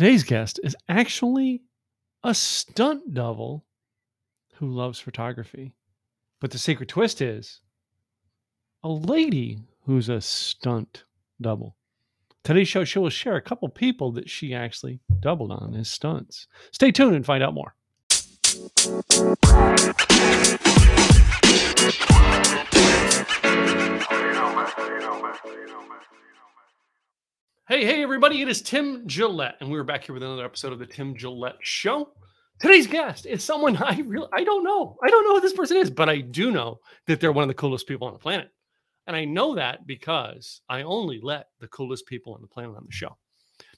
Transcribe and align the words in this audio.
Today's 0.00 0.24
guest 0.24 0.58
is 0.64 0.74
actually 0.88 1.60
a 2.24 2.32
stunt 2.32 3.12
double 3.12 3.66
who 4.54 4.70
loves 4.70 4.98
photography. 4.98 5.74
But 6.40 6.52
the 6.52 6.58
secret 6.58 6.88
twist 6.88 7.20
is 7.20 7.60
a 8.82 8.88
lady 8.88 9.58
who's 9.84 10.08
a 10.08 10.22
stunt 10.22 11.04
double. 11.38 11.76
Today's 12.44 12.66
show, 12.66 12.82
she 12.82 12.98
will 12.98 13.10
share 13.10 13.36
a 13.36 13.42
couple 13.42 13.68
people 13.68 14.10
that 14.12 14.30
she 14.30 14.54
actually 14.54 15.00
doubled 15.20 15.52
on 15.52 15.74
as 15.74 15.90
stunts. 15.90 16.46
Stay 16.72 16.90
tuned 16.90 17.14
and 17.14 17.26
find 17.26 17.42
out 17.42 17.52
more. 17.52 17.74
Hey, 27.70 27.84
hey, 27.84 28.02
everybody, 28.02 28.42
it 28.42 28.48
is 28.48 28.62
Tim 28.62 29.06
Gillette, 29.06 29.54
and 29.60 29.70
we're 29.70 29.84
back 29.84 30.02
here 30.02 30.12
with 30.12 30.24
another 30.24 30.44
episode 30.44 30.72
of 30.72 30.80
the 30.80 30.86
Tim 30.86 31.14
Gillette 31.14 31.58
Show. 31.60 32.08
Today's 32.58 32.88
guest 32.88 33.26
is 33.26 33.44
someone 33.44 33.76
I 33.80 34.00
really 34.00 34.26
I 34.32 34.42
don't 34.42 34.64
know. 34.64 34.96
I 35.04 35.08
don't 35.08 35.22
know 35.22 35.36
who 35.36 35.40
this 35.40 35.52
person 35.52 35.76
is, 35.76 35.88
but 35.88 36.08
I 36.08 36.18
do 36.20 36.50
know 36.50 36.80
that 37.06 37.20
they're 37.20 37.30
one 37.30 37.44
of 37.44 37.48
the 37.48 37.54
coolest 37.54 37.86
people 37.86 38.08
on 38.08 38.12
the 38.12 38.18
planet. 38.18 38.50
And 39.06 39.14
I 39.14 39.24
know 39.24 39.54
that 39.54 39.86
because 39.86 40.62
I 40.68 40.82
only 40.82 41.20
let 41.22 41.46
the 41.60 41.68
coolest 41.68 42.06
people 42.06 42.34
on 42.34 42.40
the 42.40 42.48
planet 42.48 42.74
on 42.74 42.86
the 42.86 42.90
show. 42.90 43.16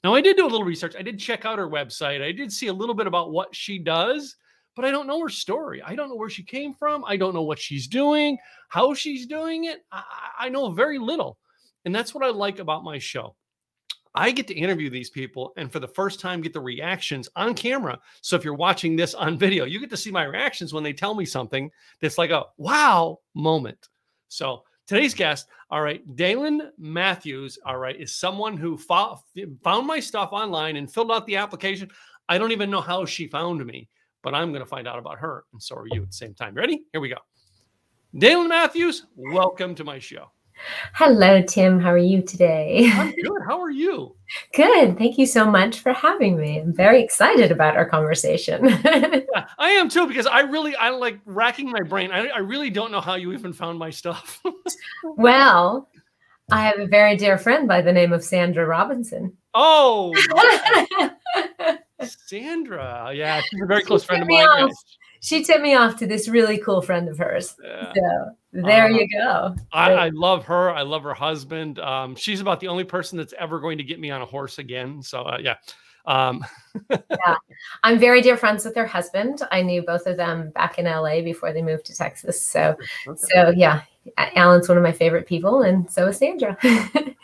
Now, 0.03 0.15
I 0.15 0.21
did 0.21 0.37
do 0.37 0.47
a 0.47 0.49
little 0.49 0.65
research. 0.65 0.95
I 0.97 1.03
did 1.03 1.19
check 1.19 1.45
out 1.45 1.59
her 1.59 1.69
website. 1.69 2.23
I 2.23 2.31
did 2.31 2.51
see 2.51 2.69
a 2.69 2.73
little 2.73 2.95
bit 2.95 3.05
about 3.05 3.31
what 3.31 3.55
she 3.55 3.77
does, 3.77 4.37
but 4.75 4.85
I 4.85 4.89
don't 4.89 5.05
know 5.05 5.21
her 5.21 5.29
story. 5.29 5.83
I 5.83 5.93
don't 5.93 6.09
know 6.09 6.15
where 6.15 6.31
she 6.31 6.41
came 6.41 6.73
from. 6.73 7.05
I 7.05 7.15
don't 7.15 7.35
know 7.35 7.43
what 7.43 7.59
she's 7.59 7.85
doing, 7.85 8.39
how 8.69 8.95
she's 8.95 9.27
doing 9.27 9.65
it. 9.65 9.85
I, 9.91 10.03
I 10.39 10.49
know 10.49 10.71
very 10.71 10.97
little. 10.97 11.37
And 11.85 11.93
that's 11.93 12.15
what 12.15 12.23
I 12.23 12.31
like 12.31 12.57
about 12.57 12.83
my 12.83 12.97
show. 12.97 13.35
I 14.15 14.31
get 14.31 14.47
to 14.47 14.53
interview 14.53 14.89
these 14.89 15.09
people 15.09 15.53
and 15.57 15.71
for 15.71 15.79
the 15.79 15.87
first 15.87 16.19
time 16.19 16.41
get 16.41 16.53
the 16.53 16.59
reactions 16.59 17.27
on 17.35 17.53
camera. 17.53 17.99
So 18.21 18.35
if 18.35 18.43
you're 18.43 18.53
watching 18.53 18.95
this 18.95 19.13
on 19.13 19.37
video, 19.37 19.65
you 19.65 19.79
get 19.79 19.89
to 19.89 19.97
see 19.97 20.11
my 20.11 20.23
reactions 20.23 20.73
when 20.73 20.83
they 20.83 20.93
tell 20.93 21.15
me 21.15 21.25
something 21.25 21.71
that's 21.99 22.17
like 22.17 22.29
a 22.29 22.45
wow 22.57 23.19
moment. 23.33 23.89
So 24.27 24.63
today's 24.87 25.13
guest, 25.13 25.47
all 25.71 25.81
right, 25.81 26.15
Dalen 26.15 26.71
Matthews, 26.77 27.57
all 27.65 27.77
right, 27.77 27.99
is 27.99 28.15
someone 28.15 28.57
who 28.57 28.77
fo- 28.77 29.19
found 29.63 29.87
my 29.87 29.99
stuff 29.99 30.29
online 30.31 30.75
and 30.75 30.91
filled 30.91 31.11
out 31.11 31.25
the 31.25 31.37
application. 31.37 31.89
I 32.29 32.37
don't 32.37 32.51
even 32.51 32.69
know 32.69 32.81
how 32.81 33.05
she 33.05 33.27
found 33.27 33.65
me, 33.65 33.89
but 34.21 34.35
I'm 34.35 34.49
going 34.49 34.61
to 34.61 34.69
find 34.69 34.87
out 34.87 34.99
about 34.99 35.17
her. 35.19 35.45
And 35.53 35.61
so 35.61 35.75
are 35.75 35.87
you 35.87 36.03
at 36.03 36.07
the 36.07 36.13
same 36.13 36.33
time. 36.35 36.53
Ready? 36.53 36.85
Here 36.91 37.01
we 37.01 37.09
go. 37.09 37.17
Dalen 38.15 38.47
Matthews, 38.47 39.07
welcome 39.15 39.73
to 39.73 39.83
my 39.83 39.97
show. 39.97 40.31
Hello, 40.93 41.41
Tim. 41.41 41.79
How 41.79 41.91
are 41.91 41.97
you 41.97 42.21
today? 42.21 42.89
I'm 42.93 43.11
good. 43.11 43.41
How 43.47 43.61
are 43.61 43.71
you? 43.71 44.15
Good. 44.55 44.97
Thank 44.97 45.19
you 45.19 45.27
so 45.27 45.45
much 45.45 45.79
for 45.79 45.93
having 45.93 46.37
me. 46.39 46.59
I'm 46.59 46.73
very 46.73 47.03
excited 47.03 47.51
about 47.51 47.75
our 47.75 47.87
conversation. 47.87 48.65
yeah, 48.85 49.47
I 49.59 49.69
am 49.69 49.89
too 49.89 50.07
because 50.07 50.25
I 50.25 50.39
really 50.39 50.75
I 50.75 50.89
like 50.89 51.19
racking 51.25 51.69
my 51.69 51.81
brain. 51.81 52.11
I, 52.11 52.27
I 52.27 52.39
really 52.39 52.71
don't 52.71 52.91
know 52.91 53.01
how 53.01 53.13
you 53.13 53.31
even 53.33 53.53
found 53.53 53.77
my 53.77 53.91
stuff. 53.91 54.41
well, 55.03 55.87
I 56.51 56.61
have 56.65 56.79
a 56.79 56.87
very 56.87 57.15
dear 57.15 57.37
friend 57.37 57.67
by 57.67 57.81
the 57.81 57.93
name 57.93 58.11
of 58.11 58.23
Sandra 58.23 58.65
Robinson. 58.65 59.37
Oh, 59.53 60.15
Sandra. 62.01 63.11
Yeah, 63.13 63.41
she's 63.41 63.61
a 63.61 63.67
very 63.67 63.83
close 63.83 64.03
friend 64.03 64.23
of 64.23 64.29
mine 64.29 64.71
she 65.23 65.43
tipped 65.43 65.61
me 65.61 65.73
off 65.73 65.95
to 65.97 66.05
this 66.05 66.27
really 66.27 66.57
cool 66.57 66.81
friend 66.81 67.07
of 67.07 67.17
hers. 67.17 67.55
Yeah. 67.63 67.93
So 67.95 68.35
there 68.53 68.85
uh, 68.85 68.89
you 68.89 69.07
go. 69.07 69.55
I, 69.71 69.93
I, 69.93 70.09
love 70.09 70.45
her. 70.45 70.69
I 70.69 70.83
love 70.83 71.03
her 71.03 71.13
husband. 71.13 71.79
Um, 71.79 72.15
she's 72.15 72.39
about 72.39 72.59
the 72.59 72.67
only 72.67 72.83
person 72.83 73.17
that's 73.17 73.33
ever 73.39 73.59
going 73.59 73.77
to 73.79 73.83
get 73.83 73.99
me 73.99 74.11
on 74.11 74.21
a 74.21 74.25
horse 74.25 74.59
again. 74.59 75.01
So 75.01 75.23
uh, 75.23 75.37
yeah. 75.41 75.55
Um. 76.05 76.45
yeah, 76.89 77.35
I'm 77.83 77.97
very 77.97 78.21
dear 78.21 78.37
friends 78.37 78.65
with 78.65 78.75
her 78.75 78.85
husband. 78.85 79.41
I 79.51 79.61
knew 79.61 79.81
both 79.81 80.05
of 80.05 80.17
them 80.17 80.49
back 80.51 80.77
in 80.77 80.85
LA 80.85 81.21
before 81.21 81.53
they 81.53 81.61
moved 81.61 81.85
to 81.85 81.95
Texas. 81.95 82.41
So, 82.41 82.75
okay. 83.07 83.19
so 83.33 83.53
yeah, 83.55 83.83
Alan's 84.17 84.67
one 84.67 84.77
of 84.77 84.83
my 84.83 84.91
favorite 84.91 85.25
people, 85.25 85.61
and 85.61 85.89
so 85.89 86.07
is 86.07 86.17
Sandra. 86.17 86.57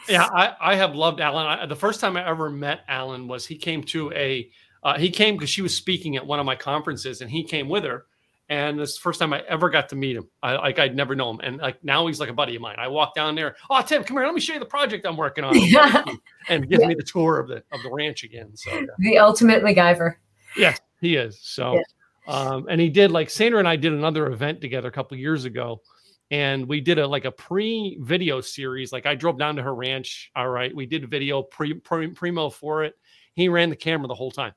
yeah, 0.07 0.27
I, 0.31 0.55
I 0.61 0.75
have 0.75 0.95
loved 0.95 1.19
Alan. 1.19 1.45
I, 1.45 1.65
the 1.65 1.75
first 1.75 1.99
time 1.99 2.15
I 2.15 2.25
ever 2.27 2.49
met 2.49 2.81
Alan 2.87 3.27
was 3.27 3.45
he 3.45 3.57
came 3.57 3.83
to 3.85 4.11
a 4.13 4.49
uh, 4.81 4.97
he 4.97 5.09
came 5.09 5.35
because 5.35 5.49
she 5.49 5.61
was 5.61 5.75
speaking 5.75 6.15
at 6.15 6.25
one 6.25 6.39
of 6.39 6.45
my 6.45 6.55
conferences, 6.55 7.21
and 7.21 7.29
he 7.29 7.43
came 7.43 7.67
with 7.67 7.83
her. 7.83 8.05
And 8.49 8.79
this 8.79 8.89
is 8.89 8.95
the 8.95 9.01
first 9.01 9.19
time 9.19 9.31
I 9.31 9.41
ever 9.47 9.69
got 9.69 9.89
to 9.89 9.95
meet 9.95 10.15
him. 10.15 10.27
I 10.41 10.53
like 10.53 10.79
I'd 10.79 10.95
never 10.95 11.13
known 11.13 11.35
him, 11.35 11.41
and 11.43 11.57
like 11.59 11.83
now 11.83 12.07
he's 12.07 12.19
like 12.19 12.29
a 12.29 12.33
buddy 12.33 12.55
of 12.55 12.61
mine. 12.63 12.77
I 12.79 12.87
walk 12.87 13.13
down 13.13 13.35
there. 13.35 13.55
Oh, 13.69 13.79
Tim, 13.83 14.03
come 14.03 14.17
here. 14.17 14.25
Let 14.25 14.33
me 14.33 14.41
show 14.41 14.53
you 14.53 14.59
the 14.59 14.65
project 14.65 15.05
I'm 15.05 15.17
working 15.17 15.43
on. 15.43 15.55
Yeah. 15.55 16.03
and 16.49 16.67
gives 16.67 16.81
yeah. 16.81 16.87
me 16.87 16.95
the 16.95 17.03
tour 17.03 17.37
of 17.37 17.47
the 17.47 17.57
of 17.71 17.83
the 17.83 17.91
ranch 17.91 18.23
again. 18.23 18.57
So 18.57 18.71
yeah. 18.73 18.85
the 18.97 19.17
ultimate 19.19 19.63
MacGyver. 19.63 20.15
Yes, 20.57 20.79
he 20.99 21.15
is. 21.15 21.39
So, 21.43 21.79
um, 22.27 22.65
and 22.69 22.81
he 22.81 22.89
did 22.89 23.11
like 23.11 23.29
Sandra 23.29 23.59
and 23.59 23.67
I 23.67 23.75
did 23.75 23.93
another 23.93 24.31
event 24.31 24.61
together 24.61 24.87
a 24.87 24.91
couple 24.91 25.15
years 25.15 25.45
ago, 25.45 25.83
and 26.31 26.67
we 26.67 26.81
did 26.81 26.97
a 26.97 27.05
like 27.05 27.25
a 27.25 27.31
pre-video 27.31 28.41
series. 28.41 28.91
Like 28.91 29.05
I 29.05 29.13
drove 29.13 29.37
down 29.37 29.57
to 29.57 29.61
her 29.61 29.75
ranch. 29.75 30.31
All 30.35 30.49
right, 30.49 30.75
we 30.75 30.87
did 30.87 31.03
a 31.03 31.07
video 31.07 31.43
pre, 31.43 31.75
pre 31.75 32.07
primo 32.07 32.49
for 32.49 32.83
it. 32.83 32.95
He 33.35 33.47
ran 33.47 33.69
the 33.69 33.75
camera 33.75 34.07
the 34.07 34.15
whole 34.15 34.31
time 34.31 34.53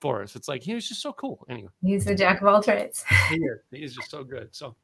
for 0.00 0.22
us. 0.22 0.36
It's 0.36 0.48
like 0.48 0.62
he 0.62 0.74
was 0.74 0.88
just 0.88 1.02
so 1.02 1.12
cool. 1.12 1.44
Anyway, 1.48 1.70
he's 1.82 2.04
the 2.04 2.14
jack 2.14 2.40
of 2.40 2.46
all 2.46 2.62
trades. 2.62 3.04
he 3.30 3.36
is. 3.36 3.60
He 3.70 3.84
is 3.84 3.94
just 3.94 4.10
so 4.10 4.24
good. 4.24 4.48
So, 4.52 4.76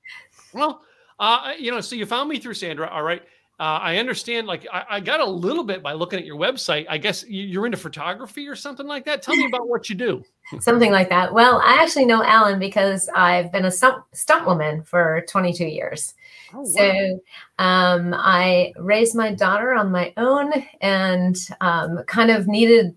well, 0.53 0.83
uh, 1.19 1.53
you 1.59 1.71
know, 1.71 1.81
so 1.81 1.97
you 1.97 2.07
found 2.07 2.29
me 2.29 2.39
through 2.39 2.55
Sandra. 2.55 2.89
All 2.89 3.03
right. 3.03 3.23
Uh, 3.61 3.79
I 3.83 3.99
understand. 3.99 4.47
Like, 4.47 4.67
I, 4.73 4.85
I, 4.89 5.01
got 5.01 5.21
a 5.21 5.27
little 5.27 5.65
bit 5.65 5.83
by 5.83 5.93
looking 5.93 6.19
at 6.19 6.25
your 6.25 6.39
website. 6.39 6.87
I 6.89 6.97
guess 6.97 7.27
you're 7.29 7.67
into 7.67 7.77
photography 7.77 8.49
or 8.49 8.57
something 8.57 8.87
like 8.87 9.05
that. 9.05 9.21
Tell 9.21 9.37
me 9.37 9.45
about 9.45 9.69
what 9.69 9.91
you 9.91 9.97
do. 9.97 10.25
something 10.61 10.91
like 10.91 11.11
that. 11.11 11.35
Well, 11.35 11.61
I 11.63 11.75
actually 11.83 12.07
know 12.07 12.25
Alan 12.25 12.59
because 12.59 13.11
I've 13.15 13.53
been 13.53 13.67
a 13.67 13.71
stunt, 13.71 14.03
stunt 14.15 14.47
woman 14.47 14.83
for 14.83 15.27
22 15.29 15.67
years. 15.67 16.15
Oh, 16.55 16.61
wow. 16.61 16.65
So 16.65 17.21
um, 17.59 18.15
I 18.17 18.73
raised 18.79 19.15
my 19.15 19.35
daughter 19.35 19.75
on 19.75 19.93
my 19.93 20.15
own 20.17 20.53
and 20.81 21.37
um, 21.61 22.03
kind 22.07 22.31
of 22.31 22.49
needed 22.49 22.95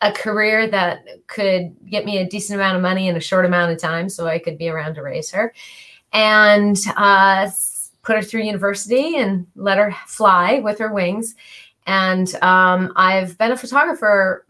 a 0.00 0.12
career 0.12 0.68
that 0.68 1.04
could 1.26 1.74
get 1.88 2.04
me 2.04 2.18
a 2.18 2.28
decent 2.28 2.58
amount 2.58 2.76
of 2.76 2.82
money 2.82 3.08
in 3.08 3.16
a 3.16 3.20
short 3.20 3.44
amount 3.44 3.72
of 3.72 3.78
time 3.78 4.08
so 4.08 4.26
I 4.26 4.38
could 4.38 4.58
be 4.58 4.68
around 4.68 4.94
to 4.94 5.02
raise 5.02 5.30
her. 5.32 5.52
And 6.12 6.76
uh, 6.96 7.50
put 8.02 8.16
her 8.16 8.22
through 8.22 8.42
university 8.42 9.16
and 9.16 9.46
let 9.54 9.76
her 9.76 9.94
fly 10.06 10.60
with 10.60 10.78
her 10.78 10.92
wings. 10.92 11.34
And 11.86 12.34
um, 12.36 12.92
I've 12.96 13.36
been 13.36 13.52
a 13.52 13.56
photographer. 13.56 14.46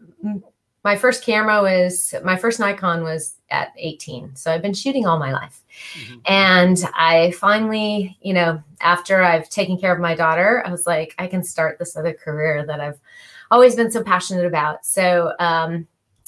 My 0.85 0.95
first 0.95 1.25
camera 1.25 1.61
was, 1.61 2.13
my 2.23 2.37
first 2.37 2.59
Nikon 2.59 3.03
was 3.03 3.35
at 3.49 3.73
18. 3.77 4.35
So 4.35 4.51
I've 4.51 4.61
been 4.61 4.73
shooting 4.73 5.05
all 5.05 5.19
my 5.19 5.33
life. 5.33 5.61
Mm-hmm. 5.93 6.19
And 6.25 6.77
I 6.93 7.31
finally, 7.31 8.17
you 8.21 8.33
know, 8.33 8.63
after 8.79 9.21
I've 9.21 9.49
taken 9.49 9.77
care 9.77 9.93
of 9.93 9.99
my 9.99 10.15
daughter, 10.15 10.63
I 10.65 10.71
was 10.71 10.87
like, 10.87 11.15
I 11.17 11.27
can 11.27 11.43
start 11.43 11.79
this 11.79 11.97
other 11.97 12.13
career 12.13 12.65
that 12.65 12.79
I've 12.79 12.99
always 13.51 13.75
been 13.75 13.91
so 13.91 14.03
passionate 14.03 14.45
about. 14.45 14.85
So 14.85 15.33
um, 15.39 15.87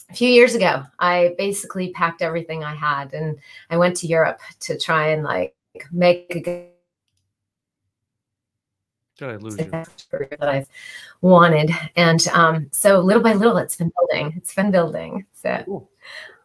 a 0.09 0.13
few 0.13 0.29
years 0.29 0.55
ago, 0.55 0.83
I 0.99 1.35
basically 1.37 1.91
packed 1.91 2.21
everything 2.21 2.63
I 2.63 2.75
had 2.75 3.13
and 3.13 3.37
I 3.69 3.77
went 3.77 3.95
to 3.97 4.07
Europe 4.07 4.41
to 4.61 4.77
try 4.77 5.09
and 5.09 5.23
like 5.23 5.55
make 5.91 6.35
a 6.35 6.39
good 6.39 6.67
did 9.17 9.29
I 9.29 9.35
lose 9.35 9.57
you? 9.57 9.65
that 9.65 10.41
I've 10.41 10.67
wanted. 11.21 11.69
And 11.95 12.27
um, 12.29 12.67
so 12.71 12.99
little 12.99 13.21
by 13.21 13.33
little, 13.33 13.57
it's 13.57 13.75
been 13.75 13.91
building. 13.95 14.33
It's 14.35 14.55
been 14.55 14.71
building. 14.71 15.27
So, 15.33 15.61
cool. 15.65 15.89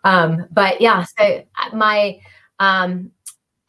um, 0.05 0.47
but 0.51 0.79
yeah, 0.79 1.05
so 1.19 1.43
uh, 1.59 1.75
my 1.75 2.21
um, 2.59 3.13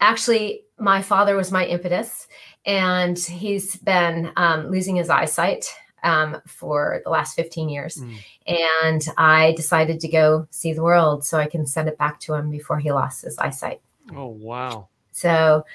actually, 0.01 0.65
my 0.77 1.01
father 1.01 1.37
was 1.37 1.53
my 1.53 1.65
impetus, 1.65 2.27
and 2.65 3.17
he's 3.17 3.77
been 3.77 4.33
um, 4.35 4.69
losing 4.69 4.97
his 4.97 5.09
eyesight 5.09 5.73
um, 6.07 6.41
for 6.47 7.01
the 7.03 7.09
last 7.09 7.35
15 7.35 7.67
years. 7.67 7.97
Mm. 7.97 8.17
And 8.47 9.07
I 9.17 9.51
decided 9.53 9.99
to 9.99 10.07
go 10.07 10.47
see 10.51 10.71
the 10.71 10.81
world 10.81 11.25
so 11.25 11.37
I 11.37 11.47
can 11.47 11.65
send 11.65 11.89
it 11.89 11.97
back 11.97 12.19
to 12.21 12.33
him 12.33 12.49
before 12.49 12.79
he 12.79 12.91
lost 12.91 13.23
his 13.23 13.37
eyesight. 13.37 13.81
Oh, 14.15 14.27
wow. 14.27 14.87
So, 15.11 15.65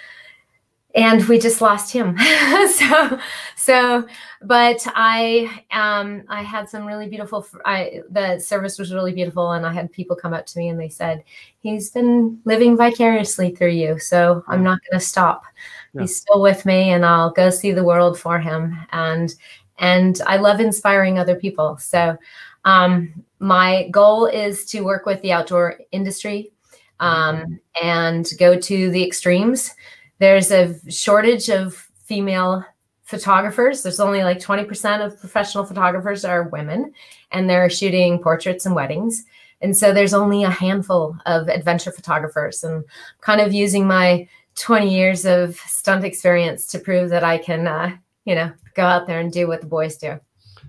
and 0.95 1.23
we 1.29 1.39
just 1.39 1.61
lost 1.61 1.93
him. 1.93 2.17
so, 2.69 3.19
so, 3.57 4.07
but 4.41 4.87
I, 4.95 5.63
um, 5.71 6.23
I 6.29 6.43
had 6.43 6.69
some 6.71 6.87
really 6.87 7.09
beautiful, 7.09 7.47
I, 7.67 8.01
the 8.09 8.39
service 8.39 8.79
was 8.79 8.95
really 8.95 9.13
beautiful. 9.13 9.53
And 9.53 9.67
I 9.67 9.73
had 9.73 9.93
people 9.93 10.17
come 10.17 10.33
up 10.33 10.47
to 10.47 10.59
me 10.59 10.69
and 10.69 10.81
they 10.81 10.89
said, 10.89 11.25
he's 11.61 11.91
been 11.91 12.41
living 12.47 12.77
vicariously 12.77 13.55
through 13.55 13.71
you. 13.71 13.99
So 13.99 14.45
I'm 14.49 14.63
not 14.63 14.81
going 14.91 14.99
to 14.99 15.05
stop. 15.05 15.45
Yeah. 15.93 16.03
He's 16.03 16.17
still 16.17 16.41
with 16.41 16.65
me 16.65 16.91
and 16.91 17.05
I'll 17.05 17.33
go 17.33 17.51
see 17.51 17.73
the 17.73 17.85
world 17.85 18.19
for 18.19 18.39
him. 18.39 18.79
And 18.93 19.35
and 19.83 20.21
I 20.27 20.37
love 20.37 20.61
inspiring 20.61 21.19
other 21.19 21.35
people. 21.35 21.77
So 21.77 22.17
um, 22.65 23.13
my 23.41 23.89
goal 23.91 24.27
is 24.27 24.65
to 24.67 24.83
work 24.83 25.05
with 25.05 25.21
the 25.23 25.33
outdoor 25.33 25.81
industry 25.91 26.53
um, 27.01 27.59
and 27.83 28.31
go 28.39 28.57
to 28.59 28.91
the 28.91 29.05
extremes. 29.05 29.75
There's 30.21 30.53
a 30.53 30.79
shortage 30.89 31.51
of 31.51 31.75
female 32.05 32.65
photographers. 33.03 33.83
There's 33.83 33.99
only 33.99 34.23
like 34.23 34.39
20% 34.39 35.05
of 35.05 35.19
professional 35.19 35.65
photographers 35.65 36.25
are 36.25 36.45
women, 36.45 36.95
and 37.33 37.51
they're 37.51 37.69
shooting 37.69 38.23
portraits 38.23 38.65
and 38.65 38.77
weddings. 38.77 39.25
And 39.63 39.77
so 39.77 39.93
there's 39.93 40.15
only 40.15 40.45
a 40.45 40.51
handful 40.51 41.17
of 41.27 41.49
adventure 41.49 41.91
photographers. 41.91 42.63
And 42.63 42.85
kind 43.21 43.41
of 43.41 43.53
using 43.53 43.87
my 43.87 44.29
20 44.55 44.95
years 44.95 45.27
of 45.27 45.57
stunt 45.57 46.05
experience 46.05 46.67
to 46.69 46.79
prove 46.79 47.11
that 47.11 47.25
I 47.25 47.39
can, 47.39 47.67
uh, 47.67 47.97
you 48.25 48.35
know, 48.35 48.53
go 48.75 48.83
out 48.83 49.07
there 49.07 49.21
and 49.21 49.33
do 49.33 49.49
what 49.49 49.61
the 49.61 49.67
boys 49.67 49.97
do. 49.97 50.19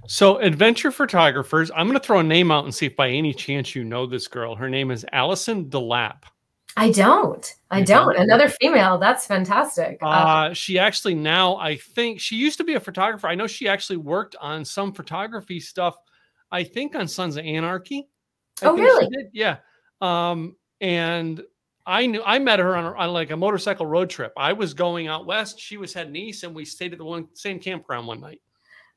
So, 0.07 0.38
adventure 0.38 0.91
photographers, 0.91 1.71
I'm 1.71 1.88
going 1.88 2.00
to 2.00 2.05
throw 2.05 2.19
a 2.19 2.23
name 2.23 2.51
out 2.51 2.65
and 2.65 2.75
see 2.75 2.88
if 2.88 2.95
by 2.95 3.09
any 3.09 3.33
chance 3.33 3.73
you 3.73 3.83
know 3.83 4.05
this 4.05 4.27
girl. 4.27 4.55
Her 4.55 4.69
name 4.69 4.91
is 4.91 5.05
Allison 5.13 5.65
DeLapp. 5.65 6.23
I 6.75 6.91
don't. 6.91 7.55
I 7.69 7.83
don't. 7.83 8.17
Another 8.17 8.50
female. 8.50 8.97
That's 8.97 9.27
fantastic. 9.27 10.00
Uh, 10.01 10.07
uh, 10.07 10.53
she 10.53 10.79
actually 10.79 11.13
now, 11.13 11.55
I 11.57 11.77
think 11.77 12.19
she 12.19 12.35
used 12.35 12.57
to 12.57 12.63
be 12.63 12.73
a 12.73 12.79
photographer. 12.79 13.27
I 13.27 13.35
know 13.35 13.47
she 13.47 13.67
actually 13.67 13.97
worked 13.97 14.35
on 14.41 14.65
some 14.65 14.91
photography 14.91 15.59
stuff. 15.59 15.95
I 16.51 16.63
think 16.63 16.95
on 16.95 17.07
Sons 17.07 17.38
of 17.38 17.45
Anarchy. 17.45 18.09
I 18.61 18.65
oh, 18.65 18.75
really? 18.75 19.07
Yeah. 19.33 19.57
Um, 20.01 20.55
and 20.81 21.44
I 21.85 22.06
knew 22.06 22.21
I 22.25 22.39
met 22.39 22.59
her 22.59 22.75
on, 22.75 22.85
on 22.85 23.13
like 23.13 23.31
a 23.31 23.38
motorcycle 23.38 23.85
road 23.85 24.09
trip. 24.09 24.31
I 24.38 24.53
was 24.53 24.74
going 24.74 25.07
out 25.07 25.25
west. 25.25 25.59
She 25.59 25.77
was 25.77 25.94
heading 25.94 26.15
east, 26.15 26.44
and 26.44 26.56
we 26.56 26.65
stayed 26.65 26.94
at 26.94 26.97
the 26.97 27.06
one 27.06 27.27
same 27.33 27.59
campground 27.59 28.07
one 28.07 28.21
night. 28.21 28.41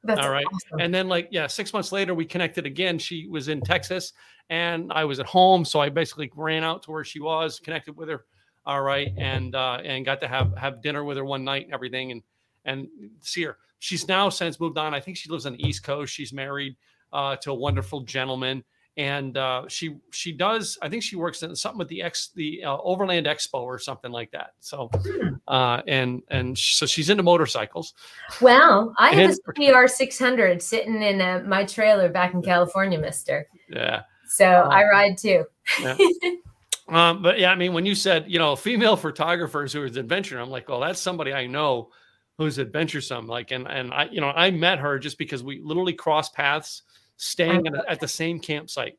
That's 0.06 0.20
All 0.20 0.30
right. 0.30 0.46
Awesome. 0.46 0.80
And 0.80 0.94
then, 0.94 1.08
like, 1.08 1.28
yeah, 1.30 1.46
six 1.46 1.72
months 1.72 1.90
later, 1.90 2.14
we 2.14 2.24
connected 2.24 2.64
again. 2.64 2.98
She 2.98 3.26
was 3.26 3.48
in 3.48 3.60
Texas 3.60 4.12
and 4.50 4.92
I 4.92 5.04
was 5.04 5.18
at 5.18 5.26
home. 5.26 5.64
So 5.64 5.80
I 5.80 5.88
basically 5.88 6.30
ran 6.36 6.62
out 6.62 6.84
to 6.84 6.92
where 6.92 7.04
she 7.04 7.18
was, 7.18 7.58
connected 7.58 7.96
with 7.96 8.08
her. 8.08 8.24
All 8.64 8.82
right. 8.82 9.12
And, 9.16 9.54
uh, 9.54 9.80
and 9.84 10.04
got 10.04 10.20
to 10.20 10.28
have, 10.28 10.56
have 10.56 10.82
dinner 10.82 11.02
with 11.04 11.16
her 11.16 11.24
one 11.24 11.44
night 11.44 11.64
and 11.64 11.74
everything 11.74 12.12
and, 12.12 12.22
and 12.64 12.88
see 13.20 13.42
her. 13.42 13.58
She's 13.80 14.06
now 14.06 14.28
since 14.28 14.60
moved 14.60 14.78
on. 14.78 14.94
I 14.94 15.00
think 15.00 15.16
she 15.16 15.28
lives 15.28 15.46
on 15.46 15.54
the 15.54 15.66
East 15.66 15.82
Coast. 15.82 16.12
She's 16.12 16.32
married 16.32 16.76
uh, 17.12 17.36
to 17.36 17.50
a 17.50 17.54
wonderful 17.54 18.02
gentleman 18.02 18.64
and 18.96 19.36
uh, 19.36 19.64
she 19.68 19.96
she 20.10 20.32
does 20.32 20.78
I 20.80 20.88
think 20.88 21.02
she 21.02 21.16
works 21.16 21.42
in 21.42 21.54
something 21.54 21.78
with 21.78 21.88
the 21.88 22.02
X 22.02 22.30
the 22.34 22.64
uh, 22.64 22.76
Overland 22.78 23.26
Expo 23.26 23.60
or 23.62 23.78
something 23.78 24.10
like 24.10 24.30
that. 24.32 24.52
So 24.60 24.88
hmm. 24.92 25.34
uh, 25.46 25.82
and 25.86 26.22
and 26.28 26.56
so 26.56 26.86
she's 26.86 27.10
into 27.10 27.22
motorcycles. 27.22 27.94
Well, 28.40 28.94
I 28.98 29.10
have 29.10 29.30
a 29.30 29.52
CBR 29.52 29.90
600 29.90 30.62
sitting 30.62 31.02
in 31.02 31.20
uh, 31.20 31.42
my 31.46 31.64
trailer 31.64 32.08
back 32.08 32.34
in 32.34 32.42
California, 32.42 32.98
Mister. 32.98 33.46
Yeah. 33.68 34.02
So 34.28 34.46
I 34.46 34.84
ride 34.84 35.18
too. 35.18 35.44
Yeah. 35.80 35.96
um, 36.88 37.22
but 37.22 37.38
yeah, 37.38 37.50
I 37.50 37.54
mean, 37.54 37.74
when 37.74 37.84
you 37.86 37.94
said 37.94 38.24
you 38.28 38.38
know 38.38 38.56
female 38.56 38.96
photographers 38.96 39.72
who 39.72 39.84
is 39.84 39.98
adventuring, 39.98 40.42
I'm 40.42 40.50
like, 40.50 40.68
well, 40.68 40.80
that's 40.80 41.00
somebody 41.00 41.34
I 41.34 41.46
know 41.46 41.90
who's 42.38 42.58
adventuresome. 42.58 43.26
Like, 43.26 43.50
and 43.50 43.68
and 43.68 43.92
I 43.92 44.04
you 44.04 44.22
know 44.22 44.28
I 44.28 44.50
met 44.50 44.78
her 44.78 44.98
just 44.98 45.18
because 45.18 45.42
we 45.42 45.60
literally 45.62 45.92
crossed 45.92 46.34
paths 46.34 46.82
staying 47.16 47.66
at, 47.66 47.74
at, 47.88 48.00
the 48.00 48.08
same 48.08 48.38
campsite 48.38 48.98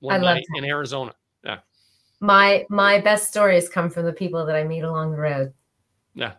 one 0.00 0.20
night 0.20 0.44
in 0.54 0.64
Arizona. 0.64 1.14
Yeah. 1.44 1.58
My 2.20 2.66
my 2.68 3.00
best 3.00 3.28
stories 3.28 3.68
come 3.68 3.90
from 3.90 4.04
the 4.04 4.12
people 4.12 4.46
that 4.46 4.56
I 4.56 4.64
meet 4.64 4.82
along 4.82 5.12
the 5.12 5.18
road. 5.18 5.52
Yeah. 6.14 6.34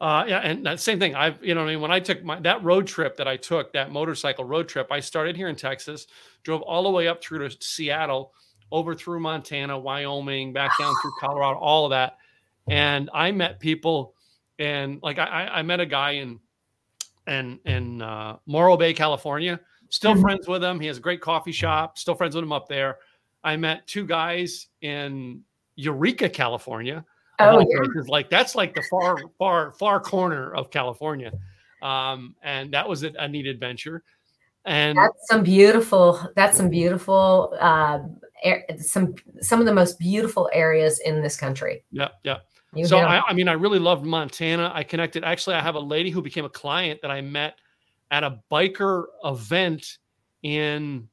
Uh, 0.00 0.24
yeah, 0.26 0.40
and 0.40 0.66
that 0.66 0.80
same 0.80 0.98
thing. 0.98 1.14
I've, 1.14 1.42
you 1.42 1.54
know, 1.54 1.62
I 1.62 1.66
mean, 1.66 1.80
when 1.80 1.92
I 1.92 2.00
took 2.00 2.22
my 2.22 2.38
that 2.40 2.62
road 2.62 2.86
trip 2.86 3.16
that 3.16 3.28
I 3.28 3.36
took, 3.36 3.72
that 3.72 3.90
motorcycle 3.90 4.44
road 4.44 4.68
trip, 4.68 4.88
I 4.90 5.00
started 5.00 5.36
here 5.36 5.48
in 5.48 5.56
Texas, 5.56 6.06
drove 6.42 6.62
all 6.62 6.82
the 6.82 6.90
way 6.90 7.08
up 7.08 7.22
through 7.22 7.48
to 7.48 7.56
Seattle, 7.60 8.34
over 8.70 8.94
through 8.94 9.20
Montana, 9.20 9.78
Wyoming, 9.78 10.52
back 10.52 10.76
down 10.78 10.92
through 11.00 11.12
Colorado, 11.20 11.58
all 11.58 11.86
of 11.86 11.90
that, 11.90 12.18
and 12.68 13.08
I 13.14 13.30
met 13.30 13.60
people, 13.60 14.14
and 14.58 15.00
like 15.02 15.18
I, 15.18 15.48
I 15.52 15.62
met 15.62 15.80
a 15.80 15.86
guy 15.86 16.10
in, 16.12 16.40
in 17.26 17.60
in 17.64 18.02
uh, 18.02 18.36
Morro 18.46 18.76
Bay, 18.76 18.92
California, 18.94 19.60
Still 19.90 20.12
mm-hmm. 20.12 20.22
friends 20.22 20.48
with 20.48 20.62
him. 20.62 20.80
He 20.80 20.86
has 20.86 20.98
a 20.98 21.00
great 21.00 21.20
coffee 21.20 21.52
shop. 21.52 21.98
Still 21.98 22.14
friends 22.14 22.34
with 22.34 22.44
him 22.44 22.52
up 22.52 22.68
there. 22.68 22.98
I 23.42 23.56
met 23.56 23.86
two 23.86 24.06
guys 24.06 24.68
in 24.80 25.42
Eureka, 25.76 26.28
California. 26.28 27.04
Oh, 27.38 27.60
yeah. 27.60 28.02
like 28.06 28.30
that's 28.30 28.54
like 28.54 28.74
the 28.74 28.82
far, 28.88 29.16
far, 29.38 29.72
far 29.72 30.00
corner 30.00 30.54
of 30.54 30.70
California, 30.70 31.32
um, 31.82 32.36
and 32.42 32.72
that 32.72 32.88
was 32.88 33.02
a, 33.02 33.12
a 33.18 33.26
neat 33.26 33.46
adventure. 33.46 34.04
And 34.64 34.96
that's 34.96 35.28
some 35.28 35.42
beautiful. 35.42 36.20
That's 36.36 36.56
some 36.56 36.70
beautiful. 36.70 37.54
Uh, 37.60 38.00
air, 38.44 38.64
some 38.78 39.14
some 39.40 39.58
of 39.58 39.66
the 39.66 39.74
most 39.74 39.98
beautiful 39.98 40.48
areas 40.52 41.00
in 41.00 41.22
this 41.22 41.36
country. 41.36 41.84
Yeah, 41.90 42.08
yeah. 42.22 42.38
You 42.74 42.86
so 42.86 42.98
I, 42.98 43.20
I 43.26 43.32
mean, 43.32 43.48
I 43.48 43.52
really 43.52 43.78
loved 43.78 44.04
Montana. 44.04 44.70
I 44.74 44.82
connected. 44.82 45.24
Actually, 45.24 45.56
I 45.56 45.60
have 45.60 45.74
a 45.74 45.80
lady 45.80 46.10
who 46.10 46.22
became 46.22 46.44
a 46.44 46.50
client 46.50 47.00
that 47.02 47.10
I 47.10 47.20
met 47.20 47.56
at 48.14 48.22
a 48.22 48.38
biker 48.48 49.06
event 49.24 49.98
in 50.44 51.08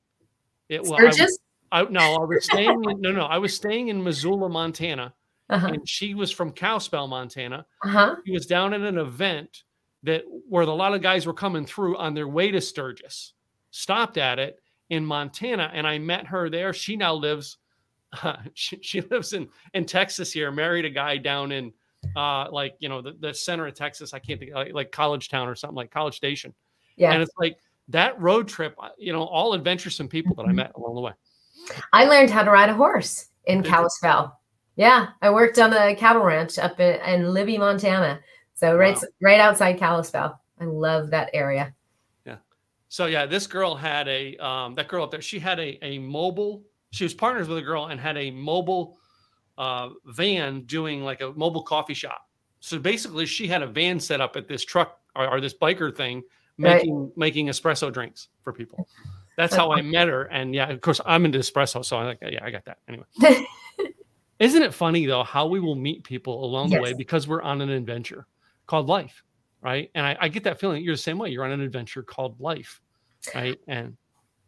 it 0.70 0.84
well, 0.84 1.00
Sturgis? 1.00 1.40
I, 1.72 1.82
I, 1.82 1.90
no, 1.90 2.00
I 2.00 2.26
was 2.26 2.46
staying 2.46 2.84
in, 2.84 3.02
no, 3.02 3.12
no, 3.12 3.26
I 3.26 3.40
was 3.40 3.56
staying 3.62 3.88
in 3.88 4.04
Missoula, 4.04 4.50
Montana, 4.50 5.12
uh-huh. 5.50 5.68
and 5.68 5.90
she 5.90 6.14
was 6.14 6.32
from 6.32 6.52
Kalispell, 6.52 7.08
Montana. 7.08 7.66
Uh-huh. 7.84 8.18
She 8.24 8.32
was 8.32 8.46
down 8.46 8.76
at 8.76 8.82
an 8.82 9.00
event 9.00 9.64
that 10.04 10.24
where 10.48 10.62
a 10.62 10.72
lot 10.72 10.94
of 10.94 11.02
guys 11.02 11.26
were 11.26 11.34
coming 11.34 11.66
through 11.66 11.98
on 11.98 12.14
their 12.14 12.28
way 12.28 12.52
to 12.52 12.62
Sturgis. 12.62 13.34
Stopped 13.72 14.18
at 14.18 14.38
it 14.38 14.60
in 14.92 15.04
Montana, 15.04 15.72
and 15.74 15.88
I 15.88 15.98
met 15.98 16.28
her 16.28 16.52
there. 16.52 16.72
She 16.72 16.96
now 16.96 17.16
lives, 17.16 17.58
uh, 18.22 18.36
she, 18.54 18.78
she 18.84 19.02
lives 19.02 19.34
in 19.34 19.50
in 19.74 19.86
Texas 19.86 20.32
here. 20.32 20.52
Married 20.52 20.86
a 20.86 20.90
guy 20.92 21.18
down 21.18 21.52
in 21.52 21.74
uh, 22.16 22.48
like 22.52 22.76
you 22.78 22.90
know 22.90 23.02
the, 23.02 23.16
the 23.20 23.34
center 23.34 23.66
of 23.66 23.74
Texas. 23.74 24.14
I 24.14 24.20
can't 24.20 24.40
think 24.40 24.54
like, 24.54 24.74
like 24.74 24.92
College 24.92 25.30
Town 25.30 25.48
or 25.48 25.56
something 25.56 25.76
like 25.76 25.90
College 25.90 26.16
Station. 26.16 26.54
Yeah. 27.02 27.14
And 27.14 27.24
it's 27.24 27.34
like 27.40 27.58
that 27.88 28.20
road 28.22 28.48
trip, 28.48 28.78
you 29.00 29.12
know, 29.12 29.24
all 29.24 29.56
adventuresome 29.56 30.08
people 30.08 30.36
that 30.36 30.44
I 30.44 30.46
mm-hmm. 30.46 30.58
met 30.58 30.72
along 30.76 30.94
the 30.94 31.02
way. 31.02 31.14
I 31.92 32.06
learned 32.06 32.30
how 32.30 32.44
to 32.44 32.52
ride 32.52 32.70
a 32.70 32.76
horse 32.76 33.30
in 33.46 33.64
Kalispell. 33.64 34.40
Yeah, 34.76 35.08
I 35.22 35.32
worked 35.32 35.58
on 35.58 35.74
a 35.74 35.96
cattle 35.96 36.24
ranch 36.24 36.60
up 36.60 36.80
in, 36.80 37.02
in 37.02 37.34
Libby, 37.34 37.58
Montana. 37.58 38.20
So 38.54 38.78
right, 38.78 38.96
wow. 38.96 39.02
right 39.20 39.40
outside 39.40 39.80
Kalispell. 39.80 40.40
I 40.60 40.66
love 40.66 41.10
that 41.10 41.32
area. 41.34 41.74
Yeah. 42.24 42.38
So 42.88 43.08
yeah, 43.08 43.26
this 43.26 43.48
girl 43.48 43.74
had 43.74 44.08
a 44.08 44.38
um, 44.38 44.76
that 44.76 44.88
girl 44.88 45.04
up 45.04 45.10
there. 45.10 45.22
She 45.22 45.40
had 45.40 45.60
a 45.60 45.84
a 45.84 45.98
mobile. 45.98 46.64
She 46.92 47.04
was 47.04 47.16
partners 47.16 47.48
with 47.48 47.58
a 47.58 47.64
girl 47.64 47.88
and 47.88 48.00
had 48.00 48.18
a 48.18 48.30
mobile 48.30 48.98
uh, 49.58 49.90
van 50.06 50.62
doing 50.62 51.04
like 51.04 51.22
a 51.22 51.32
mobile 51.34 51.64
coffee 51.64 51.96
shop. 51.96 52.28
So 52.60 52.78
basically, 52.78 53.26
she 53.26 53.48
had 53.48 53.64
a 53.64 53.68
van 53.68 54.00
set 54.00 54.22
up 54.22 54.36
at 54.36 54.48
this 54.48 54.64
truck 54.64 55.00
or, 55.16 55.28
or 55.28 55.42
this 55.42 55.56
biker 55.56 55.96
thing 55.96 56.22
making 56.62 57.04
right. 57.06 57.18
making 57.18 57.48
espresso 57.48 57.92
drinks 57.92 58.30
for 58.44 58.54
people. 58.54 58.88
That's 59.38 59.56
how 59.56 59.72
I 59.72 59.82
met 59.82 60.08
her. 60.08 60.24
And 60.24 60.54
yeah, 60.54 60.70
of 60.70 60.82
course, 60.82 61.02
I'm 61.06 61.26
into 61.26 61.40
espresso, 61.40 61.84
so 61.84 61.98
I'm 61.98 62.06
like, 62.06 62.20
yeah, 62.22 62.44
I 62.44 62.52
got 62.52 62.66
that. 62.66 62.78
Anyway, 62.88 63.06
isn't 64.40 64.62
it 64.62 64.74
funny 64.74 65.06
though 65.06 65.24
how 65.24 65.48
we 65.48 65.60
will 65.60 65.76
meet 65.76 66.04
people 66.04 66.44
along 66.44 66.70
yes. 66.70 66.78
the 66.78 66.82
way 66.82 66.94
because 66.94 67.28
we're 67.28 67.42
on 67.42 67.62
an 67.62 67.70
adventure 67.70 68.28
called 68.68 68.88
life, 68.88 69.24
right? 69.62 69.90
And 69.96 70.06
I, 70.06 70.18
I 70.20 70.28
get 70.28 70.44
that 70.44 70.60
feeling 70.60 70.84
you're 70.84 70.94
the 70.94 71.02
same 71.02 71.18
way. 71.18 71.30
You're 71.30 71.46
on 71.46 71.52
an 71.52 71.62
adventure 71.62 72.04
called 72.04 72.40
life, 72.40 72.82
right? 73.34 73.60
And 73.68 73.98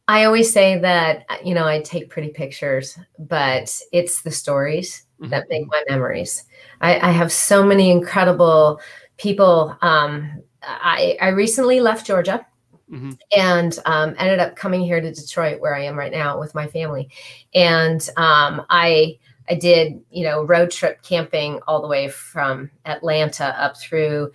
I 0.07 0.25
always 0.25 0.51
say 0.51 0.77
that 0.79 1.25
you 1.45 1.53
know 1.53 1.65
I 1.65 1.81
take 1.81 2.09
pretty 2.09 2.29
pictures, 2.29 2.97
but 3.17 3.73
it's 3.91 4.21
the 4.21 4.31
stories 4.31 5.05
mm-hmm. 5.19 5.29
that 5.29 5.47
make 5.49 5.65
my 5.67 5.83
memories. 5.89 6.43
I, 6.81 7.09
I 7.09 7.11
have 7.11 7.31
so 7.31 7.65
many 7.65 7.89
incredible 7.89 8.81
people 9.17 9.77
um, 9.81 10.41
I, 10.65 11.17
I 11.21 11.29
recently 11.29 11.79
left 11.79 12.05
Georgia 12.05 12.45
mm-hmm. 12.91 13.11
and 13.35 13.77
um, 13.85 14.15
ended 14.17 14.39
up 14.39 14.55
coming 14.55 14.81
here 14.81 15.01
to 15.01 15.13
Detroit, 15.13 15.61
where 15.61 15.75
I 15.75 15.83
am 15.83 15.97
right 15.97 16.11
now 16.11 16.39
with 16.39 16.55
my 16.55 16.67
family. 16.67 17.09
And 17.53 18.07
um, 18.17 18.65
I 18.69 19.17
I 19.49 19.55
did 19.55 20.01
you 20.09 20.23
know 20.23 20.43
road 20.43 20.71
trip 20.71 21.01
camping 21.01 21.59
all 21.67 21.81
the 21.81 21.87
way 21.87 22.07
from 22.07 22.71
Atlanta 22.85 23.59
up 23.61 23.77
through 23.77 24.31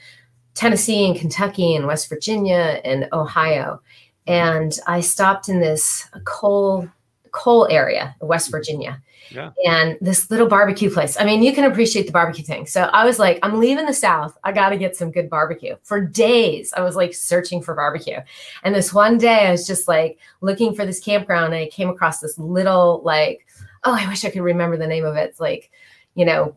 Tennessee 0.54 1.06
and 1.06 1.18
Kentucky 1.18 1.74
and 1.74 1.86
West 1.86 2.08
Virginia 2.08 2.80
and 2.84 3.08
Ohio. 3.12 3.80
And 4.26 4.78
I 4.86 5.00
stopped 5.00 5.48
in 5.48 5.60
this 5.60 6.08
coal 6.24 6.88
coal 7.30 7.66
area, 7.70 8.16
West 8.20 8.50
Virginia. 8.50 9.00
Yeah. 9.30 9.50
And 9.64 9.98
this 10.00 10.30
little 10.30 10.46
barbecue 10.46 10.90
place. 10.90 11.16
I 11.18 11.24
mean, 11.24 11.42
you 11.42 11.52
can 11.52 11.64
appreciate 11.64 12.06
the 12.06 12.12
barbecue 12.12 12.44
thing. 12.44 12.66
So 12.66 12.82
I 12.84 13.04
was 13.04 13.18
like, 13.18 13.38
I'm 13.42 13.58
leaving 13.58 13.86
the 13.86 13.92
South. 13.92 14.36
I 14.44 14.52
got 14.52 14.70
to 14.70 14.78
get 14.78 14.96
some 14.96 15.10
good 15.10 15.28
barbecue. 15.28 15.76
For 15.82 16.00
days, 16.00 16.72
I 16.76 16.80
was 16.80 16.96
like 16.96 17.14
searching 17.14 17.62
for 17.62 17.74
barbecue. 17.74 18.18
And 18.62 18.74
this 18.74 18.92
one 18.92 19.18
day, 19.18 19.46
I 19.46 19.50
was 19.50 19.66
just 19.66 19.88
like 19.88 20.18
looking 20.40 20.74
for 20.74 20.86
this 20.86 21.00
campground 21.00 21.54
and 21.54 21.62
I 21.62 21.68
came 21.68 21.88
across 21.88 22.20
this 22.20 22.38
little, 22.38 23.02
like, 23.04 23.46
oh, 23.84 23.94
I 23.94 24.08
wish 24.08 24.24
I 24.24 24.30
could 24.30 24.42
remember 24.42 24.76
the 24.76 24.86
name 24.86 25.04
of 25.04 25.16
it. 25.16 25.30
It's 25.30 25.40
like, 25.40 25.70
you 26.14 26.24
know, 26.24 26.56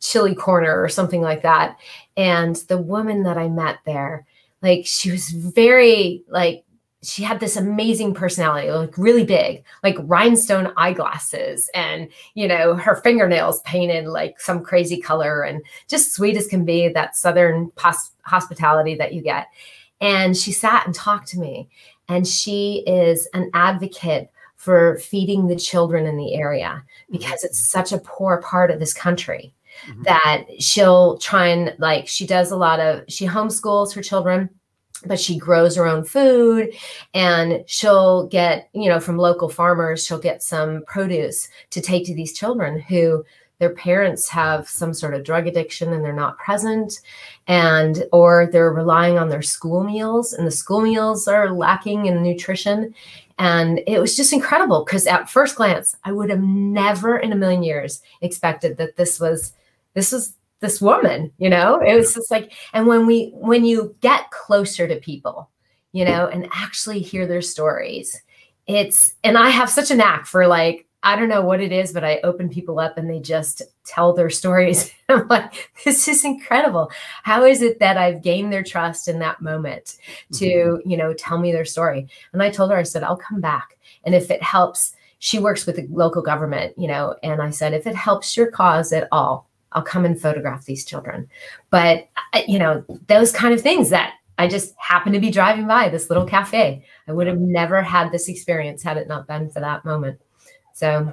Chili 0.00 0.34
Corner 0.34 0.82
or 0.82 0.88
something 0.88 1.20
like 1.20 1.42
that. 1.42 1.78
And 2.16 2.56
the 2.68 2.78
woman 2.78 3.22
that 3.24 3.38
I 3.38 3.48
met 3.48 3.78
there, 3.84 4.26
like, 4.62 4.86
she 4.86 5.10
was 5.10 5.30
very, 5.30 6.22
like, 6.28 6.64
she 7.02 7.22
had 7.22 7.40
this 7.40 7.56
amazing 7.56 8.12
personality, 8.12 8.70
like 8.70 8.96
really 8.98 9.24
big, 9.24 9.64
like 9.82 9.96
rhinestone 10.00 10.72
eyeglasses, 10.76 11.70
and 11.74 12.08
you 12.34 12.46
know, 12.46 12.74
her 12.74 12.96
fingernails 12.96 13.62
painted 13.62 14.06
like 14.06 14.38
some 14.40 14.62
crazy 14.62 15.00
color, 15.00 15.42
and 15.42 15.62
just 15.88 16.14
sweet 16.14 16.36
as 16.36 16.46
can 16.46 16.64
be. 16.64 16.88
That 16.88 17.16
southern 17.16 17.70
pos- 17.72 18.12
hospitality 18.22 18.94
that 18.96 19.14
you 19.14 19.22
get. 19.22 19.46
And 20.02 20.36
she 20.36 20.52
sat 20.52 20.86
and 20.86 20.94
talked 20.94 21.28
to 21.28 21.38
me, 21.38 21.68
and 22.08 22.26
she 22.26 22.84
is 22.86 23.28
an 23.32 23.50
advocate 23.54 24.30
for 24.56 24.98
feeding 24.98 25.46
the 25.46 25.56
children 25.56 26.04
in 26.04 26.18
the 26.18 26.34
area 26.34 26.84
because 27.10 27.44
it's 27.44 27.70
such 27.70 27.92
a 27.92 27.98
poor 27.98 28.42
part 28.42 28.70
of 28.70 28.78
this 28.78 28.92
country 28.92 29.54
mm-hmm. 29.86 30.02
that 30.02 30.44
she'll 30.58 31.16
try 31.16 31.46
and 31.46 31.74
like 31.78 32.06
she 32.06 32.26
does 32.26 32.50
a 32.50 32.56
lot 32.56 32.78
of 32.78 33.02
she 33.08 33.26
homeschools 33.26 33.94
her 33.94 34.02
children 34.02 34.50
but 35.06 35.20
she 35.20 35.38
grows 35.38 35.76
her 35.76 35.86
own 35.86 36.04
food 36.04 36.72
and 37.14 37.64
she'll 37.66 38.26
get 38.28 38.68
you 38.72 38.88
know 38.88 39.00
from 39.00 39.16
local 39.16 39.48
farmers 39.48 40.04
she'll 40.04 40.18
get 40.18 40.42
some 40.42 40.82
produce 40.86 41.48
to 41.70 41.80
take 41.80 42.04
to 42.04 42.14
these 42.14 42.32
children 42.32 42.78
who 42.80 43.24
their 43.60 43.70
parents 43.70 44.28
have 44.28 44.68
some 44.68 44.92
sort 44.92 45.14
of 45.14 45.22
drug 45.22 45.46
addiction 45.46 45.92
and 45.92 46.02
they're 46.02 46.12
not 46.12 46.38
present 46.38 47.00
and 47.46 48.04
or 48.10 48.48
they're 48.50 48.72
relying 48.72 49.18
on 49.18 49.28
their 49.28 49.42
school 49.42 49.84
meals 49.84 50.32
and 50.32 50.46
the 50.46 50.50
school 50.50 50.80
meals 50.80 51.28
are 51.28 51.52
lacking 51.52 52.06
in 52.06 52.22
nutrition. 52.22 52.94
And 53.38 53.80
it 53.86 54.00
was 54.00 54.16
just 54.16 54.32
incredible 54.32 54.84
because 54.84 55.06
at 55.06 55.30
first 55.30 55.56
glance 55.56 55.96
i 56.04 56.12
would 56.12 56.30
have 56.30 56.42
never 56.42 57.18
in 57.18 57.32
a 57.32 57.36
million 57.36 57.62
years 57.62 58.02
expected 58.20 58.76
that 58.78 58.96
this 58.96 59.20
was 59.20 59.54
this 59.94 60.12
was 60.12 60.34
this 60.60 60.80
woman 60.80 61.32
you 61.38 61.48
know? 61.48 61.80
It 61.80 61.94
was 61.94 62.14
just 62.14 62.30
like 62.30 62.52
and 62.72 62.86
when 62.86 63.06
we 63.06 63.30
when 63.34 63.64
you 63.64 63.94
get 64.00 64.30
closer 64.30 64.86
to 64.86 64.96
people 64.96 65.50
you 65.92 66.04
know 66.04 66.26
and 66.26 66.48
actually 66.52 67.00
hear 67.00 67.26
their 67.26 67.42
stories 67.42 68.20
it's 68.66 69.14
and 69.24 69.36
i 69.36 69.48
have 69.48 69.68
such 69.68 69.90
a 69.90 69.94
knack 69.94 70.26
for 70.26 70.46
like 70.46 70.86
i 71.02 71.16
don't 71.16 71.28
know 71.28 71.42
what 71.42 71.60
it 71.60 71.72
is 71.72 71.92
but 71.92 72.04
i 72.04 72.20
open 72.22 72.48
people 72.48 72.78
up 72.78 72.96
and 72.96 73.10
they 73.10 73.18
just 73.18 73.62
tell 73.84 74.12
their 74.12 74.30
stories. 74.30 74.92
I'm 75.08 75.26
like 75.26 75.70
this 75.84 76.06
is 76.06 76.24
incredible. 76.24 76.92
How 77.24 77.44
is 77.44 77.62
it 77.62 77.80
that 77.80 77.96
i've 77.96 78.22
gained 78.22 78.52
their 78.52 78.62
trust 78.62 79.08
in 79.08 79.18
that 79.18 79.42
moment 79.42 79.96
to 80.34 80.46
mm-hmm. 80.46 80.88
you 80.88 80.96
know 80.96 81.12
tell 81.12 81.38
me 81.38 81.52
their 81.52 81.64
story? 81.64 82.08
And 82.32 82.42
i 82.42 82.50
told 82.50 82.70
her 82.70 82.76
i 82.76 82.84
said 82.84 83.02
i'll 83.02 83.16
come 83.16 83.40
back. 83.40 83.76
And 84.04 84.14
if 84.14 84.30
it 84.30 84.42
helps 84.42 84.94
she 85.18 85.38
works 85.38 85.66
with 85.66 85.76
the 85.76 85.86
local 85.90 86.22
government 86.22 86.72
you 86.78 86.88
know 86.88 87.14
and 87.22 87.42
i 87.42 87.50
said 87.50 87.74
if 87.74 87.86
it 87.86 87.94
helps 87.94 88.36
your 88.36 88.50
cause 88.50 88.90
at 88.92 89.06
all 89.12 89.49
I'll 89.72 89.82
come 89.82 90.04
and 90.04 90.20
photograph 90.20 90.64
these 90.64 90.84
children. 90.84 91.28
But, 91.70 92.08
you 92.46 92.58
know, 92.58 92.84
those 93.06 93.32
kind 93.32 93.54
of 93.54 93.60
things 93.60 93.90
that 93.90 94.14
I 94.38 94.48
just 94.48 94.74
happened 94.78 95.14
to 95.14 95.20
be 95.20 95.30
driving 95.30 95.66
by 95.66 95.90
this 95.90 96.08
little 96.08 96.24
cafe. 96.24 96.84
I 97.06 97.12
would 97.12 97.26
have 97.26 97.38
never 97.38 97.82
had 97.82 98.10
this 98.10 98.28
experience 98.28 98.82
had 98.82 98.96
it 98.96 99.06
not 99.06 99.26
been 99.26 99.50
for 99.50 99.60
that 99.60 99.84
moment. 99.84 100.20
So 100.72 101.12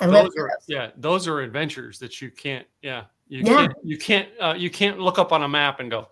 I 0.00 0.06
those 0.06 0.32
are, 0.36 0.50
yeah, 0.66 0.90
those 0.96 1.28
are 1.28 1.40
adventures 1.40 1.98
that 1.98 2.22
you 2.22 2.30
can't, 2.30 2.66
yeah, 2.82 3.04
you 3.28 3.42
yeah. 3.44 3.56
can't, 3.56 3.72
you 3.84 3.98
can't, 3.98 4.28
uh, 4.40 4.54
you 4.56 4.70
can't 4.70 4.98
look 4.98 5.18
up 5.18 5.30
on 5.30 5.42
a 5.42 5.48
map 5.48 5.78
and 5.80 5.90
go, 5.90 6.08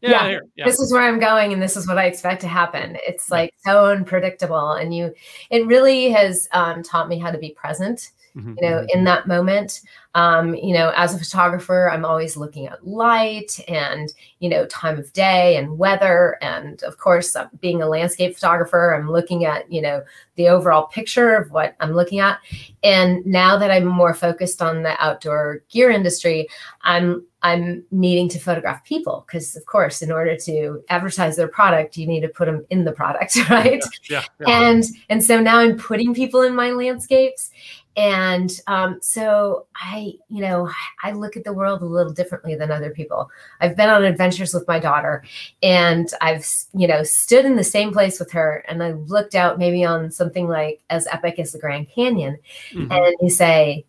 yeah, 0.00 0.28
yeah, 0.28 0.38
yeah, 0.54 0.64
this 0.66 0.78
is 0.80 0.92
where 0.92 1.02
I'm 1.02 1.18
going 1.18 1.52
and 1.52 1.62
this 1.62 1.76
is 1.76 1.88
what 1.88 1.96
I 1.96 2.04
expect 2.04 2.42
to 2.42 2.48
happen. 2.48 2.96
It's 3.06 3.30
like 3.30 3.54
so 3.64 3.86
unpredictable. 3.86 4.72
And 4.72 4.94
you, 4.94 5.14
it 5.50 5.66
really 5.66 6.10
has 6.10 6.46
um, 6.52 6.82
taught 6.82 7.08
me 7.08 7.18
how 7.18 7.30
to 7.30 7.38
be 7.38 7.50
present 7.50 8.10
mm-hmm. 8.36 8.54
you 8.56 8.68
know, 8.68 8.76
mm-hmm. 8.78 8.98
in 8.98 9.04
that 9.04 9.26
moment. 9.26 9.80
Um, 10.16 10.54
you 10.54 10.72
know, 10.74 10.92
as 10.96 11.12
a 11.12 11.18
photographer, 11.18 11.90
I'm 11.90 12.04
always 12.04 12.36
looking 12.36 12.68
at 12.68 12.86
light 12.86 13.58
and, 13.66 14.12
you 14.38 14.48
know, 14.48 14.64
time 14.66 14.96
of 14.96 15.12
day 15.12 15.56
and 15.56 15.76
weather. 15.76 16.38
And 16.40 16.80
of 16.84 16.98
course, 16.98 17.34
uh, 17.34 17.48
being 17.60 17.82
a 17.82 17.88
landscape 17.88 18.34
photographer, 18.34 18.94
I'm 18.94 19.10
looking 19.10 19.44
at, 19.44 19.70
you 19.72 19.82
know, 19.82 20.04
the 20.36 20.48
overall 20.48 20.86
picture 20.86 21.34
of 21.34 21.50
what 21.50 21.74
I'm 21.80 21.94
looking 21.94 22.20
at. 22.20 22.38
And 22.84 23.26
now 23.26 23.56
that 23.58 23.72
I'm 23.72 23.86
more 23.86 24.14
focused 24.14 24.62
on 24.62 24.84
the 24.84 24.94
outdoor 25.02 25.62
gear 25.68 25.90
industry, 25.90 26.46
I'm 26.82 27.24
I'm 27.44 27.84
needing 27.90 28.30
to 28.30 28.38
photograph 28.38 28.82
people 28.84 29.26
because, 29.26 29.54
of 29.54 29.66
course, 29.66 30.00
in 30.00 30.10
order 30.10 30.34
to 30.34 30.82
advertise 30.88 31.36
their 31.36 31.46
product, 31.46 31.98
you 31.98 32.06
need 32.06 32.22
to 32.22 32.28
put 32.28 32.46
them 32.46 32.64
in 32.70 32.84
the 32.84 32.92
product, 32.92 33.36
right? 33.50 33.84
Yeah, 34.08 34.22
yeah, 34.40 34.46
yeah. 34.46 34.60
And 34.60 34.84
and 35.10 35.22
so 35.22 35.40
now 35.40 35.58
I'm 35.58 35.76
putting 35.76 36.14
people 36.14 36.40
in 36.40 36.54
my 36.54 36.70
landscapes, 36.70 37.50
and 37.96 38.60
um, 38.66 38.98
so 39.00 39.66
i 39.76 40.12
you 40.28 40.40
know 40.40 40.68
i 41.02 41.12
look 41.12 41.36
at 41.36 41.44
the 41.44 41.52
world 41.52 41.80
a 41.82 41.86
little 41.86 42.12
differently 42.12 42.54
than 42.54 42.70
other 42.70 42.90
people 42.90 43.30
i've 43.60 43.76
been 43.76 43.88
on 43.88 44.04
adventures 44.04 44.52
with 44.52 44.66
my 44.66 44.78
daughter 44.78 45.22
and 45.62 46.12
i've 46.20 46.46
you 46.74 46.88
know 46.88 47.02
stood 47.02 47.44
in 47.44 47.56
the 47.56 47.64
same 47.64 47.92
place 47.92 48.18
with 48.18 48.30
her 48.32 48.64
and 48.68 48.82
i 48.82 48.92
looked 48.92 49.34
out 49.34 49.58
maybe 49.58 49.84
on 49.84 50.10
something 50.10 50.48
like 50.48 50.80
as 50.90 51.06
epic 51.08 51.38
as 51.38 51.52
the 51.52 51.58
grand 51.58 51.88
canyon 51.88 52.36
mm-hmm. 52.72 52.90
and 52.90 53.14
you 53.20 53.30
say 53.30 53.84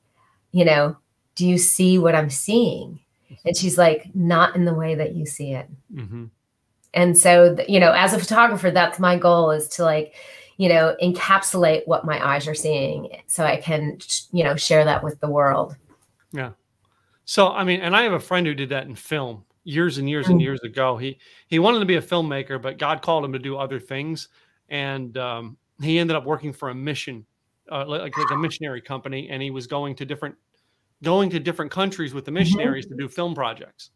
you 0.52 0.64
know 0.64 0.96
do 1.36 1.48
you 1.48 1.58
see 1.58 1.98
what 1.98 2.16
i'm 2.16 2.30
seeing 2.30 3.00
and 3.44 3.58
she's 3.58 3.78
like 3.78 4.14
not 4.14 4.56
in 4.56 4.66
the 4.66 4.74
way 4.74 4.94
that 4.96 5.16
you 5.16 5.26
see 5.26 5.54
it 5.54 5.68
mm-hmm. 5.94 6.26
and 6.94 7.18
so 7.18 7.58
you 7.68 7.80
know 7.80 7.92
as 7.92 8.14
a 8.14 8.20
photographer 8.20 8.70
that's 8.70 9.00
my 9.00 9.18
goal 9.18 9.50
is 9.50 9.68
to 9.68 9.84
like 9.84 10.14
you 10.58 10.70
know, 10.70 10.96
encapsulate 11.02 11.82
what 11.86 12.06
my 12.06 12.26
eyes 12.26 12.48
are 12.48 12.56
seeing 12.56 13.10
so 13.28 13.44
I 13.44 13.58
can, 13.58 13.98
you 14.32 14.44
know, 14.44 14.56
share 14.56 14.86
that 14.86 15.04
with 15.04 15.20
the 15.20 15.30
world. 15.30 15.76
Yeah. 16.32 16.52
So, 17.26 17.50
I 17.50 17.64
mean, 17.64 17.82
and 17.82 17.96
I 17.96 18.04
have 18.04 18.14
a 18.14 18.20
friend 18.20 18.46
who 18.46 18.54
did 18.54 18.70
that 18.70 18.88
in 18.88 18.96
film 18.96 19.44
years 19.64 19.98
and 19.98 20.10
years 20.10 20.28
and 20.28 20.40
mm. 20.40 20.44
years 20.44 20.62
ago. 20.62 20.96
He, 20.96 21.18
he 21.48 21.60
wanted 21.60 21.80
to 21.80 21.86
be 21.86 21.96
a 21.96 22.02
filmmaker, 22.02 22.62
but 22.62 22.78
God 22.78 23.02
called 23.02 23.26
him 23.26 23.34
to 23.34 23.40
do 23.40 23.58
other 23.58 23.80
things. 23.80 24.30
And 24.70 25.18
um, 25.18 25.58
he 25.82 26.00
ended 26.00 26.16
up 26.16 26.24
working 26.24 26.54
for 26.54 26.70
a 26.70 26.76
mission, 26.76 27.26
uh, 27.72 27.86
like, 27.86 28.18
like 28.18 28.32
a 28.32 28.38
missionary 28.38 28.82
company. 28.82 29.30
And 29.30 29.42
he 29.42 29.52
was 29.52 29.68
going 29.68 29.96
to 29.96 30.06
different, 30.06 30.36
going 31.04 31.30
to 31.32 31.40
different 31.40 31.72
countries 31.72 32.14
with 32.14 32.26
the 32.26 32.32
mm-hmm. 32.32 32.40
missionaries 32.40 32.86
mm-hmm. 32.86 32.98
to 32.98 33.04
do 33.04 33.10
film 33.10 33.36
projects. 33.36 33.90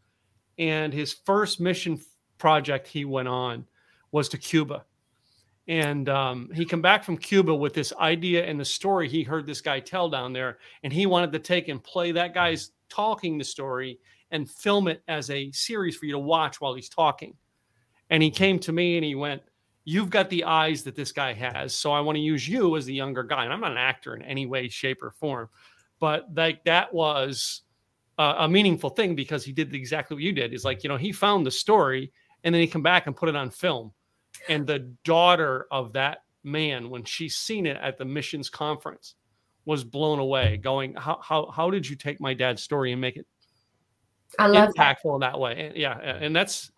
And 0.58 0.92
his 0.92 1.14
first 1.14 1.62
mission 1.62 2.02
project 2.38 2.88
he 2.88 3.06
went 3.06 3.28
on 3.28 3.66
was 4.12 4.28
to 4.30 4.38
Cuba 4.38 4.86
and 5.70 6.10
um, 6.10 6.50
he 6.52 6.66
come 6.66 6.82
back 6.82 7.04
from 7.04 7.16
Cuba 7.16 7.54
with 7.54 7.76
this 7.76 7.94
idea 8.00 8.44
and 8.44 8.60
the 8.60 8.66
story 8.66 9.08
he 9.08 9.22
heard 9.22 9.46
this 9.46 9.62
guy 9.62 9.80
tell 9.80 10.10
down 10.10 10.34
there, 10.34 10.58
and 10.84 10.92
he 10.92 11.06
wanted 11.06 11.32
to 11.32 11.40
take 11.40 11.68
and 11.68 11.82
play 11.82 12.12
that 12.12 12.34
guy's 12.34 12.72
talking 12.90 13.38
the 13.38 13.44
story 13.44 14.00
and 14.32 14.50
film 14.50 14.88
it 14.88 15.04
as 15.08 15.30
a 15.30 15.52
series 15.52 15.96
for 15.96 16.08
you 16.08 16.14
to 16.14 16.20
watch 16.20 16.60
while 16.60 16.74
he's 16.74 16.90
talking. 16.90 17.36
And 18.10 18.24
he 18.24 18.32
came 18.32 18.58
to 18.60 18.72
me 18.72 18.98
and 18.98 19.06
he 19.06 19.14
went, 19.14 19.44
"You've 19.86 20.10
got 20.10 20.32
the 20.32 20.44
eyes 20.44 20.82
that 20.84 20.96
this 20.96 21.12
guy 21.12 21.34
has, 21.34 21.76
so 21.76 21.92
I 21.92 22.00
want 22.00 22.16
to 22.16 22.22
use 22.22 22.48
you 22.48 22.76
as 22.76 22.88
the 22.88 22.94
younger 22.96 23.22
guy." 23.22 23.44
And 23.44 23.54
I'm 23.54 23.62
not 23.62 23.72
an 23.72 23.78
actor 23.78 24.16
in 24.16 24.24
any 24.24 24.48
way, 24.48 24.70
shape, 24.70 25.04
or 25.04 25.12
form, 25.12 25.50
but 26.00 26.34
like 26.36 26.64
that 26.64 26.92
was 26.92 27.62
a, 28.18 28.36
a 28.40 28.50
meaningful 28.50 28.90
thing 28.90 29.14
because 29.14 29.46
he 29.46 29.52
did 29.52 29.76
exactly 29.76 30.16
what 30.16 30.24
you 30.24 30.34
did. 30.34 30.52
Is 30.52 30.66
like 30.66 30.84
you 30.84 30.90
know 30.90 30.98
he 30.98 31.12
found 31.12 31.46
the 31.46 31.52
story 31.52 32.12
and 32.44 32.56
then 32.56 32.60
he 32.62 32.68
come 32.68 32.82
back 32.82 33.06
and 33.06 33.16
put 33.16 33.30
it 33.30 33.36
on 33.36 33.52
film 33.52 33.92
and 34.48 34.66
the 34.66 34.80
daughter 35.04 35.68
of 35.72 35.94
that 35.94 36.24
man, 36.44 36.90
when 36.90 37.04
she 37.04 37.30
seen 37.30 37.66
it 37.66 37.78
at 37.82 37.98
the 37.98 38.06
missions 38.06 38.50
conference, 38.50 39.16
was 39.66 39.84
blown 39.84 40.20
away, 40.20 40.58
going, 40.58 40.96
How 40.96 41.20
how 41.22 41.52
how 41.52 41.70
did 41.70 41.88
you 41.88 41.96
take 41.96 42.20
my 42.20 42.34
dad's 42.34 42.64
story 42.64 42.92
and 42.92 43.02
make 43.02 43.18
it 43.18 43.26
I 44.38 44.48
love 44.48 44.70
impactful 44.70 45.14
in 45.16 45.22
that 45.22 45.40
way? 45.40 45.68
And, 45.68 45.76
yeah, 45.76 45.98
and 45.98 46.36
that's 46.36 46.72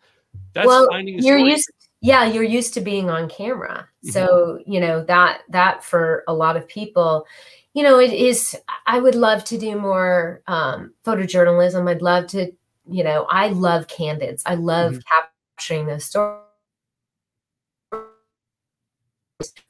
that's 0.53 0.67
well, 0.67 0.87
you're 1.01 1.37
used 1.37 1.69
yeah, 2.01 2.25
you're 2.25 2.43
used 2.43 2.73
to 2.73 2.81
being 2.81 3.09
on 3.09 3.29
camera. 3.29 3.87
Mm-hmm. 4.03 4.09
So, 4.09 4.59
you 4.65 4.79
know, 4.79 5.03
that 5.05 5.41
that 5.49 5.83
for 5.83 6.23
a 6.27 6.33
lot 6.33 6.57
of 6.57 6.67
people, 6.67 7.25
you 7.73 7.83
know, 7.83 7.99
it 7.99 8.11
is 8.11 8.57
I 8.87 8.99
would 8.99 9.15
love 9.15 9.43
to 9.45 9.57
do 9.57 9.77
more 9.77 10.41
um 10.47 10.93
photojournalism. 11.05 11.89
I'd 11.89 12.01
love 12.01 12.27
to, 12.27 12.51
you 12.89 13.03
know, 13.03 13.25
I 13.29 13.49
love 13.49 13.87
candids. 13.87 14.43
I 14.45 14.55
love 14.55 14.93
mm-hmm. 14.93 15.57
capturing 15.57 15.85
those 15.85 16.05
stories 16.05 16.50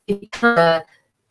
a 0.08 0.84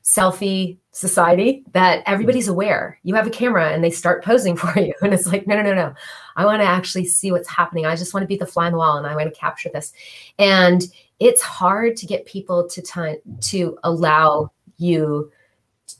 selfie 0.03 0.79
society 0.93 1.65
that 1.73 2.03
everybody's 2.07 2.49
aware. 2.49 2.99
You 3.03 3.15
have 3.15 3.27
a 3.27 3.31
camera 3.31 3.71
and 3.71 3.83
they 3.85 3.91
start 3.91 4.25
posing 4.25 4.57
for 4.57 4.79
you. 4.79 4.95
And 5.03 5.15
it's 5.15 5.27
like, 5.27 5.47
no, 5.47 5.57
no, 5.57 5.63
no, 5.63 5.75
no. 5.75 5.95
I 6.37 6.45
want 6.45 6.63
to 6.63 6.67
actually 6.67 7.07
see 7.07 7.33
what's 7.33 7.49
happening. 7.49 7.87
I 7.87 7.97
just 7.97 8.15
want 8.15 8.23
to 8.23 8.29
be 8.29 8.37
the 8.37 8.47
fly 8.47 8.67
on 8.67 8.73
the 8.73 8.79
wall 8.79 8.97
and 8.97 9.07
I 9.07 9.15
want 9.15 9.33
to 9.33 9.39
capture 9.39 9.71
this. 9.73 9.93
And 10.39 10.83
it's 11.19 11.43
hard 11.43 11.97
to 11.97 12.07
get 12.07 12.25
people 12.27 12.69
to 12.69 12.83
time 12.83 13.17
to 13.43 13.79
allow 13.85 14.51
you, 14.79 15.31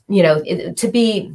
you 0.07 0.23
know, 0.23 0.43
to 0.43 0.87
be 0.87 1.33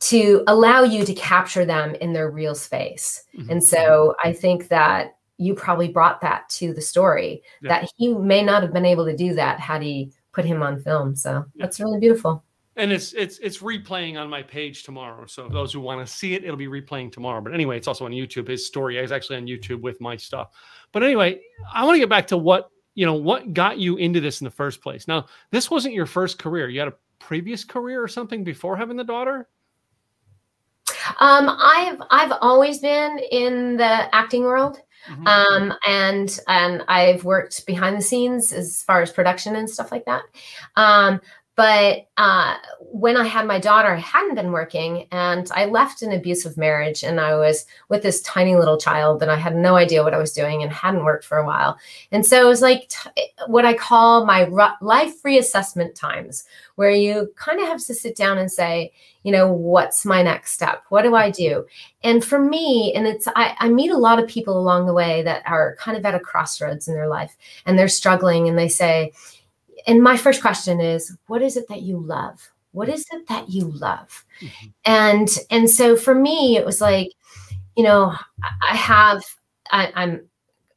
to 0.00 0.44
allow 0.46 0.84
you 0.84 1.04
to 1.04 1.14
capture 1.14 1.64
them 1.64 1.94
in 1.96 2.12
their 2.12 2.30
real 2.30 2.54
space. 2.54 3.24
Mm-hmm. 3.36 3.50
And 3.50 3.64
so 3.64 4.14
I 4.22 4.32
think 4.32 4.68
that 4.68 5.16
you 5.38 5.54
probably 5.54 5.88
brought 5.88 6.20
that 6.20 6.48
to 6.50 6.74
the 6.74 6.80
story 6.80 7.42
yeah. 7.62 7.80
that 7.80 7.90
he 7.96 8.12
may 8.12 8.42
not 8.42 8.62
have 8.62 8.72
been 8.72 8.84
able 8.84 9.06
to 9.06 9.16
do 9.16 9.34
that 9.34 9.60
had 9.60 9.82
he 9.82 10.12
put 10.32 10.44
him 10.44 10.62
on 10.62 10.80
film. 10.80 11.16
So 11.16 11.44
yeah. 11.54 11.64
that's 11.64 11.80
really 11.80 11.98
beautiful. 11.98 12.44
And 12.76 12.92
it's 12.92 13.12
it's 13.14 13.38
it's 13.38 13.58
replaying 13.58 14.20
on 14.20 14.30
my 14.30 14.42
page 14.42 14.84
tomorrow. 14.84 15.26
So 15.26 15.48
those 15.48 15.72
who 15.72 15.80
want 15.80 16.06
to 16.06 16.12
see 16.12 16.34
it, 16.34 16.44
it'll 16.44 16.56
be 16.56 16.68
replaying 16.68 17.10
tomorrow. 17.10 17.40
But 17.40 17.52
anyway, 17.52 17.76
it's 17.76 17.88
also 17.88 18.04
on 18.04 18.12
YouTube. 18.12 18.46
His 18.46 18.66
story 18.66 18.98
is 18.98 19.10
actually 19.10 19.36
on 19.36 19.46
YouTube 19.46 19.80
with 19.80 20.00
my 20.00 20.16
stuff. 20.16 20.50
But 20.92 21.02
anyway, 21.02 21.40
I 21.72 21.84
want 21.84 21.96
to 21.96 22.00
get 22.00 22.08
back 22.08 22.28
to 22.28 22.36
what 22.36 22.70
you 22.98 23.06
know, 23.06 23.14
what 23.14 23.54
got 23.54 23.78
you 23.78 23.96
into 23.96 24.20
this 24.20 24.40
in 24.40 24.44
the 24.44 24.50
first 24.50 24.80
place? 24.82 25.06
Now, 25.06 25.26
this 25.52 25.70
wasn't 25.70 25.94
your 25.94 26.04
first 26.04 26.36
career. 26.36 26.68
You 26.68 26.80
had 26.80 26.88
a 26.88 26.94
previous 27.20 27.62
career 27.62 28.02
or 28.02 28.08
something 28.08 28.42
before 28.42 28.76
having 28.76 28.96
the 28.96 29.04
daughter? 29.04 29.48
Um, 31.20 31.48
I've 31.48 32.02
I've 32.10 32.32
always 32.40 32.80
been 32.80 33.20
in 33.30 33.76
the 33.76 34.12
acting 34.12 34.42
world. 34.42 34.80
Mm-hmm. 35.08 35.26
Um, 35.26 35.74
and 35.86 36.40
and 36.48 36.84
I've 36.88 37.24
worked 37.24 37.66
behind 37.66 37.96
the 37.96 38.02
scenes 38.02 38.52
as 38.52 38.82
far 38.82 39.02
as 39.02 39.12
production 39.12 39.56
and 39.56 39.68
stuff 39.68 39.90
like 39.92 40.04
that. 40.04 40.22
Um, 40.76 41.20
but 41.58 42.06
uh, 42.18 42.54
when 42.78 43.16
I 43.16 43.24
had 43.24 43.44
my 43.44 43.58
daughter, 43.58 43.88
I 43.88 43.98
hadn't 43.98 44.36
been 44.36 44.52
working 44.52 45.08
and 45.10 45.50
I 45.52 45.64
left 45.64 46.02
an 46.02 46.12
abusive 46.12 46.56
marriage 46.56 47.02
and 47.02 47.20
I 47.20 47.34
was 47.34 47.66
with 47.88 48.04
this 48.04 48.22
tiny 48.22 48.54
little 48.54 48.78
child 48.78 49.20
and 49.22 49.30
I 49.32 49.34
had 49.34 49.56
no 49.56 49.74
idea 49.74 50.04
what 50.04 50.14
I 50.14 50.18
was 50.18 50.32
doing 50.32 50.62
and 50.62 50.70
hadn't 50.70 51.02
worked 51.02 51.24
for 51.24 51.36
a 51.36 51.44
while. 51.44 51.76
And 52.12 52.24
so 52.24 52.40
it 52.40 52.48
was 52.48 52.62
like 52.62 52.88
t- 52.90 53.10
what 53.48 53.64
I 53.64 53.74
call 53.74 54.24
my 54.24 54.44
life 54.80 55.20
reassessment 55.24 55.96
times, 55.96 56.44
where 56.76 56.92
you 56.92 57.32
kind 57.34 57.60
of 57.60 57.66
have 57.66 57.84
to 57.86 57.94
sit 57.94 58.14
down 58.14 58.38
and 58.38 58.52
say, 58.52 58.92
you 59.24 59.32
know, 59.32 59.52
what's 59.52 60.06
my 60.06 60.22
next 60.22 60.52
step? 60.52 60.84
What 60.90 61.02
do 61.02 61.16
I 61.16 61.28
do? 61.28 61.66
And 62.04 62.24
for 62.24 62.38
me, 62.38 62.92
and 62.94 63.04
it's, 63.04 63.26
I, 63.34 63.56
I 63.58 63.68
meet 63.68 63.90
a 63.90 63.98
lot 63.98 64.22
of 64.22 64.28
people 64.28 64.56
along 64.56 64.86
the 64.86 64.94
way 64.94 65.22
that 65.22 65.42
are 65.44 65.74
kind 65.80 65.96
of 65.96 66.06
at 66.06 66.14
a 66.14 66.20
crossroads 66.20 66.86
in 66.86 66.94
their 66.94 67.08
life 67.08 67.36
and 67.66 67.76
they're 67.76 67.88
struggling 67.88 68.48
and 68.48 68.56
they 68.56 68.68
say, 68.68 69.12
and 69.88 70.02
my 70.02 70.16
first 70.16 70.40
question 70.40 70.80
is 70.80 71.16
what 71.26 71.42
is 71.42 71.56
it 71.56 71.66
that 71.68 71.82
you 71.82 71.98
love 71.98 72.50
what 72.72 72.88
is 72.88 73.04
it 73.10 73.26
that 73.26 73.48
you 73.48 73.64
love 73.72 74.24
mm-hmm. 74.40 74.66
and 74.84 75.38
and 75.50 75.68
so 75.68 75.96
for 75.96 76.14
me 76.14 76.56
it 76.56 76.64
was 76.64 76.80
like 76.80 77.10
you 77.76 77.82
know 77.82 78.14
i 78.62 78.76
have 78.76 79.24
I, 79.70 79.90
i'm 79.96 80.26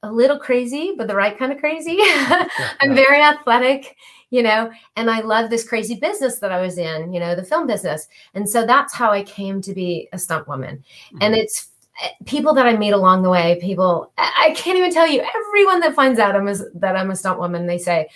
a 0.04 0.12
little 0.12 0.40
crazy 0.40 0.96
but 0.98 1.08
the 1.08 1.16
right 1.16 1.38
kind 1.38 1.52
of 1.52 1.60
crazy 1.60 1.98
i'm 2.02 2.96
very 2.96 3.22
athletic 3.22 3.96
you 4.30 4.42
know 4.42 4.72
and 4.96 5.12
i 5.12 5.20
love 5.20 5.50
this 5.50 5.68
crazy 5.68 5.96
business 5.96 6.40
that 6.40 6.52
i 6.52 6.62
was 6.62 6.78
in 6.78 7.14
you 7.14 7.20
know 7.20 7.36
the 7.36 7.44
film 7.44 7.68
business 7.68 8.08
and 8.34 8.50
so 8.50 8.66
that's 8.66 8.94
how 8.94 9.12
i 9.12 9.22
came 9.24 9.62
to 9.62 9.74
be 9.74 10.08
a 10.14 10.18
stunt 10.18 10.48
woman 10.48 10.78
mm-hmm. 10.78 11.18
and 11.22 11.36
it's 11.36 11.68
eh, 12.02 12.10
people 12.26 12.54
that 12.54 12.66
I 12.66 12.78
meet 12.78 12.94
along 12.94 13.22
the 13.22 13.30
way, 13.30 13.60
people 13.62 14.14
I 14.18 14.54
can't 14.56 14.78
even 14.78 14.92
tell 14.92 15.08
you. 15.08 15.22
Everyone 15.22 15.82
that 15.82 15.94
finds 15.94 16.20
out 16.20 16.36
I'm 16.36 16.48
a, 16.48 16.56
that 16.76 16.96
I'm 16.96 17.12
a 17.12 17.16
stunt 17.16 17.38
woman, 17.38 17.68
they 17.68 17.78
say, 17.78 18.08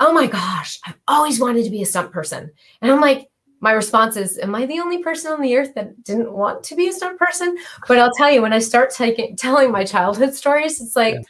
oh 0.00 0.12
my 0.12 0.26
gosh, 0.26 0.80
I've 0.84 0.98
always 1.06 1.38
wanted 1.38 1.64
to 1.64 1.70
be 1.70 1.82
a 1.82 1.86
stunt 1.86 2.10
person. 2.10 2.50
And 2.82 2.90
I'm 2.90 3.00
like, 3.00 3.28
my 3.60 3.72
response 3.72 4.16
is, 4.16 4.38
am 4.38 4.54
I 4.54 4.64
the 4.64 4.80
only 4.80 5.02
person 5.02 5.32
on 5.32 5.42
the 5.42 5.54
earth 5.54 5.74
that 5.74 6.02
didn't 6.02 6.32
want 6.32 6.64
to 6.64 6.74
be 6.74 6.88
a 6.88 6.92
stunt 6.92 7.18
person? 7.18 7.58
But 7.86 7.98
I'll 7.98 8.12
tell 8.16 8.30
you, 8.30 8.40
when 8.40 8.54
I 8.54 8.58
start 8.58 8.90
taking, 8.90 9.36
telling 9.36 9.70
my 9.70 9.84
childhood 9.84 10.34
stories, 10.34 10.80
it's 10.80 10.96
like, 10.96 11.14
yeah. 11.14 11.20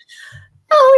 Oh 0.73 0.97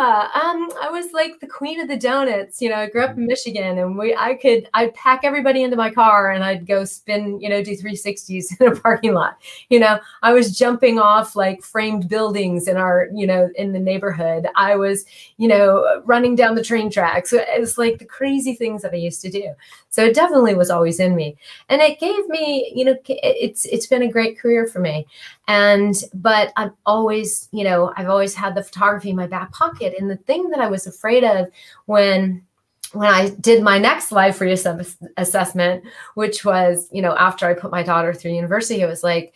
yeah. 0.00 0.40
Um, 0.42 0.70
I 0.80 0.88
was 0.90 1.12
like 1.12 1.40
the 1.40 1.46
queen 1.46 1.78
of 1.78 1.88
the 1.88 1.96
donuts. 1.96 2.62
You 2.62 2.70
know, 2.70 2.76
I 2.76 2.88
grew 2.88 3.02
up 3.02 3.18
in 3.18 3.26
Michigan 3.26 3.76
and 3.76 3.98
we 3.98 4.14
I 4.16 4.34
could 4.34 4.66
I'd 4.72 4.94
pack 4.94 5.20
everybody 5.24 5.62
into 5.62 5.76
my 5.76 5.90
car 5.90 6.30
and 6.30 6.42
I'd 6.42 6.66
go 6.66 6.84
spin, 6.86 7.38
you 7.38 7.50
know, 7.50 7.62
do 7.62 7.76
360s 7.76 8.46
in 8.60 8.68
a 8.68 8.74
parking 8.76 9.12
lot. 9.12 9.36
You 9.68 9.80
know, 9.80 9.98
I 10.22 10.32
was 10.32 10.56
jumping 10.56 10.98
off 10.98 11.36
like 11.36 11.62
framed 11.62 12.08
buildings 12.08 12.66
in 12.66 12.78
our, 12.78 13.08
you 13.14 13.26
know, 13.26 13.50
in 13.56 13.72
the 13.72 13.78
neighborhood. 13.78 14.46
I 14.56 14.76
was, 14.76 15.04
you 15.36 15.48
know, 15.48 16.02
running 16.06 16.34
down 16.34 16.54
the 16.54 16.64
train 16.64 16.90
tracks. 16.90 17.34
It's 17.34 17.76
like 17.76 17.98
the 17.98 18.06
crazy 18.06 18.54
things 18.54 18.80
that 18.82 18.92
I 18.94 18.96
used 18.96 19.20
to 19.22 19.30
do. 19.30 19.52
So 19.90 20.04
it 20.04 20.14
definitely 20.14 20.54
was 20.54 20.70
always 20.70 21.00
in 21.00 21.14
me. 21.14 21.36
And 21.68 21.82
it 21.82 21.98
gave 21.98 22.26
me, 22.28 22.72
you 22.74 22.84
know, 22.84 22.96
it's 23.06 23.64
it's 23.66 23.86
been 23.86 24.02
a 24.02 24.10
great 24.10 24.38
career 24.38 24.66
for 24.66 24.78
me. 24.78 25.06
And 25.48 25.94
but 26.14 26.52
I've 26.56 26.72
always, 26.86 27.48
you 27.52 27.64
know, 27.64 27.92
I've 27.96 28.08
always 28.08 28.34
had 28.34 28.54
the 28.54 28.62
photography 28.62 29.10
in 29.10 29.16
my 29.16 29.26
back 29.26 29.52
pocket. 29.52 29.94
And 29.98 30.08
the 30.08 30.16
thing 30.16 30.48
that 30.50 30.60
I 30.60 30.68
was 30.68 30.86
afraid 30.86 31.24
of 31.24 31.48
when 31.86 32.44
when 32.92 33.08
I 33.08 33.30
did 33.40 33.62
my 33.62 33.78
next 33.78 34.10
life 34.12 34.38
reassessment, 34.38 34.96
assessment, 35.16 35.84
which 36.14 36.44
was, 36.44 36.88
you 36.92 37.02
know, 37.02 37.16
after 37.16 37.46
I 37.46 37.54
put 37.54 37.70
my 37.70 37.82
daughter 37.82 38.12
through 38.12 38.32
university, 38.32 38.80
it 38.80 38.86
was 38.86 39.04
like, 39.04 39.32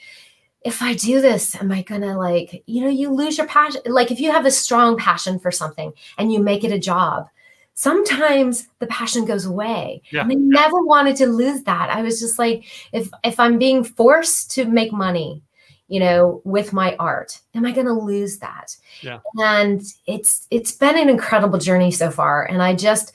if 0.63 0.83
I 0.83 0.95
do 0.95 1.21
this, 1.21 1.55
am 1.57 1.71
I 1.71 1.83
gonna 1.83 2.17
like, 2.19 2.63
you 2.67 2.83
know, 2.83 2.91
you 2.91 3.11
lose 3.11 3.39
your 3.39 3.47
passion? 3.47 3.83
Like 3.87 4.11
if 4.11 4.21
you 4.21 4.31
have 4.31 4.47
a 4.47 4.51
strong 4.51 4.97
passion 4.97 5.39
for 5.39 5.51
something 5.51 5.93
and 6.17 6.33
you 6.33 6.41
make 6.41 6.65
it 6.65 6.73
a 6.73 6.79
job, 6.79 7.29
sometimes 7.75 8.69
the 8.79 8.87
passion 8.87 9.25
goes 9.25 9.45
away. 9.45 10.03
Yeah. 10.11 10.23
And 10.23 10.33
I 10.33 10.35
never 10.37 10.83
wanted 10.83 11.17
to 11.17 11.27
lose 11.27 11.63
that. 11.65 11.91
I 11.91 12.03
was 12.03 12.21
just 12.21 12.39
like, 12.39 12.65
if 12.93 13.11
if 13.23 13.39
I'm 13.39 13.59
being 13.59 13.85
forced 13.85 14.51
to 14.53 14.65
make 14.65 14.93
money, 14.93 15.43
you 15.89 16.01
know, 16.01 16.41
with 16.45 16.73
my 16.73 16.97
art, 16.97 17.41
am 17.55 17.67
I 17.67 17.73
going 17.73 17.87
to 17.87 17.93
lose 17.93 18.39
that? 18.39 18.77
Yeah. 19.03 19.19
And 19.37 19.83
it's 20.07 20.47
it's 20.51 20.73
been 20.73 20.97
an 20.97 21.09
incredible 21.09 21.59
journey 21.59 21.91
so 21.91 22.11
far. 22.11 22.45
And 22.45 22.63
I 22.63 22.75
just 22.75 23.13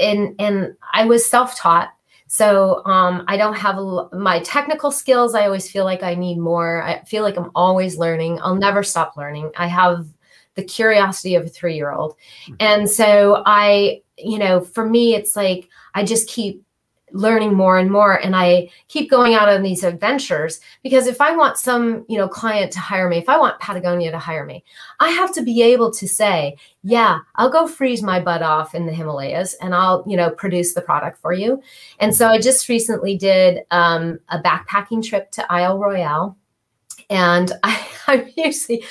and 0.00 0.34
and 0.38 0.76
I 0.92 1.04
was 1.06 1.24
self 1.24 1.56
taught. 1.56 1.90
So 2.26 2.84
um, 2.86 3.24
I 3.26 3.36
don't 3.36 3.56
have 3.56 3.76
a, 3.76 4.08
my 4.12 4.38
technical 4.40 4.92
skills. 4.92 5.34
I 5.34 5.46
always 5.46 5.68
feel 5.68 5.84
like 5.84 6.04
I 6.04 6.14
need 6.14 6.38
more. 6.38 6.80
I 6.80 7.02
feel 7.02 7.24
like 7.24 7.36
I'm 7.36 7.50
always 7.56 7.98
learning. 7.98 8.38
I'll 8.40 8.54
never 8.54 8.84
stop 8.84 9.16
learning. 9.16 9.50
I 9.56 9.66
have 9.66 10.06
the 10.54 10.62
curiosity 10.62 11.34
of 11.34 11.44
a 11.44 11.48
three 11.48 11.74
year 11.74 11.90
old. 11.90 12.16
Mm-hmm. 12.44 12.54
And 12.60 12.90
so 12.90 13.42
I, 13.46 14.02
you 14.24 14.38
know, 14.38 14.60
for 14.60 14.88
me, 14.88 15.14
it's 15.14 15.36
like 15.36 15.68
I 15.94 16.04
just 16.04 16.28
keep 16.28 16.64
learning 17.12 17.54
more 17.54 17.78
and 17.78 17.90
more 17.90 18.14
and 18.22 18.36
i 18.36 18.68
keep 18.88 19.10
going 19.10 19.34
out 19.34 19.48
on 19.48 19.62
these 19.62 19.82
adventures 19.82 20.60
because 20.82 21.06
if 21.06 21.20
i 21.20 21.34
want 21.34 21.56
some 21.56 22.04
you 22.08 22.16
know 22.16 22.28
client 22.28 22.72
to 22.72 22.78
hire 22.78 23.08
me 23.08 23.18
if 23.18 23.28
i 23.28 23.38
want 23.38 23.58
patagonia 23.58 24.10
to 24.10 24.18
hire 24.18 24.44
me 24.44 24.62
i 25.00 25.08
have 25.08 25.32
to 25.32 25.42
be 25.42 25.62
able 25.62 25.90
to 25.90 26.06
say 26.06 26.56
yeah 26.82 27.18
i'll 27.36 27.50
go 27.50 27.66
freeze 27.66 28.02
my 28.02 28.20
butt 28.20 28.42
off 28.42 28.74
in 28.74 28.86
the 28.86 28.92
himalayas 28.92 29.54
and 29.54 29.74
i'll 29.74 30.04
you 30.06 30.16
know 30.16 30.30
produce 30.30 30.74
the 30.74 30.80
product 30.80 31.18
for 31.18 31.32
you. 31.32 31.60
And 31.98 32.14
so 32.14 32.28
i 32.28 32.38
just 32.38 32.68
recently 32.68 33.16
did 33.16 33.60
um, 33.70 34.18
a 34.28 34.38
backpacking 34.40 35.04
trip 35.04 35.30
to 35.32 35.52
isle 35.52 35.78
royale 35.78 36.36
and 37.10 37.52
I, 37.62 37.86
I'm 38.06 38.30
usually 38.36 38.84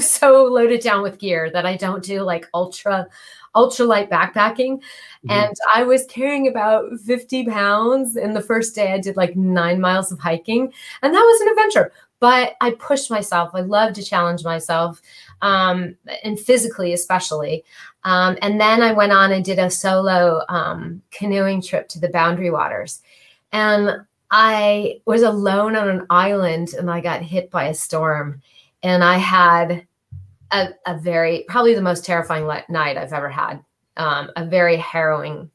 so 0.00 0.44
loaded 0.44 0.80
down 0.80 1.02
with 1.02 1.18
gear 1.18 1.50
that 1.52 1.66
I 1.66 1.76
don't 1.76 2.02
do 2.02 2.22
like 2.22 2.48
ultra, 2.52 3.06
ultra 3.54 3.86
light 3.86 4.10
backpacking. 4.10 4.78
Mm-hmm. 4.78 5.30
And 5.30 5.56
I 5.74 5.82
was 5.82 6.06
carrying 6.06 6.48
about 6.48 6.84
50 7.04 7.46
pounds. 7.46 8.16
And 8.16 8.34
the 8.34 8.42
first 8.42 8.74
day 8.74 8.92
I 8.92 8.98
did 8.98 9.16
like 9.16 9.36
nine 9.36 9.80
miles 9.80 10.12
of 10.12 10.18
hiking. 10.18 10.72
And 11.02 11.14
that 11.14 11.20
was 11.20 11.40
an 11.40 11.48
adventure. 11.48 11.92
But 12.20 12.54
I 12.60 12.72
pushed 12.72 13.10
myself. 13.10 13.50
I 13.54 13.60
love 13.60 13.92
to 13.94 14.02
challenge 14.02 14.42
myself, 14.42 15.00
um, 15.40 15.96
and 16.24 16.38
physically, 16.38 16.92
especially. 16.92 17.64
Um, 18.04 18.36
and 18.42 18.60
then 18.60 18.82
I 18.82 18.92
went 18.92 19.12
on 19.12 19.30
and 19.30 19.44
did 19.44 19.60
a 19.60 19.70
solo 19.70 20.42
um, 20.48 21.00
canoeing 21.12 21.62
trip 21.62 21.88
to 21.90 22.00
the 22.00 22.08
Boundary 22.08 22.50
Waters. 22.50 23.02
And 23.52 24.02
I 24.30 25.00
was 25.06 25.22
alone 25.22 25.76
on 25.76 25.88
an 25.88 26.06
island 26.10 26.74
and 26.74 26.90
I 26.90 27.00
got 27.00 27.22
hit 27.22 27.50
by 27.50 27.68
a 27.68 27.74
storm. 27.74 28.42
And 28.82 29.02
I 29.02 29.16
had 29.16 29.86
a, 30.50 30.68
a 30.86 30.98
very, 30.98 31.44
probably 31.48 31.74
the 31.74 31.82
most 31.82 32.04
terrifying 32.04 32.46
le- 32.46 32.64
night 32.68 32.96
I've 32.96 33.12
ever 33.12 33.28
had, 33.28 33.62
um, 33.96 34.30
a 34.36 34.44
very 34.46 34.76
harrowing 34.76 35.50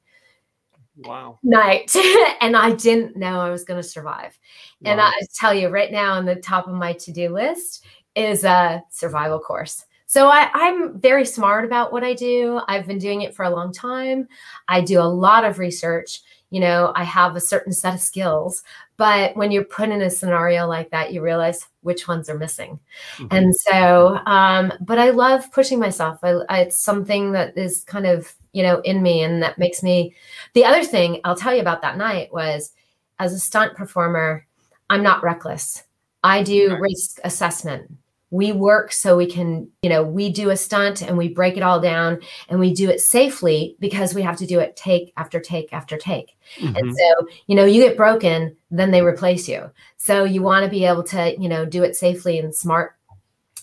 wow. 0.97 1.39
night. 1.43 1.95
And 2.41 2.57
i 2.57 2.73
didn't 2.73 3.15
know 3.15 3.39
i 3.39 3.49
was 3.49 3.63
going 3.63 3.81
to 3.81 3.87
survive 3.87 4.37
wow. 4.81 4.91
and 4.91 4.99
i 4.99 5.13
tell 5.33 5.53
you 5.53 5.69
right 5.69 5.93
now 5.93 6.15
on 6.15 6.25
the 6.25 6.35
top 6.35 6.67
of 6.67 6.73
my 6.73 6.91
to-do 6.91 7.29
list 7.29 7.85
is 8.15 8.43
a 8.43 8.83
survival 8.89 9.39
course. 9.39 9.85
So 10.05 10.27
I, 10.27 10.49
i'm 10.53 10.99
very 10.99 11.25
smart 11.25 11.63
about 11.63 11.93
what 11.93 12.03
i 12.03 12.13
do. 12.13 12.59
I've 12.67 12.85
been 12.85 12.99
doing 12.99 13.21
it 13.21 13.33
for 13.33 13.45
a 13.45 13.49
long 13.49 13.71
time. 13.71 14.27
I 14.67 14.81
do 14.81 14.99
a 14.99 15.03
lot 15.03 15.45
of 15.45 15.57
research. 15.57 16.21
You 16.49 16.59
know, 16.59 16.91
I 16.95 17.03
have 17.03 17.35
a 17.35 17.41
certain 17.41 17.73
set 17.73 17.95
of 17.95 17.99
skills. 17.99 18.61
But 19.03 19.35
when 19.35 19.51
you're 19.51 19.65
put 19.65 19.89
in 19.89 20.01
a 20.01 20.09
scenario 20.09 20.65
like 20.65 20.91
that, 20.91 21.11
you 21.11 21.21
realize 21.21 21.67
which 21.81 22.07
ones 22.07 22.29
are 22.29 22.37
missing. 22.37 22.79
Mm-hmm. 23.17 23.35
And 23.35 23.53
so, 23.53 24.17
um, 24.25 24.71
but 24.79 24.97
I 24.97 25.09
love 25.09 25.51
pushing 25.51 25.77
myself. 25.77 26.19
I, 26.23 26.29
I, 26.47 26.59
it's 26.59 26.81
something 26.81 27.33
that 27.33 27.57
is 27.57 27.83
kind 27.83 28.05
of, 28.05 28.33
you 28.53 28.63
know, 28.63 28.79
in 28.85 29.03
me 29.03 29.21
and 29.21 29.43
that 29.43 29.57
makes 29.57 29.83
me. 29.83 30.15
The 30.53 30.63
other 30.63 30.85
thing 30.85 31.19
I'll 31.25 31.35
tell 31.35 31.53
you 31.53 31.59
about 31.59 31.81
that 31.81 31.97
night 31.97 32.31
was 32.31 32.71
as 33.19 33.33
a 33.33 33.39
stunt 33.39 33.75
performer, 33.75 34.47
I'm 34.89 35.03
not 35.03 35.21
reckless. 35.21 35.83
I 36.23 36.41
do 36.41 36.69
right. 36.69 36.79
risk 36.79 37.19
assessment 37.25 37.91
we 38.33 38.51
work 38.51 38.91
so 38.91 39.15
we 39.15 39.27
can 39.27 39.69
you 39.83 39.89
know 39.89 40.01
we 40.01 40.27
do 40.27 40.49
a 40.49 40.57
stunt 40.57 41.03
and 41.03 41.15
we 41.15 41.29
break 41.29 41.55
it 41.55 41.61
all 41.61 41.79
down 41.79 42.19
and 42.49 42.59
we 42.59 42.73
do 42.73 42.89
it 42.89 42.99
safely 42.99 43.77
because 43.79 44.15
we 44.15 44.23
have 44.23 44.35
to 44.35 44.47
do 44.47 44.59
it 44.59 44.75
take 44.75 45.13
after 45.17 45.39
take 45.39 45.71
after 45.71 45.97
take. 45.97 46.35
Mm-hmm. 46.59 46.75
and 46.75 46.95
so 46.97 47.27
you 47.45 47.55
know 47.55 47.63
you 47.63 47.83
get 47.83 47.95
broken 47.95 48.57
then 48.71 48.89
they 48.89 49.03
replace 49.03 49.47
you. 49.47 49.69
So 49.97 50.23
you 50.23 50.41
want 50.41 50.65
to 50.65 50.69
be 50.69 50.83
able 50.83 51.03
to 51.03 51.39
you 51.39 51.47
know 51.47 51.63
do 51.63 51.83
it 51.83 51.95
safely 51.95 52.39
and 52.39 52.53
smart 52.53 52.95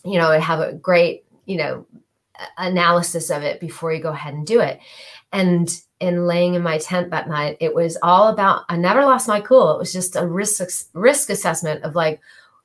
you 0.05 0.19
know 0.19 0.39
have 0.39 0.61
a 0.61 0.73
great 0.75 1.25
you 1.47 1.57
know 1.57 1.85
analysis 2.57 3.29
of 3.29 3.43
it 3.43 3.59
before 3.59 3.93
you 3.93 4.01
go 4.01 4.11
ahead 4.11 4.35
and 4.35 4.47
do 4.47 4.61
it. 4.61 4.79
And 5.33 5.69
in 5.99 6.27
laying 6.27 6.55
in 6.55 6.63
my 6.63 6.79
tent 6.79 7.11
that 7.11 7.29
night 7.29 7.57
it 7.61 7.75
was 7.75 7.99
all 8.03 8.29
about 8.29 8.65
i 8.71 8.77
never 8.77 9.05
lost 9.05 9.27
my 9.27 9.41
cool. 9.41 9.75
It 9.75 9.79
was 9.79 9.93
just 9.93 10.15
a 10.15 10.25
risk 10.25 10.89
risk 10.95 11.29
assessment 11.29 11.83
of 11.83 11.97
like 11.97 12.21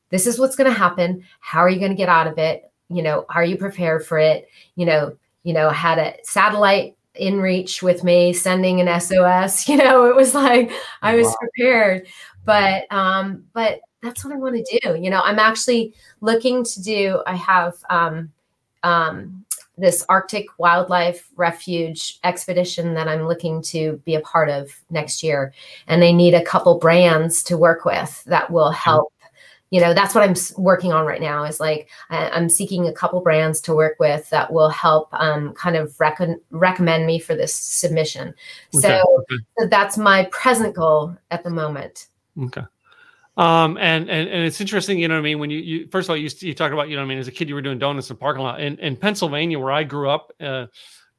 this 0.10 0.28
is 0.28 0.40
what's 0.40 0.56
going 0.56 0.72
to 0.72 0.78
happen. 0.78 1.24
How 1.40 1.60
are 1.60 1.70
you 1.70 1.80
going 1.80 1.92
to 1.92 1.98
get 1.98 2.10
out 2.10 2.28
of 2.28 2.38
it? 2.38 2.72
You 2.90 3.02
know, 3.02 3.26
are 3.30 3.44
you 3.44 3.58
prepared 3.58 4.06
for 4.06 4.20
it? 4.20 4.48
You 4.76 4.86
know, 4.86 5.18
you 5.44 5.54
know, 5.54 5.70
had 5.70 5.98
a 5.98 6.16
satellite 6.24 6.96
inReach 7.20 7.82
with 7.82 8.04
me 8.04 8.34
sending 8.34 8.82
an 8.82 9.00
SOS. 9.00 9.68
You 9.76 9.78
know, 9.78 10.06
it 10.06 10.16
was 10.16 10.36
like 10.36 10.72
I 11.02 11.16
was 11.16 11.28
wow. 11.28 11.36
prepared. 11.40 12.08
But 12.46 12.92
um, 12.92 13.46
but 13.54 13.82
that's 14.06 14.24
what 14.24 14.34
I 14.34 14.38
want 14.38 14.56
to 14.56 14.80
do. 14.82 14.96
You 14.96 15.10
know, 15.10 15.22
I'm 15.22 15.40
actually 15.40 15.94
looking 16.22 16.64
to 16.64 16.82
do, 16.82 17.22
I 17.26 17.36
have 17.36 17.74
um, 17.90 18.32
um, 18.84 19.46
this 19.78 20.06
Arctic 20.08 20.46
wildlife 20.58 21.28
refuge 21.36 22.20
expedition 22.24 22.94
that 22.94 23.08
I'm 23.08 23.28
looking 23.28 23.62
to 23.64 24.02
be 24.06 24.16
a 24.16 24.22
part 24.22 24.50
of 24.50 24.72
next 24.90 25.24
year. 25.24 25.54
And 25.88 26.02
they 26.02 26.14
need 26.14 26.34
a 26.34 26.44
couple 26.44 26.78
brands 26.78 27.44
to 27.44 27.58
work 27.58 27.84
with 27.84 28.24
that 28.26 28.52
will 28.52 28.66
mm-hmm. 28.66 28.76
help. 28.76 29.14
You 29.72 29.82
know, 29.82 29.94
that's 29.94 30.14
what 30.16 30.24
I'm 30.24 30.36
working 30.58 30.94
on 30.94 31.06
right 31.06 31.22
now 31.22 31.44
is 31.44 31.60
like 31.60 31.90
I, 32.10 32.38
am 32.38 32.50
seeking 32.50 32.88
a 32.88 32.94
couple 32.94 33.20
brands 33.22 33.60
to 33.62 33.76
work 33.76 33.96
with 34.00 34.30
that 34.30 34.54
will 34.54 34.70
help 34.70 35.10
um, 35.14 35.54
kind 35.54 35.76
of 35.76 36.00
rec- 36.00 36.22
recommend 36.52 37.06
me 37.06 37.20
for 37.20 37.36
this 37.36 37.54
submission. 37.54 38.34
Okay. 38.76 38.88
So, 38.88 39.26
okay. 39.32 39.44
so 39.58 39.68
that's 39.68 39.98
my 39.98 40.30
present 40.32 40.76
goal 40.76 41.18
at 41.32 41.44
the 41.44 41.50
moment. 41.50 42.08
Okay. 42.42 42.62
Um, 43.38 43.78
and, 43.78 44.10
and, 44.10 44.30
and 44.30 44.46
it's 44.46 44.62
interesting, 44.62 44.98
you 44.98 45.08
know 45.08 45.16
what 45.16 45.20
I 45.20 45.24
mean? 45.24 45.40
When 45.40 45.50
you, 45.50 45.60
you 45.60 45.88
first 45.88 46.06
of 46.06 46.12
all, 46.12 46.18
you, 46.18 46.30
you 46.40 46.54
talk 46.54 46.72
about, 46.72 46.88
you 46.88 46.96
know 46.96 47.02
what 47.02 47.08
I 47.08 47.10
mean? 47.10 47.18
As 47.18 47.28
a 47.28 47.32
kid, 47.32 47.50
you 47.50 47.56
were 47.56 47.62
doing 47.62 47.80
donuts 47.80 48.10
in 48.10 48.16
the 48.16 48.20
parking 48.20 48.44
lot 48.44 48.62
in, 48.62 48.78
in 48.80 48.96
Pennsylvania, 48.96 49.60
where 49.60 49.72
I 49.72 49.84
grew 49.84 50.10
up, 50.10 50.32
uh, 50.40 50.68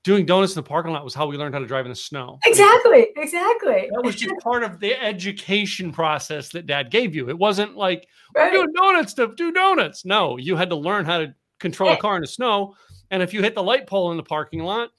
doing 0.06 0.24
donuts 0.24 0.52
in 0.52 0.56
the 0.56 0.62
parking 0.62 0.92
lot 0.92 1.02
was 1.02 1.14
how 1.14 1.26
we 1.26 1.36
learned 1.36 1.52
how 1.52 1.58
to 1.58 1.66
drive 1.66 1.84
in 1.84 1.90
the 1.90 1.96
snow. 1.96 2.38
Exactly. 2.46 3.08
Exactly. 3.16 3.88
That 3.92 4.04
was 4.04 4.14
just 4.14 4.32
part 4.38 4.62
of 4.62 4.78
the 4.78 4.94
education 4.94 5.90
process 5.90 6.50
that 6.50 6.66
dad 6.66 6.92
gave 6.92 7.12
you. 7.12 7.28
It 7.28 7.36
wasn't 7.36 7.76
like 7.76 8.06
right. 8.32 8.52
we're 8.52 8.58
doing 8.58 8.72
donuts 8.72 9.14
to 9.14 9.34
do 9.34 9.50
donuts. 9.50 10.04
No, 10.04 10.36
you 10.36 10.54
had 10.54 10.70
to 10.70 10.76
learn 10.76 11.06
how 11.06 11.18
to 11.18 11.34
control 11.58 11.90
a 11.90 11.96
car 11.96 12.14
in 12.14 12.20
the 12.20 12.28
snow. 12.28 12.76
And 13.10 13.20
if 13.20 13.34
you 13.34 13.42
hit 13.42 13.56
the 13.56 13.64
light 13.64 13.88
pole 13.88 14.12
in 14.12 14.16
the 14.16 14.22
parking 14.22 14.60
lot, 14.60 14.90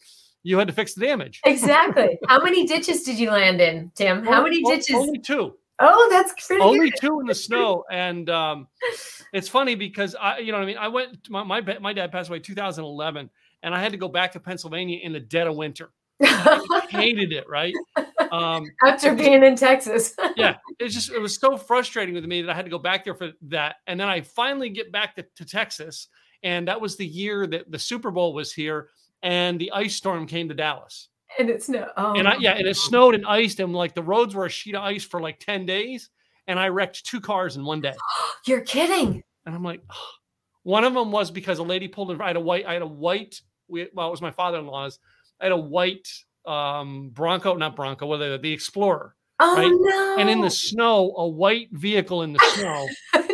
you 0.43 0.58
had 0.58 0.67
to 0.67 0.74
fix 0.74 0.93
the 0.93 1.06
damage. 1.06 1.39
Exactly. 1.46 2.20
how 2.28 2.43
many 2.43 2.67
ditches 2.67 3.04
did 3.04 3.17
you 3.17 3.32
land 3.32 3.62
in, 3.62 3.89
Tim? 3.96 4.26
How 4.26 4.43
many 4.43 4.62
ditches? 4.62 4.93
Only 4.93 5.20
two. 5.20 5.54
Oh, 5.80 6.08
that's 6.12 6.48
pretty 6.48 6.62
only 6.62 6.89
good. 6.89 7.00
two 7.00 7.20
in 7.22 7.28
the 7.28 7.36
snow, 7.36 7.86
and 7.91 8.30
um, 8.32 8.67
it's 9.32 9.48
funny 9.48 9.76
because 9.76 10.15
I, 10.15 10.39
you 10.39 10.52
know, 10.52 10.58
what 10.58 10.63
I 10.63 10.67
mean, 10.67 10.78
I 10.78 10.88
went. 10.88 11.30
My, 11.30 11.43
my 11.43 11.62
my 11.80 11.93
dad 11.93 12.12
passed 12.12 12.30
away 12.30 12.39
2011, 12.39 13.30
and 13.67 13.75
I 13.75 13.82
had 13.82 13.91
to 13.91 13.97
go 13.97 14.08
back 14.08 14.32
to 14.32 14.39
Pennsylvania 14.39 14.99
in 15.03 15.12
the 15.12 15.19
dead 15.19 15.45
of 15.45 15.56
winter. 15.56 15.91
I 16.21 16.86
hated 16.89 17.34
it, 17.34 17.47
right? 17.49 17.73
Um, 18.32 18.65
After 18.84 19.13
being 19.13 19.43
in 19.43 19.56
Texas. 19.56 20.15
yeah, 20.36 20.56
it 20.80 20.88
just 20.88 21.12
it 21.12 21.19
was 21.19 21.36
so 21.36 21.58
frustrating 21.58 22.15
with 22.15 22.25
me 22.25 22.41
that 22.41 22.51
I 22.51 22.56
had 22.56 22.65
to 22.65 22.71
go 22.71 22.80
back 22.80 23.03
there 23.03 23.13
for 23.13 23.32
that, 23.43 23.75
and 23.86 23.99
then 23.99 24.08
I 24.08 24.21
finally 24.21 24.69
get 24.69 24.91
back 24.91 25.15
to, 25.17 25.25
to 25.36 25.45
Texas, 25.45 26.08
and 26.43 26.67
that 26.67 26.80
was 26.80 26.97
the 26.97 27.06
year 27.06 27.45
that 27.47 27.69
the 27.69 27.77
Super 27.77 28.10
Bowl 28.10 28.34
was 28.34 28.53
here, 28.53 28.89
and 29.21 29.60
the 29.60 29.71
ice 29.71 29.95
storm 29.95 30.25
came 30.25 30.47
to 30.47 30.56
Dallas 30.56 31.10
and 31.38 31.49
it 31.49 31.63
snowed. 31.63 31.89
Oh. 31.97 32.13
And 32.15 32.27
I, 32.27 32.38
yeah, 32.38 32.53
and 32.53 32.67
it 32.67 32.77
snowed 32.77 33.15
and 33.15 33.25
iced, 33.25 33.60
and 33.60 33.73
like 33.73 33.93
the 33.93 34.03
roads 34.03 34.36
were 34.36 34.45
a 34.45 34.49
sheet 34.49 34.75
of 34.75 34.84
ice 34.84 35.03
for 35.03 35.21
like 35.21 35.39
ten 35.39 35.65
days, 35.65 36.10
and 36.47 36.60
I 36.60 36.69
wrecked 36.69 37.06
two 37.06 37.21
cars 37.21 37.58
in 37.58 37.65
one 37.65 37.82
day. 37.82 37.93
You're 38.47 38.62
kidding. 38.62 39.23
And 39.45 39.56
I'm 39.56 39.63
like, 39.63 39.82
oh. 39.89 40.10
one 40.63 40.84
of 40.84 40.93
them 40.93 41.12
was 41.12 41.32
because 41.32 41.60
a 41.60 41.63
lady 41.63 41.88
pulled 41.88 42.12
in. 42.12 42.21
I 42.21 42.27
had 42.27 42.36
a 42.36 42.41
white. 42.41 42.65
I 42.65 42.73
had 42.73 42.82
a 42.82 42.88
white. 42.88 43.41
Well, 43.67 44.08
it 44.08 44.12
was 44.12 44.21
my 44.21 44.32
father-in-law's. 44.32 44.99
I 45.39 45.45
had 45.45 45.51
a 45.51 45.58
white 45.58 46.08
um, 46.45 47.10
Bronco, 47.10 47.56
not 47.56 47.75
Bronco, 47.75 48.08
whether 48.08 48.38
the 48.38 48.51
Explorer. 48.51 49.15
Oh 49.39 49.56
right? 49.56 49.71
no! 49.71 50.17
And 50.19 50.30
in 50.30 50.41
the 50.41 50.49
snow, 50.49 51.13
a 51.17 51.27
white 51.27 51.69
vehicle 51.71 52.23
in 52.23 52.34
the 52.34 52.39
snow. 52.56 52.88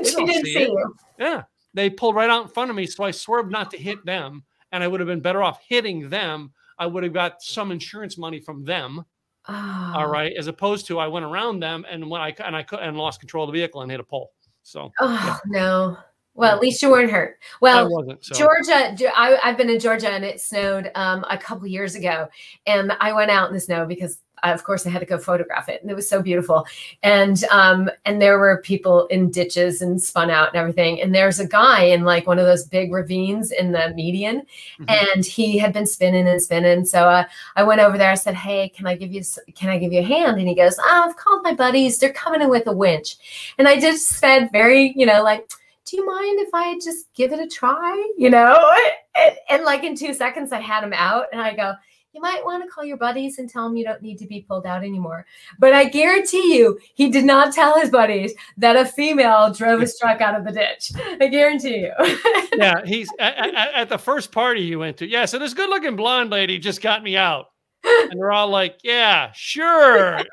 she 0.04 0.26
didn't 0.26 0.46
see, 0.46 0.54
see 0.54 0.76
Yeah, 1.18 1.44
they 1.74 1.90
pulled 1.90 2.16
right 2.16 2.30
out 2.30 2.44
in 2.44 2.50
front 2.50 2.70
of 2.70 2.76
me, 2.76 2.86
so 2.88 3.04
I 3.06 3.12
swerved 3.12 3.52
not 3.52 3.72
to 3.72 3.78
hit 3.78 4.06
them, 4.06 4.44
and 4.74 4.84
I 4.84 4.88
would 4.88 5.00
have 5.00 5.08
been 5.08 5.22
better 5.22 5.42
off 5.42 5.62
hitting 5.66 6.10
them 6.10 6.52
I 6.78 6.86
would 6.86 7.04
have 7.04 7.14
got 7.14 7.42
some 7.42 7.72
insurance 7.72 8.18
money 8.18 8.40
from 8.40 8.64
them. 8.64 9.06
Oh. 9.48 9.94
All 9.96 10.08
right, 10.08 10.34
as 10.38 10.48
opposed 10.48 10.88
to 10.88 11.00
I 11.00 11.08
went 11.08 11.26
around 11.26 11.60
them 11.60 11.86
and 11.90 12.10
when 12.10 12.22
I 12.22 12.34
and 12.44 12.56
I 12.56 12.64
could 12.64 12.80
and 12.80 12.98
lost 12.98 13.20
control 13.20 13.44
of 13.44 13.54
the 13.54 13.60
vehicle 13.60 13.82
and 13.82 13.92
hit 13.92 14.00
a 14.00 14.04
pole. 14.04 14.32
So 14.64 14.92
oh 15.02 15.12
yeah. 15.12 15.38
no. 15.48 15.98
Well, 16.36 16.52
at 16.56 16.62
least 16.62 16.82
you 16.82 16.90
weren't 16.90 17.12
hurt. 17.12 17.38
Well, 17.62 18.18
so. 18.22 18.34
Georgia, 18.36 18.96
I, 19.16 19.38
have 19.44 19.58
been 19.58 19.70
in 19.70 19.80
Georgia 19.80 20.10
and 20.10 20.26
it 20.26 20.42
snowed 20.42 20.90
um, 20.96 21.24
a 21.30 21.38
couple 21.38 21.68
years 21.68 21.96
ago, 21.96 22.28
and 22.66 22.92
I 23.00 23.14
went 23.14 23.30
out 23.30 23.50
in 23.50 23.54
the 23.54 23.60
snow 23.60 23.86
because 23.86 24.20
of 24.52 24.64
course 24.64 24.86
I 24.86 24.90
had 24.90 25.00
to 25.00 25.06
go 25.06 25.18
photograph 25.18 25.70
it 25.70 25.82
and 25.82 25.90
it 25.90 25.96
was 25.96 26.08
so 26.08 26.22
beautiful. 26.22 26.66
And 27.02 27.44
um 27.52 27.90
and 28.06 28.22
there 28.22 28.38
were 28.38 28.62
people 28.62 29.08
in 29.08 29.32
ditches 29.32 29.82
and 29.82 30.02
spun 30.02 30.30
out 30.30 30.50
and 30.50 30.58
everything. 30.58 31.02
And 31.02 31.16
there's 31.16 31.40
a 31.40 31.48
guy 31.48 31.84
in 31.84 32.04
like 32.04 32.28
one 32.28 32.40
of 32.40 32.46
those 32.46 32.66
big 32.66 32.92
ravines 32.92 33.52
in 33.52 33.72
the 33.72 33.94
median 33.96 34.42
mm-hmm. 34.80 34.86
and 35.16 35.26
he 35.26 35.58
had 35.58 35.74
been 35.74 35.86
spinning 35.86 36.28
and 36.28 36.42
spinning. 36.42 36.86
So 36.86 37.08
uh, 37.08 37.24
I 37.56 37.64
went 37.64 37.82
over 37.82 37.98
there. 37.98 38.12
I 38.12 38.16
said, 38.16 38.36
"Hey, 38.36 38.70
can 38.70 38.86
I 38.86 38.96
give 38.96 39.12
you 39.12 39.24
can 39.56 39.70
I 39.70 39.78
give 39.78 39.94
you 39.94 40.00
a 40.00 40.04
hand?" 40.04 40.38
And 40.38 40.48
he 40.48 40.56
goes, 40.56 40.78
oh, 40.80 41.06
"I've 41.08 41.18
called 41.18 41.44
my 41.44 41.54
buddies. 41.54 41.98
They're 41.98 42.14
coming 42.14 42.42
in 42.42 42.50
with 42.50 42.68
a 42.68 42.74
winch." 42.74 43.16
And 43.58 43.68
I 43.68 43.80
just 43.80 44.08
said 44.08 44.50
very, 44.52 44.94
you 44.96 45.06
know, 45.06 45.24
like 45.24 45.50
do 45.86 45.98
you 45.98 46.06
mind 46.06 46.40
if 46.40 46.50
I 46.54 46.80
just 46.84 47.14
give 47.14 47.32
it 47.34 47.40
a 47.40 47.48
try? 47.48 48.12
You 48.18 48.30
know, 48.30 48.58
and, 49.16 49.36
and, 49.50 49.64
like 49.64 49.84
in 49.84 49.96
two 49.96 50.14
seconds, 50.14 50.52
I 50.52 50.60
had 50.60 50.84
him 50.84 50.94
out, 50.94 51.26
and 51.32 51.42
I 51.42 51.56
go, 51.56 51.74
you 52.14 52.22
might 52.22 52.46
want 52.46 52.64
to 52.64 52.70
call 52.70 52.86
your 52.86 52.98
buddies 52.98 53.40
and 53.40 53.50
tell 53.50 53.68
them 53.68 53.76
you 53.76 53.84
don't 53.84 54.02
need 54.02 54.20
to 54.20 54.28
be 54.28 54.42
pulled 54.42 54.68
out 54.68 54.84
anymore. 54.84 55.26
But 55.58 55.74
I 55.74 55.86
guarantee 55.86 56.56
you, 56.58 56.80
he 56.94 57.10
did 57.10 57.26
not 57.26 57.54
tell 57.54 57.80
his 57.80 57.90
buddies 57.90 58.34
that 58.58 58.76
a 58.76 58.86
female 58.86 59.52
drove 59.52 59.82
his 59.82 59.98
truck 59.98 60.22
out 60.22 60.36
of 60.36 60.46
the 60.46 60.52
ditch. 60.52 60.92
I 61.20 61.28
guarantee 61.28 61.80
you. 61.80 61.92
yeah, 62.56 62.86
he's 62.86 63.10
at, 63.20 63.56
at, 63.56 63.74
at, 63.74 63.90
the 63.90 63.98
first 63.98 64.32
party 64.32 64.64
he 64.64 64.76
went 64.76 64.98
to. 64.98 65.08
Yeah, 65.08 65.26
so 65.26 65.40
this 65.40 65.56
good-looking 65.56 65.96
blonde 65.96 66.30
lady 66.30 66.60
just 66.60 66.84
got 66.84 67.02
me 67.02 67.18
out, 67.18 67.48
and 67.84 68.12
they're 68.20 68.32
all 68.32 68.50
like, 68.50 68.78
"Yeah, 68.84 69.32
sure." 69.34 70.22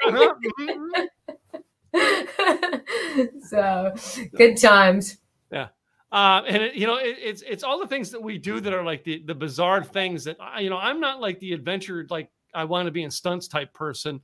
Uh-huh. 1.92 2.28
so 3.48 3.92
good 4.36 4.56
times. 4.56 5.18
Uh, 6.12 6.42
and 6.46 6.62
it, 6.62 6.75
you 6.75 6.87
know, 6.87 6.96
it, 6.96 7.16
it's 7.20 7.42
it's 7.42 7.62
all 7.62 7.79
the 7.79 7.87
things 7.87 8.11
that 8.11 8.20
we 8.20 8.37
do 8.37 8.61
that 8.61 8.73
are 8.73 8.83
like 8.83 9.05
the 9.05 9.23
the 9.27 9.35
bizarre 9.35 9.83
things 9.83 10.25
that 10.25 10.37
I, 10.40 10.61
you 10.61 10.70
know. 10.70 10.79
I'm 10.79 10.99
not 10.99 11.20
like 11.20 11.38
the 11.38 11.53
adventure 11.53 12.07
like 12.11 12.31
I 12.53 12.64
want 12.64 12.87
to 12.87 12.92
be 12.92 13.03
in 13.03 13.11
stunts 13.11 13.46
type 13.46 13.73
person. 13.73 14.20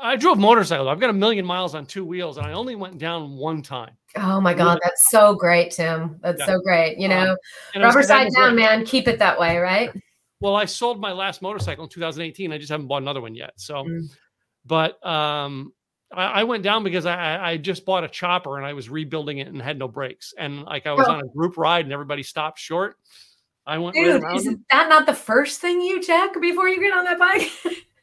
I 0.00 0.16
drove 0.16 0.38
motorcycles. 0.38 0.88
I've 0.88 0.98
got 0.98 1.10
a 1.10 1.14
million 1.14 1.44
miles 1.44 1.74
on 1.74 1.84
two 1.84 2.04
wheels, 2.04 2.38
and 2.38 2.46
I 2.46 2.52
only 2.52 2.74
went 2.74 2.96
down 2.96 3.36
one 3.36 3.60
time. 3.60 3.92
Oh 4.16 4.40
my 4.40 4.54
god, 4.54 4.78
that's 4.82 5.10
so 5.10 5.34
great, 5.34 5.72
Tim. 5.72 6.18
That's 6.22 6.40
yeah. 6.40 6.46
so 6.46 6.60
great. 6.60 6.98
You 6.98 7.08
know, 7.08 7.36
um, 7.76 7.82
rubber 7.82 8.02
side 8.02 8.30
down, 8.34 8.54
great. 8.54 8.64
man. 8.64 8.86
Keep 8.86 9.08
it 9.08 9.18
that 9.18 9.38
way, 9.38 9.58
right? 9.58 9.90
Well, 10.40 10.56
I 10.56 10.64
sold 10.64 11.00
my 11.00 11.12
last 11.12 11.42
motorcycle 11.42 11.84
in 11.84 11.90
2018. 11.90 12.52
I 12.52 12.58
just 12.58 12.70
haven't 12.70 12.88
bought 12.88 13.02
another 13.02 13.20
one 13.20 13.34
yet. 13.34 13.52
So, 13.56 13.84
mm. 13.84 14.08
but 14.64 15.04
um, 15.06 15.72
I, 16.14 16.44
went 16.44 16.62
down 16.62 16.84
because 16.84 17.06
I, 17.06 17.52
I 17.52 17.56
just 17.56 17.84
bought 17.84 18.04
a 18.04 18.08
chopper 18.08 18.56
and 18.56 18.66
I 18.66 18.72
was 18.72 18.88
rebuilding 18.88 19.38
it 19.38 19.48
and 19.48 19.60
had 19.60 19.78
no 19.78 19.88
brakes. 19.88 20.34
And 20.38 20.62
like 20.64 20.86
I 20.86 20.92
was 20.92 21.06
on 21.08 21.20
a 21.20 21.28
group 21.28 21.56
ride 21.56 21.84
and 21.84 21.92
everybody 21.92 22.22
stopped 22.22 22.58
short. 22.58 22.96
I 23.66 23.78
went. 23.78 23.94
Dude, 23.94 24.22
is 24.34 24.48
that 24.70 24.88
not 24.88 25.06
the 25.06 25.14
first 25.14 25.60
thing 25.60 25.80
you 25.80 26.02
check 26.02 26.40
before 26.40 26.68
you 26.68 26.80
get 26.80 26.92
on 26.92 27.04
that 27.04 27.18
bike? 27.18 27.50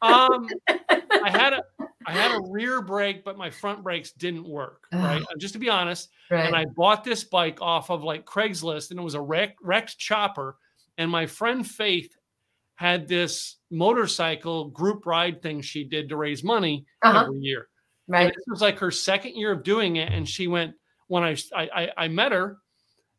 um, 0.02 0.48
I 0.68 1.30
had 1.30 1.52
a 1.52 1.62
I 2.06 2.12
had 2.12 2.32
a 2.32 2.40
rear 2.48 2.80
brake, 2.80 3.24
but 3.24 3.36
my 3.36 3.50
front 3.50 3.82
brakes 3.82 4.12
didn't 4.12 4.48
work. 4.48 4.86
Right, 4.92 5.22
just 5.38 5.52
to 5.54 5.60
be 5.60 5.68
honest. 5.68 6.08
Right. 6.30 6.46
And 6.46 6.56
I 6.56 6.64
bought 6.64 7.04
this 7.04 7.24
bike 7.24 7.58
off 7.60 7.90
of 7.90 8.02
like 8.02 8.24
Craigslist, 8.24 8.90
and 8.90 8.98
it 8.98 9.02
was 9.02 9.14
a 9.14 9.20
wreck, 9.20 9.56
wrecked 9.62 9.98
chopper. 9.98 10.56
And 10.96 11.10
my 11.10 11.26
friend 11.26 11.66
Faith 11.66 12.16
had 12.74 13.06
this 13.06 13.56
motorcycle 13.70 14.68
group 14.68 15.04
ride 15.04 15.42
thing 15.42 15.60
she 15.60 15.84
did 15.84 16.08
to 16.08 16.16
raise 16.16 16.42
money 16.42 16.86
uh-huh. 17.02 17.24
every 17.24 17.38
year. 17.38 17.68
Right. 18.10 18.22
And 18.22 18.30
this 18.30 18.44
was 18.48 18.60
like 18.60 18.78
her 18.80 18.90
second 18.90 19.36
year 19.36 19.52
of 19.52 19.62
doing 19.62 19.96
it. 19.96 20.12
And 20.12 20.28
she 20.28 20.48
went, 20.48 20.74
when 21.06 21.22
I, 21.22 21.36
I, 21.54 21.90
I 21.96 22.08
met 22.08 22.32
her 22.32 22.58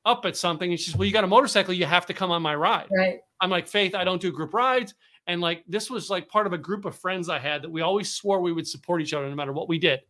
up 0.06 0.26
at 0.26 0.36
something 0.36 0.70
and 0.70 0.80
she 0.80 0.92
says, 0.92 0.98
well, 0.98 1.06
you 1.06 1.14
got 1.14 1.24
a 1.24 1.28
motorcycle. 1.28 1.74
You 1.74 1.86
have 1.86 2.06
to 2.08 2.14
come 2.14 2.30
on 2.30 2.42
my 2.42 2.56
ride. 2.56 2.88
Right. 2.92 3.20
I'm 3.40 3.50
like, 3.50 3.68
Faith, 3.68 3.96
I 3.96 4.04
don't 4.04 4.22
do 4.22 4.32
group 4.32 4.54
rides. 4.54 4.94
And 5.28 5.40
like, 5.40 5.64
this 5.66 5.90
was 5.90 6.10
like 6.10 6.28
part 6.28 6.46
of 6.46 6.52
a 6.54 6.58
group 6.58 6.84
of 6.84 6.98
friends 6.98 7.30
I 7.30 7.40
had 7.40 7.62
that 7.62 7.72
we 7.72 7.82
always 7.82 8.12
swore 8.12 8.42
we 8.42 8.52
would 8.52 8.68
support 8.68 9.02
each 9.02 9.14
other 9.14 9.30
no 9.30 9.36
matter 9.36 9.54
what 9.54 9.70
we 9.70 9.80
did. 9.80 10.02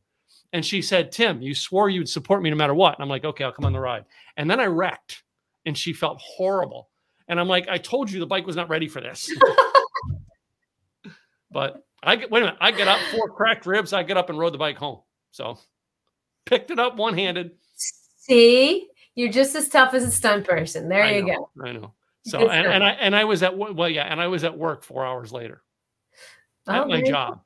And 0.54 0.66
she 0.66 0.82
said, 0.82 1.12
Tim, 1.12 1.42
you 1.42 1.54
swore 1.54 1.90
you 1.90 2.00
would 2.00 2.10
support 2.10 2.42
me 2.42 2.50
no 2.50 2.56
matter 2.56 2.74
what. 2.74 2.96
And 2.96 3.04
I'm 3.04 3.10
like, 3.10 3.24
okay, 3.24 3.44
I'll 3.44 3.52
come 3.52 3.66
on 3.66 3.74
the 3.74 3.80
ride. 3.80 4.06
And 4.38 4.50
then 4.50 4.60
I 4.60 4.66
wrecked 4.66 5.24
and 5.66 5.78
she 5.78 5.94
felt 5.94 6.20
horrible. 6.20 6.90
And 7.28 7.40
I'm 7.40 7.48
like, 7.48 7.68
I 7.70 7.78
told 7.78 8.12
you 8.12 8.20
the 8.20 8.26
bike 8.26 8.48
was 8.48 8.56
not 8.56 8.70
ready 8.70 8.88
for 8.88 9.00
this. 9.00 9.32
but 11.52 11.84
I 12.04 12.16
get 12.16 12.32
wait 12.32 12.42
a 12.42 12.46
minute. 12.46 12.58
I 12.62 12.72
get 12.72 12.88
up 12.88 13.00
four 13.12 13.30
cracked 13.30 13.66
ribs. 13.66 13.94
I 13.94 14.04
get 14.04 14.18
up 14.18 14.30
and 14.30 14.40
rode 14.40 14.54
the 14.54 14.58
bike 14.58 14.78
home. 14.78 15.00
So 15.32 15.60
picked 16.46 16.72
it 16.72 16.80
up 16.80 16.96
one 16.98 17.14
handed. 17.14 17.52
See, 18.18 18.88
you're 19.16 19.32
just 19.32 19.56
as 19.56 19.70
tough 19.70 19.94
as 19.94 20.04
a 20.04 20.12
stunt 20.12 20.48
person. 20.48 20.90
There 20.90 21.04
I 21.04 21.16
you 21.16 21.26
know, 21.26 21.50
go. 21.56 21.64
I 21.66 21.72
know. 21.74 21.94
So 22.24 22.50
and, 22.50 22.68
and, 22.68 22.84
I 22.84 22.92
and 22.92 23.16
I 23.16 23.24
was 23.24 23.42
at 23.44 23.58
well 23.58 23.90
yeah 23.90 24.04
and 24.04 24.22
I 24.22 24.28
was 24.28 24.44
at 24.44 24.58
work 24.58 24.84
four 24.84 25.06
hours 25.06 25.32
later 25.32 25.64
oh, 26.68 26.82
at 26.82 26.88
my 26.88 27.02
job, 27.02 27.42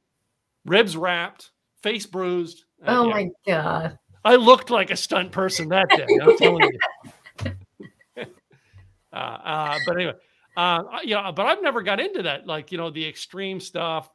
ribs 0.65 0.97
wrapped, 0.97 1.51
face 1.81 2.05
bruised. 2.05 2.65
Oh 2.85 3.07
yeah. 3.07 3.13
my 3.13 3.29
god! 3.47 3.99
I 4.23 4.35
looked 4.35 4.69
like 4.69 4.91
a 4.91 4.95
stunt 4.95 5.31
person 5.31 5.69
that 5.69 5.87
day. 5.89 6.07
I'm 6.21 6.37
telling 6.37 6.69
you. 6.71 7.51
uh, 9.13 9.15
uh, 9.15 9.79
but 9.85 9.95
anyway, 9.95 10.13
Uh, 10.57 10.83
you 11.03 11.15
know, 11.15 11.31
but 11.33 11.45
I've 11.45 11.61
never 11.61 11.81
got 11.81 11.99
into 11.99 12.23
that, 12.23 12.47
like 12.47 12.71
you 12.71 12.77
know, 12.77 12.89
the 12.89 13.05
extreme 13.05 13.59
stuff. 13.59 14.09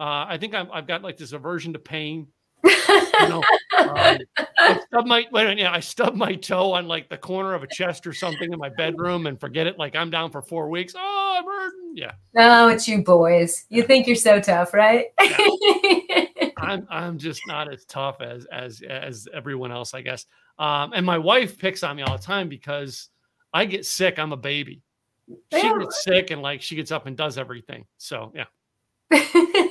Uh, 0.00 0.24
I 0.26 0.38
think 0.38 0.54
I'm, 0.54 0.70
I've 0.72 0.86
got 0.86 1.02
like 1.02 1.18
this 1.18 1.32
aversion 1.32 1.74
to 1.74 1.78
pain. 1.78 2.28
You 2.64 3.28
know, 3.28 3.42
um, 3.78 4.18
I 4.58 4.80
stub 4.86 5.06
my 5.06 5.26
wait, 5.30 5.58
yeah, 5.58 5.72
I 5.72 5.80
stub 5.80 6.14
my 6.14 6.34
toe 6.36 6.72
on 6.72 6.88
like 6.88 7.10
the 7.10 7.18
corner 7.18 7.52
of 7.52 7.62
a 7.62 7.66
chest 7.66 8.06
or 8.06 8.14
something 8.14 8.50
in 8.50 8.58
my 8.58 8.70
bedroom 8.70 9.26
and 9.26 9.38
forget 9.38 9.66
it. 9.66 9.78
Like 9.78 9.94
I'm 9.94 10.08
down 10.08 10.30
for 10.30 10.40
four 10.40 10.70
weeks. 10.70 10.94
Oh, 10.96 11.36
I'm 11.38 11.44
hurting. 11.44 11.92
Yeah. 11.96 12.12
No, 12.34 12.68
it's 12.68 12.88
you 12.88 13.04
boys. 13.04 13.66
You 13.68 13.82
think 13.82 14.06
you're 14.06 14.16
so 14.16 14.40
tough, 14.40 14.72
right? 14.72 15.06
Yeah. 15.20 16.24
I'm 16.56 16.86
I'm 16.88 17.18
just 17.18 17.42
not 17.46 17.70
as 17.72 17.84
tough 17.84 18.22
as 18.22 18.46
as 18.46 18.82
as 18.82 19.28
everyone 19.34 19.70
else, 19.70 19.92
I 19.92 20.00
guess. 20.00 20.24
Um, 20.58 20.92
and 20.94 21.04
my 21.04 21.18
wife 21.18 21.58
picks 21.58 21.82
on 21.82 21.96
me 21.96 22.02
all 22.02 22.16
the 22.16 22.22
time 22.22 22.48
because 22.48 23.10
I 23.52 23.66
get 23.66 23.84
sick. 23.84 24.18
I'm 24.18 24.32
a 24.32 24.38
baby. 24.38 24.80
She 25.52 25.60
gets 25.60 26.04
sick 26.04 26.30
and 26.30 26.40
like 26.40 26.62
she 26.62 26.74
gets 26.74 26.90
up 26.90 27.06
and 27.06 27.18
does 27.18 27.36
everything. 27.36 27.84
So 27.98 28.32
yeah. 28.34 28.46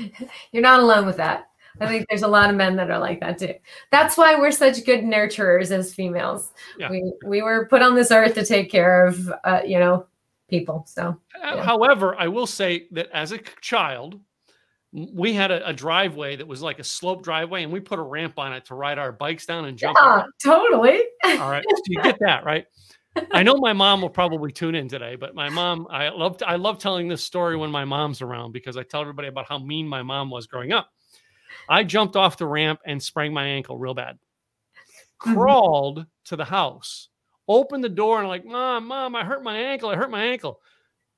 You're 0.52 0.62
not 0.62 0.80
alone 0.80 1.06
with 1.06 1.16
that. 1.18 1.48
I 1.80 1.86
think 1.86 2.06
there's 2.08 2.22
a 2.22 2.28
lot 2.28 2.50
of 2.50 2.56
men 2.56 2.76
that 2.76 2.90
are 2.90 2.98
like 2.98 3.20
that 3.20 3.38
too. 3.38 3.54
That's 3.90 4.16
why 4.16 4.38
we're 4.38 4.50
such 4.52 4.84
good 4.84 5.00
nurturers 5.00 5.70
as 5.70 5.94
females. 5.94 6.52
Yeah. 6.78 6.90
We 6.90 7.12
we 7.24 7.42
were 7.42 7.66
put 7.66 7.82
on 7.82 7.94
this 7.94 8.10
earth 8.10 8.34
to 8.34 8.44
take 8.44 8.70
care 8.70 9.06
of 9.06 9.32
uh, 9.44 9.62
you 9.64 9.78
know 9.78 10.06
people. 10.50 10.84
So 10.86 11.18
Uh, 11.42 11.54
Yeah. 11.56 11.62
However, 11.64 12.14
I 12.18 12.28
will 12.28 12.46
say 12.46 12.88
that 12.92 13.08
as 13.12 13.32
a 13.32 13.38
child, 13.60 14.20
we 14.92 15.32
had 15.32 15.50
a, 15.50 15.66
a 15.66 15.72
driveway 15.72 16.36
that 16.36 16.46
was 16.46 16.60
like 16.60 16.78
a 16.78 16.84
slope 16.84 17.22
driveway, 17.22 17.62
and 17.62 17.72
we 17.72 17.80
put 17.80 17.98
a 17.98 18.02
ramp 18.02 18.38
on 18.38 18.52
it 18.52 18.66
to 18.66 18.74
ride 18.74 18.98
our 18.98 19.10
bikes 19.10 19.46
down 19.46 19.64
and 19.64 19.78
jump. 19.78 19.96
yeah, 19.98 20.24
totally. 20.44 21.00
All 21.24 21.50
right, 21.50 21.64
so 21.66 21.82
you 21.86 22.02
get 22.02 22.18
that 22.20 22.44
right. 22.44 22.66
I 23.32 23.42
know 23.42 23.56
my 23.56 23.72
mom 23.72 24.00
will 24.00 24.10
probably 24.10 24.52
tune 24.52 24.74
in 24.74 24.88
today, 24.88 25.16
but 25.16 25.34
my 25.34 25.48
mom, 25.48 25.86
I 25.90 26.08
love, 26.08 26.42
I 26.46 26.56
love 26.56 26.78
telling 26.78 27.08
this 27.08 27.22
story 27.22 27.56
when 27.56 27.70
my 27.70 27.84
mom's 27.84 28.22
around 28.22 28.52
because 28.52 28.76
I 28.76 28.82
tell 28.82 29.00
everybody 29.00 29.28
about 29.28 29.48
how 29.48 29.58
mean 29.58 29.86
my 29.86 30.02
mom 30.02 30.30
was 30.30 30.46
growing 30.46 30.72
up. 30.72 30.90
I 31.68 31.84
jumped 31.84 32.16
off 32.16 32.38
the 32.38 32.46
ramp 32.46 32.80
and 32.86 33.02
sprained 33.02 33.34
my 33.34 33.44
ankle 33.46 33.78
real 33.78 33.94
bad. 33.94 34.18
Mhm. 35.24 35.34
Crawled 35.34 36.06
to 36.24 36.36
the 36.36 36.44
house, 36.44 37.08
opened 37.48 37.84
the 37.84 37.88
door, 37.88 38.20
and 38.20 38.28
like, 38.28 38.44
mom, 38.44 38.86
mom, 38.88 39.14
I 39.14 39.24
hurt 39.24 39.42
my 39.42 39.56
ankle. 39.56 39.90
I 39.90 39.96
hurt 39.96 40.10
my 40.10 40.24
ankle. 40.24 40.60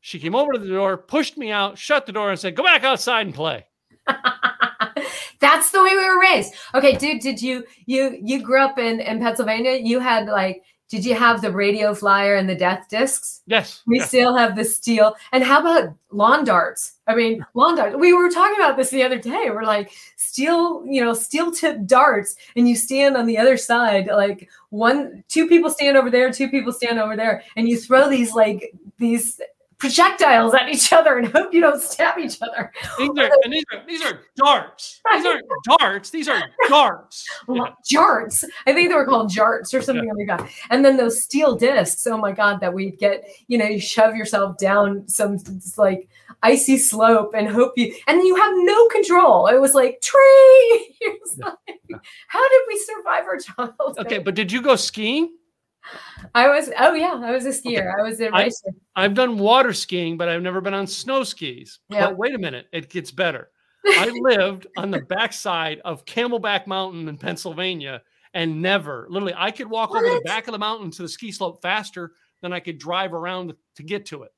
She 0.00 0.18
came 0.18 0.34
over 0.34 0.52
to 0.52 0.58
the 0.58 0.66
door, 0.68 0.98
pushed 0.98 1.38
me 1.38 1.50
out, 1.50 1.78
shut 1.78 2.04
the 2.04 2.12
door, 2.12 2.30
and 2.30 2.38
said, 2.38 2.54
"Go 2.56 2.62
back 2.62 2.84
outside 2.84 3.24
and 3.26 3.34
play." 3.34 3.66
That's 5.40 5.70
the 5.70 5.82
way 5.82 5.90
we 5.90 6.04
were 6.04 6.20
raised. 6.20 6.54
Okay, 6.74 6.96
dude, 6.96 7.22
did 7.22 7.40
you 7.40 7.64
you 7.86 8.18
you 8.22 8.42
grew 8.42 8.60
up 8.60 8.78
in 8.78 9.00
in 9.00 9.18
Pennsylvania? 9.20 9.72
You 9.72 10.00
had 10.00 10.26
like 10.26 10.62
did 10.90 11.04
you 11.04 11.14
have 11.14 11.40
the 11.40 11.50
radio 11.50 11.94
flyer 11.94 12.34
and 12.34 12.48
the 12.48 12.54
death 12.54 12.86
discs? 12.88 13.42
Yes, 13.46 13.82
We 13.86 13.98
yes. 13.98 14.08
still 14.08 14.36
have 14.36 14.54
the 14.54 14.64
steel. 14.64 15.14
And 15.32 15.42
how 15.42 15.60
about 15.60 15.94
lawn 16.10 16.44
darts? 16.44 16.96
I 17.06 17.14
mean, 17.14 17.44
lawn 17.54 17.76
darts. 17.76 17.96
We 17.96 18.12
were 18.12 18.30
talking 18.30 18.56
about 18.56 18.76
this 18.76 18.90
the 18.90 19.02
other 19.02 19.18
day. 19.18 19.46
We're 19.48 19.64
like 19.64 19.92
steel, 20.16 20.84
you 20.86 21.02
know, 21.02 21.14
steel 21.14 21.50
tip 21.50 21.78
darts, 21.86 22.36
and 22.56 22.68
you 22.68 22.76
stand 22.76 23.16
on 23.16 23.26
the 23.26 23.38
other 23.38 23.56
side, 23.56 24.06
like 24.08 24.48
one, 24.70 25.24
two 25.28 25.48
people 25.48 25.70
stand 25.70 25.96
over 25.96 26.10
there, 26.10 26.30
two 26.32 26.48
people 26.48 26.72
stand 26.72 26.98
over 26.98 27.16
there, 27.16 27.42
and 27.56 27.68
you 27.68 27.78
throw 27.78 28.08
these 28.08 28.34
like 28.34 28.72
these 28.98 29.40
projectiles 29.84 30.54
at 30.54 30.68
each 30.70 30.92
other 30.94 31.18
and 31.18 31.26
hope 31.28 31.52
you 31.52 31.60
don't 31.60 31.80
stab 31.80 32.18
each 32.18 32.40
other. 32.40 32.72
These 32.98 33.10
are, 33.18 33.30
and 33.44 33.52
these 33.52 33.64
are 33.72 33.82
these 33.86 34.02
are 34.02 34.20
darts. 34.34 35.00
These 35.12 35.26
aren't 35.26 35.44
darts. 35.78 36.10
These 36.10 36.28
are 36.28 36.42
darts. 36.68 37.28
Yeah. 37.48 37.66
Jarts. 37.92 38.42
I 38.66 38.72
think 38.72 38.88
they 38.88 38.94
were 38.94 39.04
called 39.04 39.30
jarts 39.30 39.74
or 39.74 39.82
something 39.82 40.10
like 40.16 40.26
that. 40.38 40.50
And 40.70 40.82
then 40.84 40.96
those 40.96 41.22
steel 41.22 41.54
discs. 41.56 42.06
Oh 42.06 42.16
my 42.16 42.32
god, 42.32 42.60
that 42.60 42.72
we'd 42.72 42.98
get. 42.98 43.24
You 43.48 43.58
know, 43.58 43.66
you 43.66 43.78
shove 43.78 44.16
yourself 44.16 44.56
down 44.56 45.06
some 45.06 45.38
like 45.76 46.08
icy 46.42 46.78
slope 46.78 47.32
and 47.36 47.46
hope 47.48 47.74
you, 47.76 47.94
and 48.06 48.22
you 48.22 48.34
have 48.36 48.52
no 48.56 48.88
control. 48.88 49.46
It 49.48 49.60
was 49.60 49.74
like 49.74 50.00
tree. 50.00 50.96
Was 51.20 51.36
Yeah. 51.38 51.46
like, 51.68 52.00
how 52.28 52.48
did 52.48 52.60
we 52.68 52.78
survive 52.78 53.24
our 53.24 53.38
childhood? 53.38 53.98
Okay, 53.98 54.18
but 54.18 54.34
did 54.34 54.50
you 54.50 54.62
go 54.62 54.74
skiing? 54.76 55.34
I 56.34 56.48
was. 56.48 56.70
Oh 56.78 56.94
yeah, 56.94 57.20
I 57.22 57.30
was 57.30 57.46
a 57.46 57.50
skier. 57.50 57.92
I 57.98 58.02
was 58.02 58.20
a 58.20 58.28
I- 58.34 58.44
racer. 58.44 58.70
I've 58.96 59.14
done 59.14 59.38
water 59.38 59.72
skiing, 59.72 60.16
but 60.16 60.28
I've 60.28 60.42
never 60.42 60.60
been 60.60 60.74
on 60.74 60.86
snow 60.86 61.24
skis. 61.24 61.80
Yeah. 61.88 62.06
But 62.06 62.16
wait 62.16 62.34
a 62.34 62.38
minute, 62.38 62.66
it 62.72 62.88
gets 62.90 63.10
better. 63.10 63.50
I 63.86 64.08
lived 64.20 64.66
on 64.76 64.90
the 64.90 65.00
backside 65.00 65.80
of 65.84 66.04
Camelback 66.04 66.66
Mountain 66.66 67.08
in 67.08 67.18
Pennsylvania 67.18 68.02
and 68.34 68.60
never, 68.60 69.06
literally, 69.08 69.34
I 69.36 69.52
could 69.52 69.70
walk 69.70 69.94
over 69.94 70.02
the 70.02 70.20
back 70.24 70.48
of 70.48 70.52
the 70.52 70.58
mountain 70.58 70.90
to 70.92 71.02
the 71.02 71.08
ski 71.08 71.30
slope 71.30 71.62
faster 71.62 72.12
than 72.42 72.52
I 72.52 72.58
could 72.60 72.78
drive 72.78 73.14
around 73.14 73.54
to 73.76 73.82
get 73.82 74.06
to 74.06 74.24
it. 74.24 74.32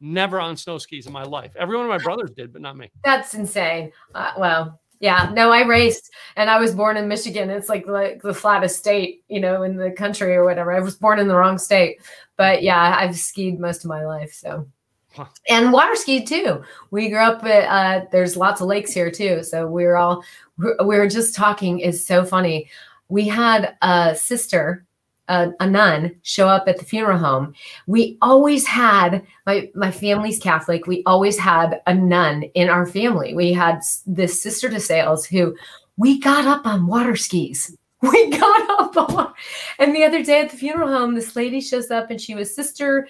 Never 0.00 0.40
on 0.40 0.56
snow 0.56 0.78
skis 0.78 1.06
in 1.06 1.12
my 1.12 1.24
life. 1.24 1.52
Every 1.58 1.76
one 1.76 1.84
of 1.84 1.90
my 1.90 1.98
brothers 1.98 2.30
did, 2.30 2.52
but 2.52 2.62
not 2.62 2.76
me. 2.76 2.90
That's 3.04 3.34
insane. 3.34 3.92
Uh, 4.14 4.32
well, 4.38 4.79
yeah, 5.00 5.30
no, 5.34 5.50
I 5.50 5.66
raced 5.66 6.12
and 6.36 6.48
I 6.50 6.58
was 6.60 6.74
born 6.74 6.96
in 6.96 7.08
Michigan. 7.08 7.50
It's 7.50 7.68
like, 7.68 7.86
like 7.86 8.22
the 8.22 8.34
flattest 8.34 8.78
state, 8.78 9.24
you 9.28 9.40
know, 9.40 9.62
in 9.62 9.76
the 9.76 9.90
country 9.90 10.36
or 10.36 10.44
whatever. 10.44 10.72
I 10.72 10.80
was 10.80 10.96
born 10.96 11.18
in 11.18 11.26
the 11.26 11.34
wrong 11.34 11.58
state. 11.58 12.00
But 12.36 12.62
yeah, 12.62 12.96
I've 12.98 13.16
skied 13.16 13.58
most 13.58 13.84
of 13.84 13.88
my 13.88 14.04
life. 14.04 14.32
So, 14.32 14.66
Huh. 15.12 15.24
and 15.48 15.72
water 15.72 15.96
skied 15.96 16.28
too. 16.28 16.62
We 16.92 17.08
grew 17.08 17.18
up, 17.18 17.42
at, 17.44 17.64
uh, 17.66 18.06
there's 18.12 18.36
lots 18.36 18.60
of 18.60 18.68
lakes 18.68 18.92
here 18.92 19.10
too. 19.10 19.42
So 19.42 19.66
we 19.66 19.84
were 19.84 19.96
all, 19.96 20.22
we 20.56 20.68
we 20.84 20.98
were 20.98 21.08
just 21.08 21.34
talking. 21.34 21.80
Is 21.80 22.06
so 22.06 22.24
funny. 22.24 22.70
We 23.08 23.26
had 23.26 23.76
a 23.82 24.14
sister, 24.14 24.86
a, 25.30 25.52
a 25.60 25.66
nun, 25.66 26.14
show 26.22 26.48
up 26.48 26.64
at 26.66 26.78
the 26.78 26.84
funeral 26.84 27.16
home. 27.16 27.54
We 27.86 28.18
always 28.20 28.66
had 28.66 29.24
my 29.46 29.70
my 29.74 29.90
family's 29.90 30.40
Catholic. 30.40 30.86
We 30.86 31.02
always 31.06 31.38
had 31.38 31.80
a 31.86 31.94
nun 31.94 32.42
in 32.54 32.68
our 32.68 32.84
family. 32.84 33.32
We 33.32 33.52
had 33.52 33.80
this 34.06 34.42
sister 34.42 34.68
de 34.68 34.80
Sales 34.80 35.24
who 35.24 35.56
we 35.96 36.18
got 36.18 36.46
up 36.46 36.66
on 36.66 36.86
water 36.86 37.16
skis. 37.16 37.74
We 38.02 38.30
got 38.30 38.80
up 38.80 38.96
on, 38.96 39.34
and 39.78 39.94
the 39.94 40.04
other 40.04 40.24
day 40.24 40.40
at 40.40 40.50
the 40.50 40.56
funeral 40.56 40.88
home, 40.88 41.14
this 41.14 41.36
lady 41.36 41.60
shows 41.60 41.90
up 41.90 42.10
and 42.10 42.18
she 42.18 42.34
was 42.34 42.54
Sister 42.54 43.06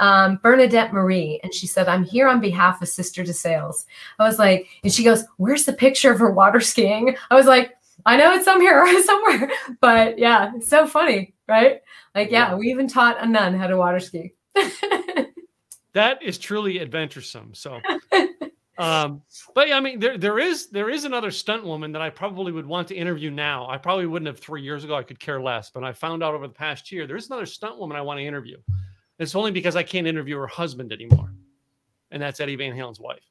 um, 0.00 0.38
Bernadette 0.42 0.92
Marie, 0.92 1.40
and 1.42 1.54
she 1.54 1.66
said, 1.66 1.88
"I'm 1.88 2.04
here 2.04 2.28
on 2.28 2.38
behalf 2.38 2.82
of 2.82 2.88
Sister 2.88 3.24
de 3.24 3.32
Sales." 3.32 3.86
I 4.18 4.24
was 4.24 4.38
like, 4.38 4.68
and 4.84 4.92
she 4.92 5.02
goes, 5.02 5.24
"Where's 5.38 5.64
the 5.64 5.72
picture 5.72 6.12
of 6.12 6.18
her 6.18 6.30
water 6.30 6.60
skiing?" 6.60 7.16
I 7.30 7.36
was 7.36 7.46
like, 7.46 7.77
"I 8.08 8.16
know 8.16 8.32
it's 8.34 8.44
some 8.44 8.60
here 8.60 9.02
somewhere," 9.04 9.50
but 9.80 10.18
yeah, 10.18 10.52
it's 10.56 10.68
so 10.68 10.86
funny, 10.86 11.34
right? 11.46 11.80
Like, 12.14 12.30
yeah, 12.30 12.54
we 12.54 12.70
even 12.70 12.88
taught 12.88 13.22
a 13.22 13.26
nun 13.26 13.54
how 13.54 13.66
to 13.66 13.76
water 13.76 14.00
ski. 14.00 14.34
That 15.98 16.22
is 16.22 16.38
truly 16.38 16.80
adventuresome. 16.80 17.54
So, 17.54 17.80
um, 18.78 19.22
but 19.54 19.68
yeah, 19.68 19.76
I 19.76 19.80
mean, 19.80 19.98
there 19.98 20.18
there 20.18 20.38
is 20.38 20.68
there 20.68 20.90
is 20.90 21.04
another 21.04 21.30
stunt 21.30 21.64
woman 21.64 21.92
that 21.92 22.02
I 22.02 22.10
probably 22.10 22.52
would 22.52 22.66
want 22.66 22.88
to 22.88 22.94
interview 22.94 23.30
now. 23.30 23.68
I 23.68 23.78
probably 23.78 24.06
wouldn't 24.06 24.26
have 24.26 24.38
three 24.38 24.62
years 24.62 24.84
ago. 24.84 24.94
I 24.94 25.02
could 25.02 25.18
care 25.18 25.40
less, 25.40 25.70
but 25.70 25.82
I 25.84 25.92
found 25.92 26.22
out 26.22 26.34
over 26.34 26.46
the 26.46 26.54
past 26.54 26.92
year 26.92 27.06
there's 27.06 27.26
another 27.26 27.46
stunt 27.46 27.78
woman 27.78 27.96
I 27.96 28.02
want 28.02 28.18
to 28.18 28.24
interview. 28.24 28.58
It's 29.18 29.34
only 29.34 29.50
because 29.50 29.74
I 29.76 29.82
can't 29.82 30.06
interview 30.06 30.36
her 30.36 30.46
husband 30.46 30.92
anymore, 30.92 31.32
and 32.10 32.22
that's 32.22 32.38
Eddie 32.38 32.56
Van 32.56 32.76
Halen's 32.76 33.00
wife. 33.00 33.24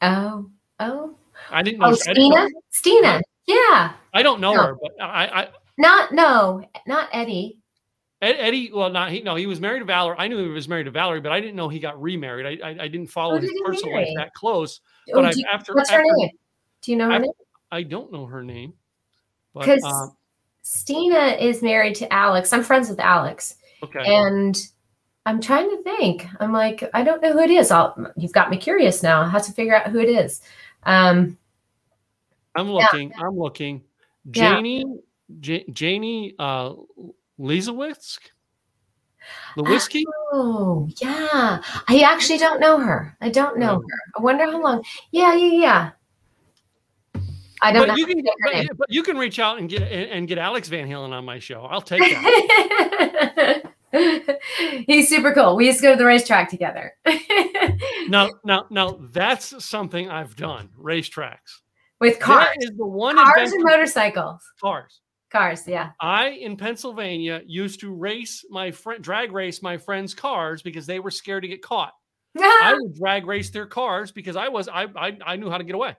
Oh, 0.00 0.50
oh, 0.78 1.16
I 1.50 1.62
didn't 1.62 1.80
know. 1.80 1.88
oh, 1.88 1.96
I, 2.08 2.14
didn't 2.14 2.30
know 2.30 2.48
Stina, 2.48 2.48
Stina, 2.70 3.20
yeah, 3.50 3.92
I 4.14 4.22
don't 4.22 4.40
know 4.40 4.52
No. 4.54 4.62
her, 4.62 4.76
but 4.80 4.92
I, 5.00 5.26
I 5.42 5.48
not 5.78 6.12
no, 6.12 6.64
not 6.86 7.08
Eddie. 7.12 7.56
Ed, 8.22 8.36
Eddie. 8.38 8.70
Well, 8.72 8.90
not 8.90 9.10
he. 9.10 9.22
No, 9.22 9.34
he 9.34 9.46
was 9.46 9.60
married 9.60 9.78
to 9.78 9.84
Valerie. 9.86 10.16
I 10.18 10.28
knew 10.28 10.36
he 10.38 10.48
was 10.48 10.68
married 10.68 10.84
to 10.84 10.90
Valerie, 10.90 11.20
but 11.22 11.32
I 11.32 11.40
didn't 11.40 11.56
know 11.56 11.68
he 11.70 11.78
got 11.78 12.00
remarried. 12.00 12.60
I 12.62 12.68
I, 12.68 12.70
I 12.84 12.88
didn't 12.88 13.06
follow 13.08 13.36
Who 13.36 13.40
his 13.42 13.50
did 13.50 13.62
personal 13.64 13.94
life 13.94 14.08
that 14.16 14.34
close. 14.34 14.80
Oh, 15.10 15.14
But 15.14 15.24
I, 15.24 15.30
you- 15.32 15.44
after 15.52 15.74
what's 15.74 15.90
her 15.90 16.02
name? 16.02 16.28
Do 16.82 16.90
you 16.92 16.96
know 16.98 17.06
her 17.06 17.12
after- 17.12 17.22
name? 17.26 17.32
I 17.72 17.82
don't 17.82 18.12
know 18.12 18.26
her 18.26 18.42
name. 18.42 18.74
Because 19.54 19.82
um, 19.84 20.16
Stina 20.62 21.36
is 21.40 21.62
married 21.62 21.94
to 21.96 22.12
Alex. 22.12 22.52
I'm 22.52 22.62
friends 22.62 22.88
with 22.90 23.00
Alex, 23.00 23.56
okay. 23.82 24.04
and 24.04 24.56
I'm 25.26 25.40
trying 25.40 25.70
to 25.70 25.82
think. 25.82 26.26
I'm 26.40 26.52
like, 26.52 26.88
I 26.94 27.02
don't 27.02 27.22
know 27.22 27.32
who 27.32 27.40
it 27.40 27.50
is. 27.50 27.70
I'll, 27.70 27.96
you've 28.16 28.32
got 28.32 28.50
me 28.50 28.56
curious 28.56 29.02
now. 29.02 29.22
I 29.22 29.28
have 29.28 29.44
to 29.46 29.52
figure 29.52 29.74
out 29.74 29.88
who 29.88 29.98
it 29.98 30.08
is. 30.08 30.40
Um, 30.84 31.36
I'm 32.56 32.70
looking. 32.70 33.12
I'm 33.18 33.36
looking. 33.36 33.82
Yeah. 34.24 34.54
Janie, 34.54 34.84
J- 35.40 35.64
Janie 35.72 36.34
uh, 36.38 36.74
Lizowitz, 37.38 38.18
Lewinsky. 39.56 40.02
oh 40.32 40.88
yeah, 41.00 41.62
I 41.88 42.00
actually 42.00 42.38
don't 42.38 42.60
know 42.60 42.78
her. 42.78 43.16
I 43.20 43.30
don't 43.30 43.58
know 43.58 43.76
Oh. 43.76 43.80
her. 43.80 43.98
I 44.18 44.22
wonder 44.22 44.44
how 44.44 44.60
long. 44.62 44.84
Yeah, 45.10 45.34
yeah, 45.34 45.52
yeah. 45.52 45.90
I 47.62 47.72
don't 47.72 47.82
But 47.82 47.88
know. 47.88 47.96
you 47.96 48.06
can, 48.06 48.22
but, 48.22 48.78
but 48.78 48.90
you 48.90 49.02
can 49.02 49.18
reach 49.18 49.38
out 49.38 49.58
and 49.58 49.68
get 49.68 49.82
and 49.82 50.10
and 50.10 50.28
get 50.28 50.38
Alex 50.38 50.68
Van 50.68 50.88
Halen 50.88 51.12
on 51.12 51.24
my 51.24 51.38
show. 51.38 51.62
I'll 51.64 51.82
take 51.82 52.00
that. 52.00 53.62
He's 54.86 55.08
super 55.08 55.32
cool. 55.34 55.56
We 55.56 55.66
used 55.66 55.78
to 55.80 55.82
go 55.82 55.90
to 55.92 55.98
the 55.98 56.04
racetrack 56.06 56.48
together. 56.48 56.94
now, 58.08 58.30
now, 58.44 58.66
now, 58.70 58.98
that's 59.12 59.64
something 59.64 60.08
I've 60.08 60.36
done. 60.36 60.68
Racetracks. 60.80 61.60
With 62.00 62.18
cars, 62.18 62.46
That 62.58 62.64
is 62.64 62.76
the 62.76 62.86
one 62.86 63.16
cars 63.16 63.52
and 63.52 63.62
motorcycles. 63.62 64.42
cars. 64.60 65.00
Cars, 65.30 65.68
yeah. 65.68 65.90
I 66.00 66.30
in 66.30 66.56
Pennsylvania 66.56 67.42
used 67.46 67.80
to 67.80 67.94
race 67.94 68.44
my 68.50 68.70
friend, 68.72 69.02
drag 69.02 69.30
race 69.32 69.62
my 69.62 69.76
friends' 69.76 70.14
cars 70.14 70.62
because 70.62 70.86
they 70.86 70.98
were 70.98 71.10
scared 71.10 71.42
to 71.42 71.48
get 71.48 71.62
caught. 71.62 71.92
I 72.38 72.76
would 72.80 72.94
drag 72.96 73.26
race 73.26 73.50
their 73.50 73.66
cars 73.66 74.10
because 74.10 74.34
I 74.36 74.48
was 74.48 74.66
I 74.68 74.86
I, 74.96 75.18
I 75.24 75.36
knew 75.36 75.50
how 75.50 75.58
to 75.58 75.64
get 75.64 75.74
away. 75.76 75.96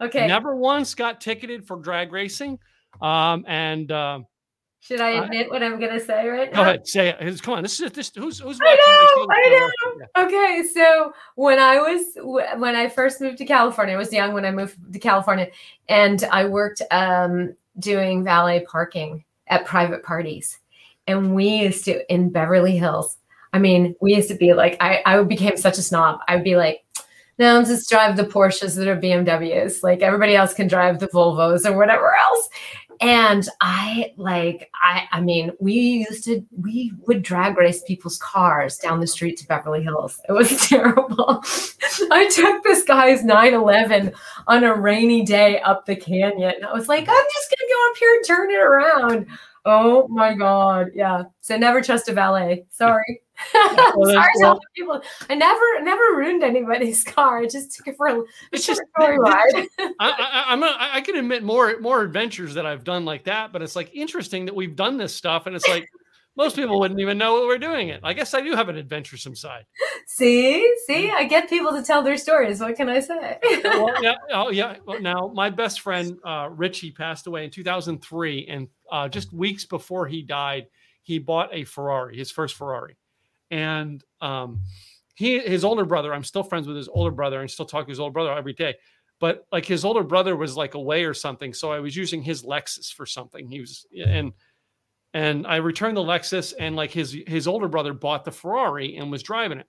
okay. 0.00 0.26
Never 0.26 0.56
once 0.56 0.94
got 0.94 1.20
ticketed 1.20 1.66
for 1.66 1.76
drag 1.78 2.12
racing. 2.12 2.58
Um, 3.02 3.44
and 3.48 3.90
uh, 3.90 4.20
Should 4.84 5.00
I 5.00 5.24
admit 5.24 5.48
what 5.48 5.62
I'm 5.62 5.80
gonna 5.80 5.98
say 5.98 6.28
right 6.28 6.52
now? 6.52 6.56
go 6.56 6.62
ahead, 6.62 6.86
say 6.86 7.16
it. 7.18 7.42
Come 7.42 7.54
on, 7.54 7.62
this 7.62 7.80
is 7.80 7.90
this. 7.90 8.12
Who's 8.14 8.40
who's 8.40 8.58
I 8.60 8.74
know. 8.74 9.26
I 9.30 9.70
know. 10.18 10.26
Okay, 10.26 10.68
so 10.74 11.14
when 11.36 11.58
I 11.58 11.78
was 11.78 12.04
when 12.58 12.76
I 12.76 12.90
first 12.90 13.18
moved 13.22 13.38
to 13.38 13.46
California, 13.46 13.94
I 13.94 13.98
was 13.98 14.12
young 14.12 14.34
when 14.34 14.44
I 14.44 14.50
moved 14.50 14.76
to 14.92 14.98
California, 14.98 15.48
and 15.88 16.22
I 16.24 16.44
worked 16.44 16.82
um, 16.90 17.54
doing 17.78 18.24
valet 18.24 18.66
parking 18.66 19.24
at 19.46 19.64
private 19.64 20.02
parties, 20.02 20.58
and 21.06 21.34
we 21.34 21.48
used 21.48 21.86
to 21.86 22.12
in 22.12 22.28
Beverly 22.28 22.76
Hills. 22.76 23.16
I 23.54 23.60
mean, 23.60 23.96
we 24.02 24.14
used 24.14 24.28
to 24.28 24.34
be 24.34 24.52
like, 24.52 24.76
I 24.80 25.00
I 25.06 25.22
became 25.22 25.56
such 25.56 25.78
a 25.78 25.82
snob. 25.82 26.20
I'd 26.28 26.44
be 26.44 26.56
like, 26.56 26.84
no, 27.38 27.64
just 27.64 27.90
drive 27.90 28.16
the 28.16 28.24
Porsches 28.24 28.76
that 28.76 28.86
are 28.86 28.96
BMWs. 28.96 29.82
Like 29.82 30.02
everybody 30.02 30.36
else 30.36 30.54
can 30.54 30.68
drive 30.68 31.00
the 31.00 31.08
Volvos 31.08 31.64
or 31.64 31.76
whatever 31.76 32.14
else. 32.14 32.48
And 33.00 33.48
I 33.60 34.12
like, 34.16 34.70
I 34.74 35.04
I 35.12 35.20
mean, 35.20 35.52
we 35.60 35.74
used 35.74 36.24
to 36.24 36.44
we 36.60 36.92
would 37.06 37.22
drag 37.22 37.56
race 37.56 37.82
people's 37.82 38.18
cars 38.18 38.76
down 38.78 39.00
the 39.00 39.06
street 39.06 39.36
to 39.38 39.46
Beverly 39.46 39.82
Hills. 39.82 40.20
It 40.28 40.32
was 40.32 40.50
terrible. 40.68 41.42
I 42.10 42.28
took 42.34 42.62
this 42.62 42.84
guy's 42.84 43.24
911 43.24 44.12
on 44.46 44.64
a 44.64 44.74
rainy 44.74 45.24
day 45.24 45.60
up 45.60 45.86
the 45.86 45.96
canyon. 45.96 46.54
I 46.66 46.72
was 46.72 46.88
like, 46.88 47.08
I'm 47.08 47.24
just 47.34 47.50
gonna 47.50 47.70
go 47.72 47.90
up 47.90 47.96
here 47.98 48.14
and 48.14 48.24
turn 48.26 48.50
it 48.50 48.60
around. 48.60 49.26
Oh 49.64 50.06
my 50.08 50.34
god. 50.34 50.90
Yeah. 50.94 51.24
So 51.40 51.56
never 51.56 51.80
trust 51.80 52.08
a 52.08 52.12
valet. 52.12 52.66
Sorry. 52.70 53.22
Well, 53.54 54.06
Sorry 54.12 54.28
to 54.34 54.40
well- 54.40 54.60
people. 54.76 55.02
I 55.28 55.34
never 55.34 55.82
never 55.82 56.02
ruined 56.16 56.42
anybody's 56.42 57.04
car. 57.04 57.40
I 57.40 57.46
just 57.46 57.76
took 57.76 57.88
it 57.88 57.96
for 57.96 58.06
a 58.06 58.22
It's 58.52 58.66
just 58.66 58.80
a 58.80 58.84
story 59.00 59.18
ride. 59.18 59.66
I, 59.78 59.92
I, 60.00 60.44
I'm 60.48 60.60
not, 60.60 60.80
I 60.80 60.96
I 60.96 61.00
can 61.00 61.16
admit 61.16 61.42
more 61.42 61.78
more 61.80 62.02
adventures 62.02 62.54
that 62.54 62.66
I've 62.66 62.84
done 62.84 63.04
like 63.04 63.24
that, 63.24 63.52
but 63.52 63.62
it's 63.62 63.76
like 63.76 63.94
interesting 63.94 64.46
that 64.46 64.54
we've 64.54 64.76
done 64.76 64.96
this 64.96 65.14
stuff, 65.14 65.46
and 65.46 65.56
it's 65.56 65.68
like 65.68 65.88
most 66.36 66.56
people 66.56 66.80
wouldn't 66.80 67.00
even 67.00 67.16
know 67.16 67.34
what 67.34 67.46
we're 67.46 67.58
doing 67.58 67.90
it. 67.90 68.00
I 68.02 68.12
guess 68.12 68.34
I 68.34 68.40
do 68.40 68.54
have 68.56 68.68
an 68.68 68.76
adventuresome 68.76 69.36
side. 69.36 69.66
See, 70.06 70.68
see, 70.86 71.10
I 71.10 71.24
get 71.24 71.48
people 71.48 71.72
to 71.72 71.82
tell 71.82 72.02
their 72.02 72.16
stories. 72.16 72.60
What 72.60 72.76
can 72.76 72.88
I 72.88 73.00
say? 73.00 73.38
well, 73.64 74.02
yeah, 74.02 74.14
oh 74.32 74.50
yeah. 74.50 74.76
Well, 74.84 75.00
now 75.00 75.30
my 75.34 75.50
best 75.50 75.80
friend 75.80 76.18
uh, 76.24 76.48
Richie 76.50 76.90
passed 76.90 77.26
away 77.26 77.44
in 77.44 77.50
2003, 77.50 78.46
and 78.48 78.68
uh, 78.90 79.08
just 79.08 79.32
weeks 79.32 79.64
before 79.64 80.06
he 80.06 80.22
died, 80.22 80.66
he 81.02 81.18
bought 81.18 81.50
a 81.52 81.64
Ferrari, 81.64 82.16
his 82.16 82.30
first 82.30 82.56
Ferrari, 82.56 82.96
and 83.54 84.02
um, 84.20 84.60
he 85.14 85.38
his 85.38 85.64
older 85.64 85.84
brother. 85.84 86.12
I'm 86.12 86.24
still 86.24 86.42
friends 86.42 86.66
with 86.66 86.76
his 86.76 86.88
older 86.88 87.12
brother, 87.12 87.40
and 87.40 87.50
still 87.50 87.66
talk 87.66 87.86
to 87.86 87.90
his 87.90 88.00
older 88.00 88.12
brother 88.12 88.32
every 88.32 88.52
day. 88.52 88.74
But 89.20 89.46
like 89.52 89.64
his 89.64 89.84
older 89.84 90.02
brother 90.02 90.34
was 90.34 90.56
like 90.56 90.74
away 90.74 91.04
or 91.04 91.14
something, 91.14 91.54
so 91.54 91.70
I 91.70 91.78
was 91.78 91.96
using 91.96 92.22
his 92.22 92.42
Lexus 92.42 92.92
for 92.92 93.06
something. 93.06 93.48
He 93.48 93.60
was 93.60 93.86
and 94.04 94.32
and 95.14 95.46
I 95.46 95.56
returned 95.56 95.96
the 95.96 96.02
Lexus, 96.02 96.52
and 96.58 96.74
like 96.74 96.90
his 96.90 97.16
his 97.28 97.46
older 97.46 97.68
brother 97.68 97.94
bought 97.94 98.24
the 98.24 98.32
Ferrari 98.32 98.96
and 98.96 99.10
was 99.10 99.22
driving 99.22 99.58
it. 99.58 99.66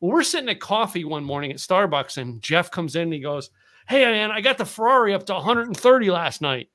Well, 0.00 0.12
we're 0.12 0.22
sitting 0.22 0.48
at 0.48 0.60
coffee 0.60 1.04
one 1.04 1.24
morning 1.24 1.50
at 1.50 1.58
Starbucks, 1.58 2.16
and 2.16 2.40
Jeff 2.40 2.70
comes 2.70 2.96
in 2.96 3.02
and 3.02 3.12
he 3.12 3.20
goes, 3.20 3.50
Hey, 3.88 4.04
man, 4.04 4.30
I 4.30 4.40
got 4.40 4.58
the 4.58 4.64
Ferrari 4.64 5.12
up 5.12 5.26
to 5.26 5.34
130 5.34 6.10
last 6.10 6.40
night. 6.40 6.68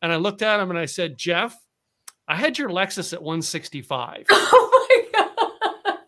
And 0.00 0.12
I 0.12 0.16
looked 0.16 0.42
at 0.42 0.58
him 0.58 0.70
and 0.70 0.78
I 0.78 0.86
said, 0.86 1.18
Jeff, 1.18 1.56
I 2.26 2.36
had 2.36 2.58
your 2.58 2.70
Lexus 2.70 3.12
at 3.12 3.22
165. 3.22 4.26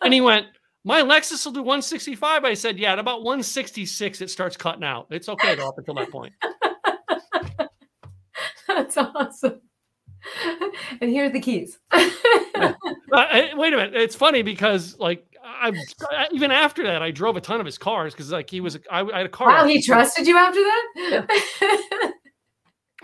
And 0.05 0.15
he 0.15 0.21
went, 0.21 0.47
My 0.85 1.03
Lexus 1.03 1.45
will 1.45 1.53
do 1.53 1.61
165. 1.63 2.45
I 2.45 2.55
said, 2.55 2.79
Yeah, 2.79 2.93
at 2.93 2.99
about 2.99 3.23
166, 3.23 4.21
it 4.21 4.31
starts 4.31 4.57
cutting 4.57 4.85
out. 4.85 5.07
It's 5.11 5.29
okay 5.29 5.55
though, 5.55 5.69
up 5.69 5.79
until 5.79 5.95
that 5.95 6.11
point. 6.11 6.33
That's 8.69 8.97
awesome. 8.97 9.61
And 11.01 11.11
here 11.11 11.27
are 11.27 11.31
the 11.31 11.41
keys. 11.41 11.79
Uh, 11.91 12.09
uh, 13.13 13.43
wait 13.55 13.73
a 13.73 13.77
minute. 13.77 13.95
It's 13.95 14.17
funny 14.17 14.43
because, 14.43 14.99
like, 14.99 15.27
I 15.45 15.73
I- 16.11 16.29
even 16.33 16.51
after 16.51 16.83
that, 16.85 17.03
I 17.03 17.11
drove 17.11 17.37
a 17.37 17.41
ton 17.41 17.61
of 17.61 17.67
his 17.67 17.77
cars 17.77 18.15
because, 18.15 18.33
like, 18.33 18.49
he 18.49 18.61
was, 18.61 18.79
I, 18.91 19.01
I 19.03 19.19
had 19.19 19.27
a 19.27 19.29
car. 19.29 19.49
wow, 19.49 19.67
he 19.67 19.83
trusted 19.83 20.27
you 20.27 20.37
after 20.37 20.61
that? 20.61 22.13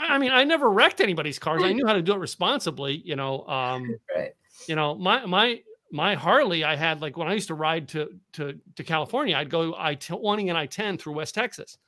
I 0.01 0.19
mean, 0.19 0.33
I 0.33 0.45
never 0.45 0.71
wrecked 0.71 1.01
anybody's 1.01 1.39
cars. 1.39 1.63
I 1.63 1.73
knew 1.75 1.87
how 1.87 1.93
to 1.93 2.03
do 2.03 2.15
it 2.15 2.19
responsibly. 2.19 3.03
You 3.05 3.17
know, 3.17 3.47
um, 3.47 3.97
right. 4.15 4.33
you 4.67 4.75
know, 4.75 4.95
my 4.95 5.27
my 5.27 5.61
my 5.93 6.15
Harley, 6.15 6.65
I 6.65 6.77
had 6.77 7.01
like 7.01 7.17
when 7.17 7.29
I 7.29 7.35
used 7.35 7.49
to 7.49 7.55
ride 7.55 7.89
to 7.89 8.11
to 8.35 8.59
to 8.77 8.85
California, 8.85 9.37
I'd 9.37 9.51
go 9.51 9.75
I 9.77 9.95
twenty 9.95 10.49
and 10.49 10.59
I 10.59 10.67
ten 10.67 10.97
through 10.99 11.15
West 11.15 11.35
Texas. 11.35 11.79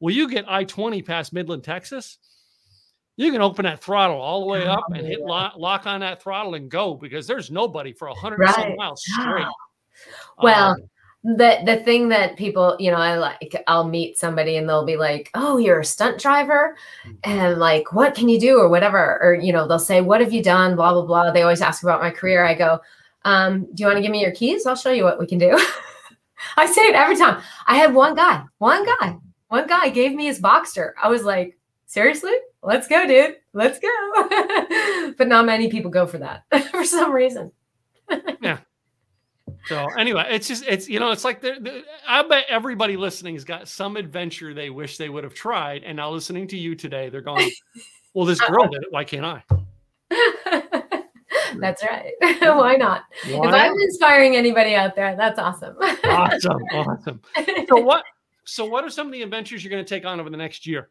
Well, 0.00 0.14
you 0.14 0.28
get 0.28 0.48
I 0.48 0.64
twenty 0.64 1.02
past 1.02 1.32
Midland, 1.32 1.64
Texas, 1.64 2.18
you 3.16 3.32
can 3.32 3.42
open 3.42 3.64
that 3.64 3.82
throttle 3.82 4.20
all 4.20 4.40
the 4.40 4.46
way 4.46 4.66
up 4.66 4.84
and 4.94 5.04
hit 5.04 5.18
Oh, 5.20 5.26
lock, 5.26 5.54
lock 5.56 5.86
on 5.86 6.00
that 6.00 6.22
throttle 6.22 6.54
and 6.54 6.70
go 6.70 6.94
because 6.94 7.26
there's 7.26 7.50
nobody 7.50 7.92
for 7.92 8.08
a 8.08 8.14
hundred 8.14 8.38
Right. 8.38 8.76
miles 8.76 9.02
straight. 9.20 9.46
Well, 10.40 10.70
Um, 10.70 10.76
the 11.24 11.58
the 11.66 11.78
thing 11.78 12.08
that 12.08 12.36
people 12.36 12.76
you 12.78 12.92
know 12.92 12.96
i 12.96 13.16
like 13.16 13.60
i'll 13.66 13.82
meet 13.82 14.16
somebody 14.16 14.56
and 14.56 14.68
they'll 14.68 14.86
be 14.86 14.96
like 14.96 15.30
oh 15.34 15.58
you're 15.58 15.80
a 15.80 15.84
stunt 15.84 16.20
driver? 16.20 16.76
And 17.24 17.58
like 17.58 17.92
what 17.92 18.14
can 18.14 18.28
you 18.28 18.38
do? 18.38 18.56
or 18.60 18.68
whatever 18.68 19.18
or 19.20 19.34
you 19.34 19.52
know 19.52 19.66
they'll 19.66 19.80
say 19.80 20.00
what 20.00 20.20
have 20.20 20.32
you 20.32 20.42
done? 20.44 20.76
blah 20.76 20.92
blah 20.92 21.04
blah. 21.04 21.32
They 21.32 21.42
always 21.42 21.60
ask 21.60 21.82
about 21.82 22.00
my 22.00 22.10
career. 22.10 22.44
I 22.44 22.54
go 22.54 22.78
um, 23.28 23.66
do 23.74 23.82
you 23.82 23.86
want 23.86 23.98
to 23.98 24.02
give 24.02 24.10
me 24.10 24.22
your 24.22 24.32
keys? 24.32 24.64
I'll 24.64 24.74
show 24.74 24.90
you 24.90 25.04
what 25.04 25.18
we 25.18 25.26
can 25.26 25.38
do. 25.38 25.50
I 26.56 26.64
say 26.64 26.82
it 26.82 26.94
every 26.94 27.16
time. 27.16 27.42
I 27.66 27.76
had 27.76 27.92
one 27.92 28.14
guy 28.14 28.42
one 28.56 28.86
guy 28.86 29.18
one 29.48 29.66
guy 29.66 29.90
gave 29.90 30.14
me 30.14 30.26
his 30.26 30.40
boxster. 30.40 30.92
I 31.02 31.08
was 31.08 31.24
like 31.24 31.58
seriously? 31.84 32.32
Let's 32.62 32.88
go 32.88 33.06
dude. 33.06 33.36
Let's 33.52 33.78
go. 33.78 33.88
But 35.18 35.26
not 35.26 35.46
many 35.46 35.68
people 35.68 35.90
go 35.90 36.06
for 36.06 36.18
that 36.18 36.44
for 36.70 36.84
some 36.84 37.12
reason. 37.12 37.50
Yeah. 38.40 38.58
So 39.66 39.86
anyway, 39.98 40.26
it's 40.30 40.46
just 40.48 40.64
it's 40.66 40.88
you 40.88 41.00
know 41.00 41.10
it's 41.10 41.24
like 41.24 41.40
the, 41.40 41.84
I 42.06 42.22
bet 42.22 42.44
everybody 42.48 42.96
listening 42.96 43.34
has 43.34 43.44
got 43.44 43.68
some 43.68 43.96
adventure 43.96 44.54
they 44.54 44.70
wish 44.70 44.96
they 44.96 45.08
would 45.08 45.24
have 45.24 45.34
tried, 45.34 45.82
and 45.82 45.96
now 45.96 46.10
listening 46.10 46.46
to 46.48 46.56
you 46.56 46.74
today, 46.76 47.08
they're 47.08 47.20
going, 47.20 47.50
"Well, 48.14 48.26
this 48.26 48.40
girl 48.40 48.68
did 48.68 48.82
it. 48.82 48.88
Why 48.90 49.04
can't 49.04 49.26
I?" 49.26 49.42
That's 51.60 51.82
right. 51.82 52.12
Why 52.40 52.76
not? 52.76 53.02
If 53.24 53.38
Why 53.38 53.48
I'm 53.48 53.72
inspiring 53.72 54.36
anybody 54.36 54.74
out 54.74 54.96
there, 54.96 55.16
that's 55.16 55.38
awesome. 55.38 55.76
awesome, 56.04 56.62
awesome. 56.72 57.20
So 57.68 57.76
what? 57.76 58.04
So 58.44 58.64
what 58.64 58.84
are 58.84 58.90
some 58.90 59.06
of 59.06 59.12
the 59.12 59.22
adventures 59.22 59.62
you're 59.62 59.70
going 59.70 59.84
to 59.84 59.88
take 59.88 60.06
on 60.06 60.20
over 60.20 60.30
the 60.30 60.36
next 60.36 60.66
year? 60.66 60.88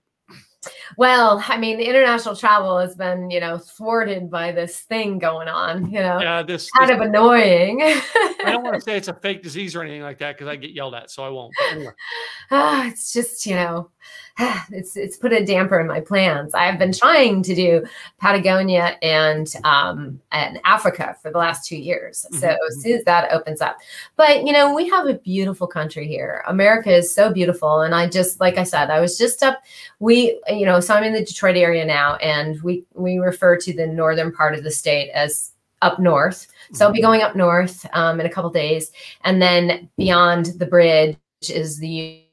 Well, 0.95 1.43
I 1.47 1.57
mean, 1.57 1.79
international 1.79 2.35
travel 2.35 2.77
has 2.79 2.95
been, 2.95 3.29
you 3.29 3.39
know, 3.39 3.57
thwarted 3.57 4.29
by 4.29 4.51
this 4.51 4.79
thing 4.81 5.19
going 5.19 5.47
on, 5.47 5.91
you 5.91 5.99
know, 5.99 6.19
Yeah, 6.19 6.43
this. 6.43 6.69
kind 6.71 6.91
of 6.91 7.01
annoying. 7.01 7.81
I 7.81 8.51
don't 8.51 8.63
want 8.63 8.75
to 8.75 8.81
say 8.81 8.95
it's 8.97 9.07
a 9.09 9.13
fake 9.13 9.43
disease 9.43 9.75
or 9.75 9.81
anything 9.81 10.01
like 10.03 10.19
that 10.19 10.35
because 10.37 10.47
I 10.47 10.55
get 10.55 10.71
yelled 10.71 10.95
at, 10.95 11.11
so 11.11 11.23
I 11.23 11.29
won't. 11.29 11.53
Anyway. 11.71 11.91
Ah, 12.49 12.87
it's 12.87 13.11
just, 13.11 13.45
you 13.45 13.55
know, 13.55 13.89
it's 14.71 14.95
it's 14.95 15.17
put 15.17 15.33
a 15.33 15.43
damper 15.45 15.81
in 15.81 15.87
my 15.87 15.99
plans. 15.99 16.53
I've 16.53 16.79
been 16.79 16.93
trying 16.93 17.43
to 17.43 17.53
do 17.53 17.83
Patagonia 18.19 18.95
and 19.01 19.53
um 19.65 20.21
and 20.31 20.57
Africa 20.63 21.17
for 21.21 21.29
the 21.29 21.37
last 21.39 21.67
two 21.67 21.75
years. 21.75 22.25
So 22.31 22.47
Mhm, 22.47 22.55
as 22.69 22.81
soon 22.81 22.97
as 22.99 23.03
that 23.03 23.33
opens 23.33 23.59
up. 23.59 23.79
But 24.15 24.45
you 24.45 24.53
know, 24.53 24.73
we 24.73 24.87
have 24.87 25.07
a 25.07 25.15
beautiful 25.15 25.67
country 25.67 26.07
here. 26.07 26.41
America 26.47 26.89
is 26.95 27.13
so 27.13 27.33
beautiful. 27.33 27.81
And 27.81 27.93
I 27.93 28.07
just 28.07 28.39
like 28.39 28.57
I 28.57 28.63
said, 28.63 28.89
I 28.91 29.01
was 29.01 29.17
just 29.17 29.43
up 29.43 29.61
we 29.99 30.39
you 30.47 30.65
know, 30.65 30.76
so 30.79 30.93
I'm 30.93 31.03
in 31.03 31.13
the 31.13 31.23
Detroit 31.23 31.57
area 31.57 31.85
now 31.85 32.15
and 32.17 32.61
we 32.61 32.85
we 32.93 33.17
refer 33.17 33.57
to 33.57 33.73
the 33.73 33.87
northern 33.87 34.31
part 34.31 34.55
of 34.55 34.63
the 34.63 34.71
state 34.71 35.09
as 35.11 35.51
up 35.81 35.99
north. 35.99 36.47
So 36.73 36.85
I'll 36.85 36.91
be 36.91 37.01
going 37.01 37.21
up 37.21 37.35
north 37.35 37.85
um, 37.93 38.19
in 38.19 38.25
a 38.25 38.29
couple 38.29 38.49
days, 38.49 38.91
and 39.23 39.41
then 39.41 39.89
beyond 39.97 40.47
the 40.57 40.65
bridge 40.65 41.17
is 41.49 41.77
the 41.77 42.23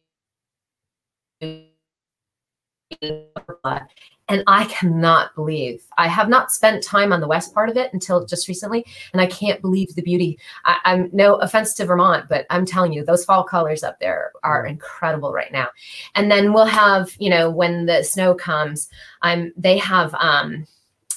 and 4.28 4.42
I 4.46 4.64
cannot 4.64 5.34
believe 5.34 5.84
I 5.98 6.08
have 6.08 6.28
not 6.28 6.50
spent 6.50 6.82
time 6.82 7.12
on 7.12 7.20
the 7.20 7.28
west 7.28 7.52
part 7.52 7.68
of 7.68 7.76
it 7.76 7.92
until 7.92 8.24
just 8.24 8.48
recently, 8.48 8.84
and 9.12 9.20
I 9.20 9.26
can't 9.26 9.60
believe 9.60 9.94
the 9.94 10.02
beauty. 10.02 10.38
I, 10.64 10.79
I'm 10.85 11.10
no 11.12 11.37
offense 11.37 11.75
to 11.75 11.85
Vermont, 11.85 12.27
but 12.29 12.46
I'm 12.50 12.64
telling 12.64 12.92
you, 12.92 13.04
those 13.04 13.25
fall 13.25 13.44
colors 13.44 13.83
up 13.83 14.00
there 14.00 14.33
are 14.42 14.66
incredible 14.66 15.33
right 15.33 15.52
now. 15.52 15.68
And 16.14 16.31
then 16.31 16.52
we'll 16.52 16.64
have, 16.64 17.14
you 17.18 17.31
know, 17.31 17.50
when 17.50 17.87
the 17.87 18.02
snow 18.02 18.35
comes, 18.35 18.88
I'm 19.22 19.52
they 19.56 19.79
have 19.79 20.14
um 20.14 20.66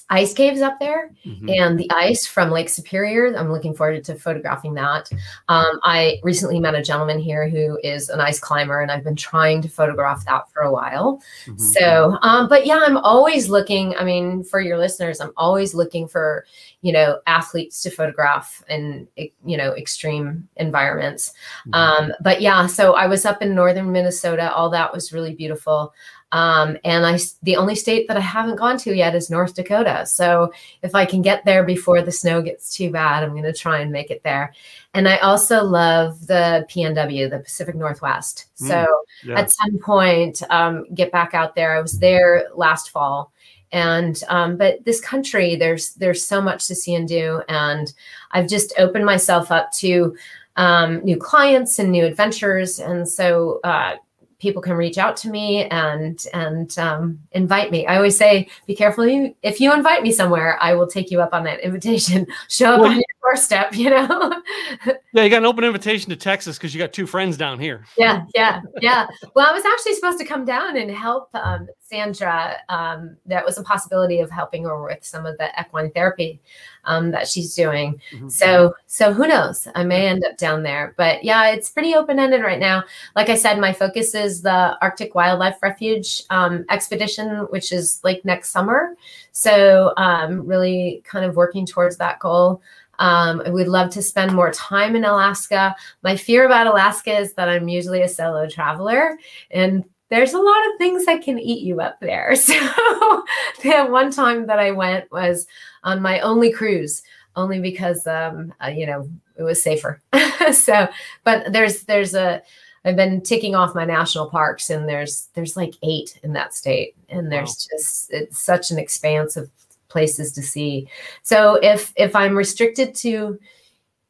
ice 0.09 0.33
caves 0.33 0.61
up 0.61 0.79
there 0.79 1.11
Mhm. 1.25 1.59
and 1.59 1.77
the 1.77 1.89
ice 1.91 2.25
from 2.25 2.49
Lake 2.49 2.69
Superior. 2.69 3.35
I'm 3.35 3.51
looking 3.51 3.73
forward 3.73 4.03
to 4.05 4.15
photographing 4.15 4.73
that. 4.75 5.09
Um, 5.49 5.79
I 5.83 6.19
recently 6.23 6.59
met 6.59 6.75
a 6.75 6.81
gentleman 6.81 7.19
here 7.19 7.49
who 7.49 7.77
is 7.83 8.07
an 8.09 8.21
ice 8.21 8.39
climber, 8.39 8.81
and 8.81 8.89
I've 8.89 9.03
been 9.03 9.15
trying 9.17 9.61
to 9.63 9.69
photograph 9.69 10.25
that 10.25 10.49
for 10.51 10.61
a 10.61 10.71
while. 10.71 11.21
Mhm. 11.45 11.59
So, 11.59 12.17
um, 12.21 12.47
but 12.47 12.65
yeah, 12.65 12.81
I'm 12.85 12.97
always 12.97 13.49
looking. 13.49 13.95
I 13.97 14.03
mean, 14.03 14.43
for 14.43 14.61
your 14.61 14.77
listeners, 14.77 15.19
I'm 15.19 15.33
always 15.35 15.73
looking 15.73 16.07
for 16.07 16.45
you 16.81 16.93
know 16.93 17.19
athletes 17.25 17.81
to 17.81 17.89
photograph 17.89 18.63
in 18.69 19.07
you 19.17 19.57
know 19.57 19.73
extreme 19.73 20.47
environments. 20.57 21.33
Mhm. 21.67 21.75
Um, 21.75 22.13
but 22.21 22.39
yeah, 22.41 22.65
so 22.67 22.93
I 22.93 23.07
was 23.07 23.25
up 23.25 23.41
in 23.41 23.53
northern 23.55 23.91
Minnesota. 23.91 24.53
All 24.53 24.69
that 24.69 24.93
was 24.93 25.11
really 25.11 25.33
beautiful. 25.33 25.93
Um, 26.31 26.77
and 26.83 27.05
I, 27.05 27.17
the 27.43 27.55
only 27.55 27.75
state 27.75 28.07
that 28.07 28.17
I 28.17 28.21
haven't 28.21 28.57
gone 28.57 28.77
to 28.79 28.93
yet 28.93 29.15
is 29.15 29.29
North 29.29 29.55
Dakota. 29.55 30.05
So 30.05 30.51
if 30.81 30.93
I 30.93 31.05
can 31.05 31.21
get 31.21 31.45
there 31.45 31.63
before 31.63 32.01
the 32.01 32.11
snow 32.11 32.41
gets 32.41 32.75
too 32.75 32.91
bad, 32.91 33.23
I'm 33.23 33.31
going 33.31 33.43
to 33.43 33.53
try 33.53 33.79
and 33.79 33.91
make 33.91 34.11
it 34.11 34.23
there. 34.23 34.53
And 34.93 35.07
I 35.07 35.17
also 35.17 35.63
love 35.63 36.27
the 36.27 36.65
PNW, 36.69 37.29
the 37.29 37.39
Pacific 37.39 37.75
Northwest. 37.75 38.47
Mm, 38.61 38.67
So 38.67 39.03
yeah. 39.23 39.39
at 39.39 39.51
some 39.51 39.77
point, 39.79 40.43
um, 40.49 40.85
get 40.93 41.11
back 41.11 41.33
out 41.33 41.55
there. 41.55 41.77
I 41.77 41.81
was 41.81 41.99
there 41.99 42.47
last 42.55 42.89
fall. 42.89 43.31
And 43.71 44.21
um, 44.29 44.55
but 44.55 44.85
this 44.85 45.01
country, 45.01 45.57
there's 45.57 45.93
there's 45.95 46.25
so 46.25 46.41
much 46.41 46.67
to 46.67 46.75
see 46.75 46.95
and 46.95 47.05
do, 47.05 47.41
and 47.49 47.93
I've 48.31 48.47
just 48.47 48.73
opened 48.77 49.05
myself 49.05 49.51
up 49.51 49.73
to 49.79 50.15
um, 50.55 51.03
new 51.03 51.17
clients 51.17 51.77
and 51.77 51.91
new 51.91 52.05
adventures, 52.05 52.79
and 52.79 53.07
so 53.07 53.59
uh, 53.65 53.95
people 54.39 54.61
can 54.61 54.73
reach 54.73 54.97
out 54.97 55.17
to 55.17 55.29
me 55.29 55.65
and 55.65 56.23
and 56.33 56.77
um, 56.77 57.19
invite 57.31 57.71
me. 57.71 57.87
I 57.87 57.95
always 57.97 58.17
say, 58.17 58.47
be 58.67 58.75
careful 58.75 59.07
you, 59.07 59.35
if 59.43 59.59
you 59.59 59.73
invite 59.73 60.03
me 60.03 60.11
somewhere, 60.11 60.57
I 60.61 60.73
will 60.73 60.87
take 60.87 61.09
you 61.11 61.21
up 61.21 61.33
on 61.33 61.43
that 61.45 61.59
invitation. 61.61 62.27
Show 62.49 62.73
up 62.73 62.81
Well, 62.81 62.89
on 62.91 62.95
your 62.95 63.03
doorstep, 63.23 63.75
you 63.75 63.89
know. 63.89 64.41
yeah, 65.13 65.23
you 65.23 65.29
got 65.29 65.37
an 65.37 65.45
open 65.45 65.63
invitation 65.63 66.09
to 66.09 66.15
Texas 66.15 66.57
because 66.57 66.73
you 66.73 66.79
got 66.79 66.93
two 66.93 67.07
friends 67.07 67.37
down 67.37 67.59
here. 67.59 67.85
yeah, 67.97 68.25
yeah, 68.35 68.61
yeah. 68.81 69.07
Well, 69.35 69.47
I 69.47 69.53
was 69.53 69.65
actually 69.65 69.95
supposed 69.95 70.19
to 70.19 70.25
come 70.25 70.45
down 70.45 70.77
and 70.77 70.91
help 70.91 71.29
um, 71.33 71.67
Sandra. 71.89 72.57
Um, 72.69 73.17
that 73.25 73.45
was 73.45 73.57
a 73.57 73.63
possibility 73.63 74.19
of 74.19 74.29
helping 74.29 74.63
her 74.65 74.83
with 74.83 75.05
some 75.05 75.25
of 75.25 75.37
the 75.37 75.49
equine 75.59 75.91
therapy 75.91 76.41
um, 76.85 77.11
that 77.11 77.27
she's 77.27 77.55
doing. 77.55 78.01
Mhm. 78.11 78.31
So, 78.31 78.75
so 78.87 79.13
who 79.13 79.27
knows? 79.27 79.67
I 79.75 79.83
may 79.83 80.07
end 80.07 80.25
up 80.25 80.37
down 80.37 80.63
there, 80.63 80.93
but 80.97 81.23
yeah, 81.23 81.47
it's 81.49 81.69
pretty 81.69 81.95
open 81.95 82.19
ended 82.19 82.41
right 82.41 82.59
now. 82.59 82.83
Like 83.15 83.29
I 83.29 83.35
said, 83.35 83.59
my 83.59 83.71
focus 83.71 84.15
is 84.15 84.41
the 84.41 84.77
Arctic 84.81 85.15
Wildlife 85.15 85.61
Refuge 85.61 86.23
um, 86.29 86.65
expedition, 86.69 87.47
which 87.49 87.71
is 87.71 88.01
like 88.03 88.25
next 88.25 88.49
summer. 88.49 88.95
So, 89.31 89.93
um, 89.97 90.45
really 90.45 91.01
kind 91.05 91.25
of 91.25 91.35
working 91.35 91.65
towards 91.65 91.97
that 91.97 92.19
goal. 92.19 92.61
Um, 92.99 93.43
I 93.45 93.49
would 93.49 93.67
love 93.67 93.91
to 93.91 94.01
spend 94.01 94.33
more 94.33 94.51
time 94.51 94.95
in 94.95 95.05
Alaska. 95.05 95.75
My 96.01 96.17
fear 96.17 96.45
about 96.45 96.67
Alaska 96.67 97.15
is 97.15 97.33
that 97.33 97.47
I'm 97.47 97.67
usually 97.67 98.01
a 98.01 98.07
solo 98.09 98.49
traveler 98.49 99.17
and 99.51 99.85
there's 100.09 100.33
a 100.33 100.39
lot 100.39 100.67
of 100.67 100.77
things 100.77 101.05
that 101.05 101.21
can 101.21 101.39
eat 101.39 101.63
you 101.63 101.81
up 101.81 101.99
there. 101.99 102.35
So 102.47 103.23
the 103.63 103.87
one 103.89 104.11
time 104.11 104.47
that 104.47 104.59
I 104.59 104.71
went 104.71 105.11
was 105.11 105.47
on 105.83 106.01
my 106.01 106.19
only 106.21 106.51
cruise, 106.51 107.01
only 107.35 107.59
because 107.59 108.05
um, 108.07 108.53
uh, 108.63 108.67
you 108.67 108.85
know 108.85 109.09
it 109.37 109.43
was 109.43 109.61
safer. 109.61 110.01
so, 110.51 110.87
but 111.23 111.51
there's 111.51 111.83
there's 111.83 112.13
a 112.13 112.41
I've 112.85 112.95
been 112.95 113.21
ticking 113.21 113.55
off 113.55 113.75
my 113.75 113.85
national 113.85 114.29
parks, 114.29 114.69
and 114.69 114.87
there's 114.87 115.27
there's 115.33 115.57
like 115.57 115.75
eight 115.83 116.19
in 116.23 116.33
that 116.33 116.53
state, 116.53 116.95
and 117.09 117.31
there's 117.31 117.67
just 117.69 118.11
it's 118.11 118.41
such 118.41 118.71
an 118.71 118.79
expanse 118.79 119.35
of 119.35 119.49
places 119.89 120.31
to 120.33 120.41
see. 120.41 120.87
So 121.23 121.55
if 121.55 121.91
if 121.97 122.15
I'm 122.15 122.35
restricted 122.35 122.95
to 122.95 123.39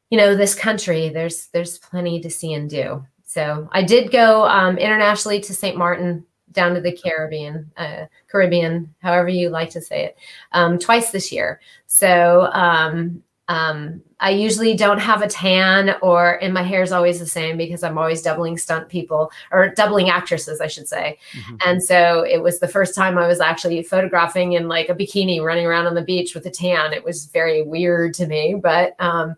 you 0.10 0.18
know 0.18 0.36
this 0.36 0.54
country, 0.54 1.10
there's 1.10 1.48
there's 1.48 1.80
plenty 1.80 2.20
to 2.22 2.30
see 2.30 2.54
and 2.54 2.70
do. 2.70 3.04
So 3.38 3.70
I 3.72 3.84
did 3.84 4.12
go 4.12 4.48
um, 4.48 4.80
internationally 4.80 5.40
to 5.42 5.54
St. 5.54 5.78
Martin, 5.78 6.26
down 6.54 6.74
to 6.74 6.82
the 6.82 6.92
Caribbean, 6.92 7.72
uh, 7.78 8.08
Caribbean, 8.32 8.92
however 9.04 9.30
you 9.30 9.50
like 9.50 9.70
to 9.70 9.80
say 9.80 10.06
it, 10.06 10.18
um, 10.54 10.80
twice 10.80 11.12
this 11.12 11.32
year. 11.32 11.62
So 11.86 12.50
um, 12.54 13.22
um, 13.48 14.02
I 14.20 14.32
usually 14.32 14.76
don't 14.76 14.98
have 14.98 15.22
a 15.22 15.28
tan, 15.28 15.98
or 16.02 16.42
and 16.42 16.52
my 16.52 16.64
hair 16.64 16.82
is 16.82 16.92
always 16.92 17.20
the 17.20 17.28
same 17.28 17.58
because 17.58 17.84
I'm 17.84 18.00
always 18.00 18.24
doubling 18.24 18.58
stunt 18.58 18.90
people 18.90 19.32
or 19.52 19.70
doubling 19.70 20.10
actresses, 20.10 20.60
I 20.60 20.66
should 20.66 20.88
say. 20.88 21.20
Mhm. 21.34 21.60
And 21.64 21.84
so 21.84 22.26
it 22.28 22.42
was 22.42 22.60
the 22.60 22.68
first 22.68 22.96
time 22.96 23.20
I 23.20 23.28
was 23.28 23.40
actually 23.40 23.84
photographing 23.84 24.54
in 24.54 24.68
like 24.68 24.90
a 24.90 24.96
bikini, 24.96 25.44
running 25.44 25.68
around 25.68 25.86
on 25.86 25.94
the 25.94 26.02
beach 26.02 26.34
with 26.34 26.48
a 26.48 26.50
tan. 26.50 26.92
It 26.92 27.04
was 27.04 27.26
very 27.26 27.62
weird 27.62 28.16
to 28.16 28.26
me, 28.26 28.56
but 28.56 28.96
um, 28.98 29.36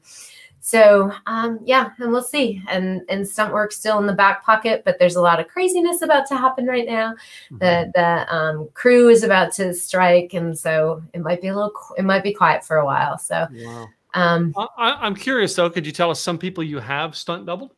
so 0.69 1.11
um, 1.25 1.59
yeah, 1.65 1.89
and 1.97 2.11
we'll 2.11 2.21
see. 2.21 2.61
And 2.69 3.01
and 3.09 3.27
stunt 3.27 3.53
work 3.53 3.71
still 3.71 3.97
in 3.97 4.05
the 4.05 4.13
back 4.13 4.43
pocket, 4.45 4.83
but 4.85 4.99
there's 4.99 5.15
a 5.15 5.21
lot 5.21 5.39
of 5.39 5.47
craziness 5.47 6.03
about 6.03 6.27
to 6.27 6.37
happen 6.37 6.67
right 6.67 6.85
now. 6.85 7.15
Mhm. 7.51 7.59
The 7.59 7.91
the 7.95 8.35
um, 8.35 8.69
crew 8.75 9.09
is 9.09 9.23
about 9.23 9.51
to 9.53 9.73
strike, 9.73 10.35
and 10.35 10.55
so 10.57 11.01
it 11.15 11.21
might 11.21 11.41
be 11.41 11.47
a 11.47 11.55
little 11.55 11.73
it 11.97 12.05
might 12.05 12.21
be 12.23 12.33
quiet 12.33 12.63
for 12.63 12.77
a 12.77 12.85
while. 12.85 13.17
So 13.17 13.47
Wow. 13.51 13.87
um, 14.13 14.53
I, 14.55 14.67
I- 14.77 15.05
I'm 15.07 15.15
curious 15.15 15.55
though. 15.55 15.71
Could 15.71 15.87
you 15.87 15.91
tell 15.91 16.11
us 16.11 16.19
some 16.21 16.37
people 16.37 16.63
you 16.63 16.77
have 16.79 17.15
stunt 17.15 17.47
doubled? 17.47 17.71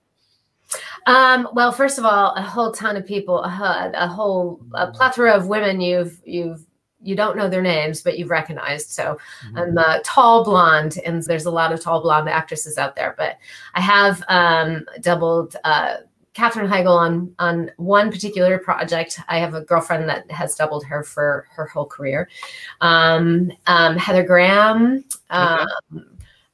Um, 1.05 1.47
well, 1.53 1.71
first 1.71 1.97
of 1.97 2.05
all, 2.05 2.33
a 2.35 2.41
whole 2.41 2.71
ton 2.71 2.95
of 2.97 3.05
people, 3.05 3.43
a, 3.43 3.91
a 3.93 4.07
whole 4.07 4.59
a 4.73 4.87
plethora 4.91 5.31
of 5.31 5.47
women 5.47 5.79
you've 5.81 6.19
you've 6.25 6.65
you 7.03 7.15
don't 7.15 7.37
know 7.37 7.49
their 7.49 7.61
names, 7.61 8.01
but 8.01 8.17
you've 8.17 8.29
recognized. 8.29 8.89
So 8.89 9.17
I'm 9.55 9.77
a 9.77 10.01
tall 10.03 10.43
blonde, 10.43 10.97
and 11.05 11.23
there's 11.23 11.45
a 11.45 11.51
lot 11.51 11.71
of 11.71 11.81
tall 11.81 12.01
blonde 12.01 12.29
actresses 12.29 12.77
out 12.77 12.95
there. 12.95 13.15
But 13.17 13.37
I 13.73 13.81
have 13.81 14.23
um, 14.27 14.85
doubled 15.01 15.55
uh, 15.63 15.97
Katherine 16.33 16.69
Heigl 16.69 16.95
on 16.95 17.33
on 17.39 17.71
one 17.77 18.11
particular 18.11 18.57
project. 18.57 19.19
I 19.27 19.39
have 19.39 19.53
a 19.53 19.61
girlfriend 19.61 20.07
that 20.09 20.29
has 20.31 20.55
doubled 20.55 20.85
her 20.85 21.03
for 21.03 21.47
her 21.51 21.65
whole 21.65 21.85
career. 21.85 22.29
Um, 22.81 23.51
um, 23.67 23.97
Heather 23.97 24.23
Graham. 24.23 25.03
Um, 25.29 25.67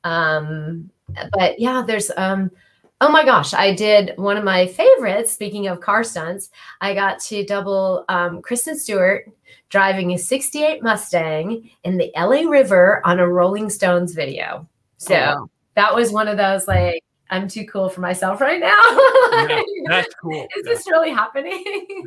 um, 0.03 0.89
but 1.33 1.59
yeah, 1.59 1.83
there's 1.85 2.11
um, 2.17 2.51
Oh 2.99 3.09
my 3.09 3.23
gosh, 3.23 3.53
I 3.53 3.75
did 3.75 4.13
one 4.15 4.37
of 4.37 4.43
my 4.43 4.65
favorites. 4.65 5.31
Speaking 5.31 5.67
of 5.67 5.81
car 5.81 6.03
stunts, 6.03 6.49
I 6.81 6.95
got 6.95 7.19
to 7.25 7.45
double 7.45 8.05
um, 8.09 8.41
Kristen 8.41 8.77
Stewart 8.77 9.31
driving 9.69 10.13
a 10.13 10.17
68 10.17 10.81
Mustang 10.83 11.69
in 11.83 11.97
the 11.97 12.11
LA 12.15 12.49
River 12.49 13.01
on 13.05 13.19
a 13.19 13.27
Rolling 13.27 13.69
Stones 13.69 14.13
video. 14.13 14.67
So 14.97 15.15
Oh, 15.15 15.17
wow. 15.19 15.49
that 15.75 15.93
was 15.93 16.11
one 16.11 16.27
of 16.27 16.37
those 16.37 16.67
like, 16.67 17.03
I'm 17.29 17.47
too 17.49 17.65
cool 17.65 17.89
for 17.89 17.99
myself 18.01 18.39
right 18.41 18.59
now. 18.59 18.73
Yeah, 19.37 19.61
that's 19.85 20.15
cool. 20.15 20.47
Is 20.57 20.65
Yeah. 20.65 20.73
this 20.73 20.87
really 20.89 21.11
happening? 21.11 22.05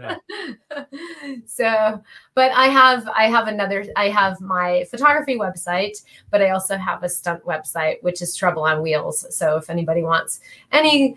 so, 1.46 2.02
but 2.34 2.50
I 2.52 2.66
have 2.66 3.08
I 3.08 3.24
have 3.28 3.46
another 3.48 3.84
I 3.96 4.08
have 4.08 4.40
my 4.40 4.84
photography 4.90 5.36
website, 5.36 6.02
but 6.30 6.40
I 6.42 6.50
also 6.50 6.76
have 6.76 7.02
a 7.02 7.08
stunt 7.08 7.44
website 7.44 8.02
which 8.02 8.22
is 8.22 8.34
Trouble 8.34 8.62
on 8.64 8.82
Wheels. 8.82 9.26
So 9.36 9.56
if 9.56 9.70
anybody 9.70 10.02
wants 10.02 10.40
any 10.72 11.16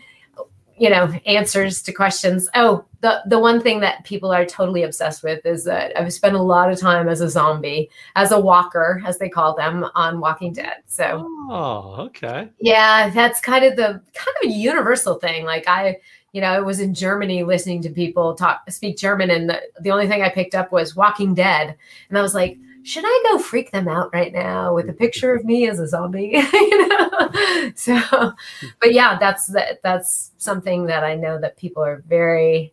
you 0.78 0.90
know 0.90 1.06
answers 1.26 1.82
to 1.82 1.92
questions 1.94 2.50
oh 2.56 2.84
the 3.02 3.22
the 3.28 3.38
one 3.38 3.62
thing 3.62 3.80
that 3.80 4.04
people 4.04 4.32
are 4.32 4.46
totally 4.46 4.84
obsessed 4.84 5.24
with 5.24 5.46
is 5.46 5.64
that 5.64 5.98
i've 6.00 6.12
spent 6.12 6.36
a 6.36 6.42
lot 6.42 6.72
of 6.72 6.80
time 6.80 7.08
as 7.08 7.22
a 7.22 7.30
zombie 7.30 7.90
as 8.16 8.32
a 8.32 8.40
walker 8.40 9.02
as 9.06 9.18
they 9.20 9.30
call 9.30 9.56
them 9.56 9.86
on 9.96 10.20
walking 10.20 10.52
dead 10.52 10.78
so 10.88 11.28
Oh, 11.50 11.96
okay. 12.08 12.50
yeah, 12.60 13.10
that's 13.10 13.42
kind 13.42 13.66
of 13.66 13.76
the 13.76 14.02
kind 14.14 14.38
of 14.42 14.50
a 14.50 14.54
universal 14.54 15.16
thing. 15.16 15.46
Like 15.46 15.68
I, 15.68 15.98
you 16.32 16.42
know, 16.42 16.48
I 16.48 16.62
was 16.62 16.80
in 16.80 16.94
Germany 16.94 17.44
listening 17.44 17.82
to 17.82 17.90
people 17.90 18.34
talk 18.36 18.70
speak 18.72 18.98
German, 18.98 19.30
and 19.30 19.50
the, 19.50 19.62
the 19.82 19.92
only 19.92 20.08
thing 20.08 20.22
I 20.22 20.30
picked 20.30 20.56
up 20.56 20.72
was 20.72 20.96
Walking 20.96 21.34
Dead, 21.34 21.76
and 22.10 22.18
I 22.18 22.22
was 22.22 22.34
like, 22.34 22.58
should 22.84 23.06
I 23.06 23.24
go 23.32 23.40
freak 23.40 23.72
them 23.72 23.88
out 23.88 24.14
right 24.14 24.34
now 24.34 24.76
with 24.76 24.90
a 24.90 24.94
picture 24.94 25.34
of 25.34 25.46
me 25.46 25.68
as 25.68 25.80
a 25.80 25.88
zombie? 25.88 26.32
you 26.54 26.88
know, 26.88 27.32
so, 27.76 28.34
but 28.80 28.94
yeah, 28.94 29.18
that's 29.20 29.48
that 29.48 29.82
that's 29.84 30.32
something 30.38 30.86
that 30.88 31.04
I 31.04 31.16
know 31.16 31.40
that 31.40 31.58
people 31.58 31.84
are 31.84 32.04
very 32.08 32.73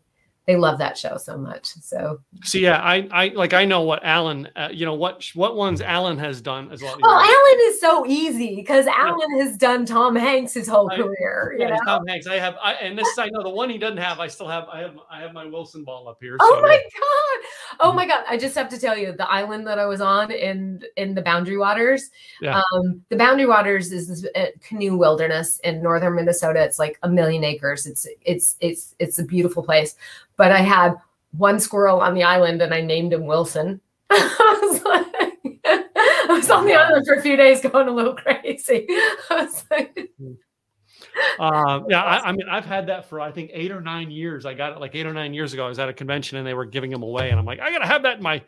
they 0.50 0.56
love 0.56 0.78
that 0.78 0.98
show 0.98 1.16
so 1.16 1.38
much. 1.38 1.66
So 1.80 2.20
So 2.42 2.58
yeah, 2.58 2.78
I 2.82 3.06
I 3.12 3.28
like 3.28 3.52
I 3.54 3.64
know 3.64 3.82
what 3.82 4.04
Alan, 4.04 4.48
uh, 4.56 4.68
you 4.72 4.84
know 4.84 4.94
what 4.94 5.24
what 5.34 5.54
ones 5.54 5.80
Alan 5.80 6.18
has 6.18 6.40
done 6.40 6.72
as 6.72 6.82
well. 6.82 6.96
Oh, 7.00 7.08
Alan 7.08 7.68
is 7.72 7.80
so 7.80 8.04
easy 8.06 8.56
because 8.56 8.86
Alan 8.88 9.38
has 9.38 9.56
done 9.56 9.86
Tom 9.86 10.16
Hanks 10.16 10.52
his 10.54 10.66
whole 10.66 10.90
I- 10.90 10.96
career. 10.96 11.54
You 11.60 11.66
Yeah, 11.66 11.70
know? 11.76 11.80
Tom 11.84 12.06
Hanks. 12.06 12.26
I 12.26 12.36
have, 12.36 12.56
I, 12.62 12.72
and 12.74 12.98
this 12.98 13.06
I 13.18 13.28
know 13.30 13.42
the 13.42 13.50
one 13.50 13.70
he 13.70 13.78
doesn't 13.78 13.98
have. 13.98 14.18
I 14.18 14.26
still 14.28 14.48
have. 14.48 14.66
I 14.72 14.80
have. 14.80 14.98
I 15.10 15.20
have 15.20 15.32
my 15.32 15.44
Wilson 15.46 15.84
ball 15.84 16.08
up 16.08 16.18
here. 16.20 16.36
Oh 16.40 16.54
so- 16.56 16.62
my 16.62 16.76
god! 16.76 17.48
Oh 17.80 17.92
my 17.92 18.06
god! 18.06 18.24
I 18.28 18.36
just 18.36 18.56
have 18.56 18.68
to 18.70 18.78
tell 18.78 18.96
you, 18.96 19.12
the 19.12 19.30
island 19.30 19.66
that 19.68 19.78
I 19.78 19.86
was 19.86 20.00
on 20.00 20.30
in 20.32 20.82
in 20.96 21.14
the 21.14 21.22
Boundary 21.22 21.58
Waters. 21.58 22.10
Yeah. 22.40 22.60
Um, 22.72 23.02
the 23.08 23.16
Boundary 23.16 23.46
Waters 23.46 23.92
is 23.92 24.08
this 24.08 24.26
uh, 24.34 24.46
canoe 24.66 24.96
wilderness 24.96 25.60
in 25.60 25.82
northern 25.82 26.16
Minnesota. 26.16 26.60
It's 26.62 26.78
like 26.78 26.98
a 27.02 27.08
million 27.08 27.44
acres. 27.44 27.86
It's 27.86 28.06
it's 28.22 28.56
it's 28.60 28.94
it's 28.98 29.18
a 29.18 29.24
beautiful 29.24 29.62
place. 29.62 29.94
But 30.40 30.52
I 30.52 30.60
had 30.62 30.94
one 31.32 31.60
squirrel 31.60 32.00
on 32.00 32.14
the 32.14 32.22
island, 32.22 32.62
and 32.62 32.72
I 32.72 32.80
named 32.80 33.12
him 33.12 33.26
Wilson. 33.26 33.78
I 34.10 34.58
was 34.62 34.82
like, 34.82 35.60
I 35.66 36.26
was 36.30 36.50
on 36.50 36.64
the 36.64 36.72
island 36.72 37.06
for 37.06 37.12
a 37.12 37.20
few 37.20 37.36
days 37.36 37.60
going 37.60 37.88
a 37.88 37.90
little 37.90 38.14
crazy. 38.14 38.86
I 38.88 39.44
was 39.44 39.64
like, 39.70 40.10
uh, 41.38 41.80
yeah, 41.90 42.02
I, 42.02 42.30
I, 42.30 42.32
mean, 42.32 42.48
I've 42.48 42.64
had 42.64 42.86
that 42.86 43.06
for 43.06 43.20
I 43.20 43.32
think 43.32 43.50
eight 43.52 43.70
or 43.70 43.82
nine 43.82 44.10
years. 44.10 44.46
I 44.46 44.54
got 44.54 44.72
it 44.72 44.80
like 44.80 44.94
eight 44.94 45.04
or 45.04 45.12
nine 45.12 45.34
years 45.34 45.52
ago. 45.52 45.66
I 45.66 45.68
was 45.68 45.78
at 45.78 45.90
a 45.90 45.92
convention 45.92 46.38
and 46.38 46.46
they 46.46 46.54
were 46.54 46.64
giving 46.64 46.90
them 46.90 47.02
away, 47.02 47.28
and 47.28 47.38
I'm 47.38 47.44
like, 47.44 47.60
I 47.60 47.70
gotta 47.70 47.86
have 47.86 48.04
that 48.04 48.16
in 48.16 48.22
my. 48.22 48.42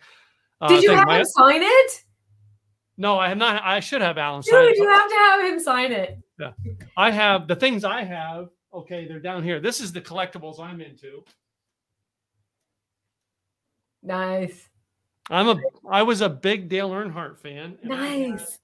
Uh, 0.63 0.69
Did 0.69 0.83
you 0.83 0.89
thing. 0.89 0.97
have 0.97 1.07
my, 1.07 1.19
him 1.19 1.27
sign 1.27 1.61
it? 1.63 2.05
No, 2.97 3.19
I 3.19 3.29
have 3.29 3.37
not. 3.37 3.63
I 3.63 3.81
should 3.81 4.01
have 4.01 4.17
Alan 4.17 4.43
sign 4.43 4.63
Dude, 4.63 4.71
it. 4.71 4.79
you 4.79 4.89
have 4.89 5.11
to 5.11 5.15
have 5.15 5.45
him 5.45 5.61
sign 5.61 5.93
it. 5.93 6.19
Yeah, 6.41 6.53
I 6.97 7.11
have 7.11 7.49
the 7.49 7.57
things 7.57 7.85
I 7.85 8.03
have. 8.03 8.49
Okay, 8.73 9.07
they're 9.07 9.21
down 9.21 9.43
here. 9.45 9.61
This 9.61 9.83
is 9.83 9.93
the 9.93 10.01
collectibles 10.01 10.59
I'm 10.59 10.81
into. 10.81 11.23
Nice. 14.03 14.69
I'm 15.31 15.49
a. 15.49 15.61
I 15.89 16.03
was 16.03 16.21
a 16.21 16.29
big 16.29 16.69
Dale 16.69 16.91
Earnhardt 16.91 17.39
fan. 17.39 17.79
Nice. 17.83 18.59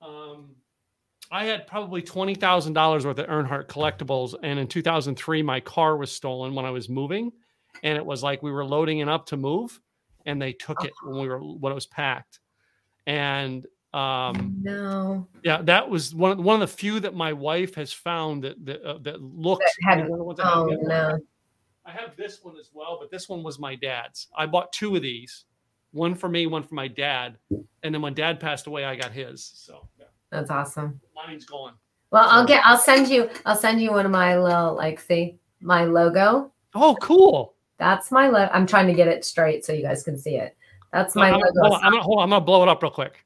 I 0.00 0.06
had, 0.06 0.10
um, 0.10 0.56
I 1.30 1.44
had 1.44 1.66
probably 1.66 2.02
twenty 2.02 2.34
thousand 2.34 2.72
dollars 2.72 3.04
worth 3.04 3.18
of 3.18 3.26
Earnhardt 3.26 3.66
collectibles, 3.66 4.34
and 4.42 4.58
in 4.58 4.66
2003, 4.66 5.42
my 5.42 5.60
car 5.60 5.96
was 5.96 6.10
stolen 6.10 6.54
when 6.54 6.64
I 6.64 6.70
was 6.70 6.88
moving, 6.88 7.32
and 7.82 7.98
it 7.98 8.04
was 8.04 8.22
like 8.22 8.42
we 8.42 8.50
were 8.50 8.64
loading 8.64 9.00
it 9.00 9.08
up 9.08 9.26
to 9.26 9.36
move, 9.36 9.78
and 10.24 10.40
they 10.40 10.52
took 10.52 10.84
it 10.84 10.92
when 11.02 11.20
we 11.20 11.28
were 11.28 11.40
when 11.40 11.70
it 11.70 11.74
was 11.74 11.86
packed, 11.86 12.40
and 13.06 13.66
um, 13.92 14.56
no, 14.60 15.28
yeah, 15.44 15.62
that 15.62 15.88
was 15.88 16.14
one 16.14 16.32
of 16.32 16.38
one 16.38 16.60
of 16.60 16.68
the 16.68 16.76
few 16.76 16.98
that 17.00 17.14
my 17.14 17.32
wife 17.32 17.74
has 17.76 17.92
found 17.92 18.42
that 18.42 18.64
that, 18.64 18.82
uh, 18.82 18.98
that 19.02 19.22
looked. 19.22 19.64
That 19.86 19.98
had, 19.98 20.08
oh 20.10 20.66
no. 20.82 21.18
I 21.86 21.90
have 21.90 22.16
this 22.16 22.42
one 22.42 22.56
as 22.58 22.70
well, 22.72 22.98
but 23.00 23.10
this 23.10 23.28
one 23.28 23.42
was 23.42 23.58
my 23.58 23.74
dad's. 23.74 24.28
I 24.36 24.46
bought 24.46 24.72
two 24.72 24.96
of 24.96 25.02
these, 25.02 25.44
one 25.92 26.14
for 26.14 26.28
me, 26.28 26.46
one 26.46 26.62
for 26.62 26.74
my 26.74 26.88
dad, 26.88 27.36
and 27.82 27.94
then 27.94 28.00
when 28.00 28.14
dad 28.14 28.40
passed 28.40 28.66
away, 28.66 28.84
I 28.84 28.96
got 28.96 29.12
his. 29.12 29.52
So 29.54 29.86
yeah. 29.98 30.06
that's 30.30 30.50
awesome. 30.50 31.00
Mine's 31.14 31.44
gone. 31.44 31.74
Well, 32.10 32.26
I'll 32.28 32.46
get. 32.46 32.64
I'll 32.64 32.78
send 32.78 33.08
you. 33.08 33.28
I'll 33.44 33.56
send 33.56 33.82
you 33.82 33.90
one 33.90 34.06
of 34.06 34.12
my 34.12 34.38
little 34.38 34.74
like 34.74 35.00
see 35.00 35.38
my 35.60 35.84
logo. 35.84 36.52
Oh, 36.74 36.96
cool. 37.00 37.54
That's 37.78 38.10
my 38.10 38.28
logo. 38.28 38.50
I'm 38.52 38.66
trying 38.66 38.86
to 38.86 38.94
get 38.94 39.08
it 39.08 39.24
straight 39.24 39.64
so 39.64 39.72
you 39.72 39.82
guys 39.82 40.02
can 40.02 40.16
see 40.16 40.36
it. 40.36 40.56
That's 40.92 41.14
my 41.14 41.30
I'm, 41.30 41.40
logo. 41.40 41.60
Hold 41.60 41.72
on, 41.74 41.84
I'm 41.84 41.92
gonna, 41.92 42.02
hold 42.02 42.18
on, 42.18 42.24
I'm 42.24 42.30
gonna 42.30 42.44
blow 42.44 42.62
it 42.62 42.68
up 42.68 42.82
real 42.82 42.92
quick. 42.92 43.24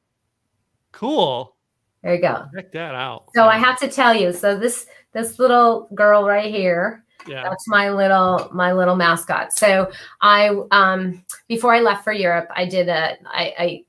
Cool. 0.90 1.54
There 2.02 2.14
you 2.14 2.22
go. 2.22 2.46
Check 2.54 2.72
that 2.72 2.94
out. 2.94 3.26
So 3.34 3.46
I 3.46 3.58
have 3.58 3.78
to 3.80 3.88
tell 3.88 4.14
you. 4.14 4.32
So 4.32 4.58
this 4.58 4.86
this 5.12 5.38
little 5.38 5.88
girl 5.94 6.24
right 6.24 6.52
here 6.52 7.04
yeah. 7.28 7.42
That's 7.42 7.68
my 7.68 7.90
little 7.90 8.48
my 8.52 8.72
little 8.72 8.96
mascot. 8.96 9.52
So 9.52 9.90
I 10.20 10.50
um 10.70 11.24
before 11.48 11.74
I 11.74 11.80
left 11.80 12.04
for 12.04 12.12
Europe, 12.12 12.48
I 12.54 12.64
did 12.66 12.88
a 12.88 13.16
I, 13.26 13.54
I 13.58 13.84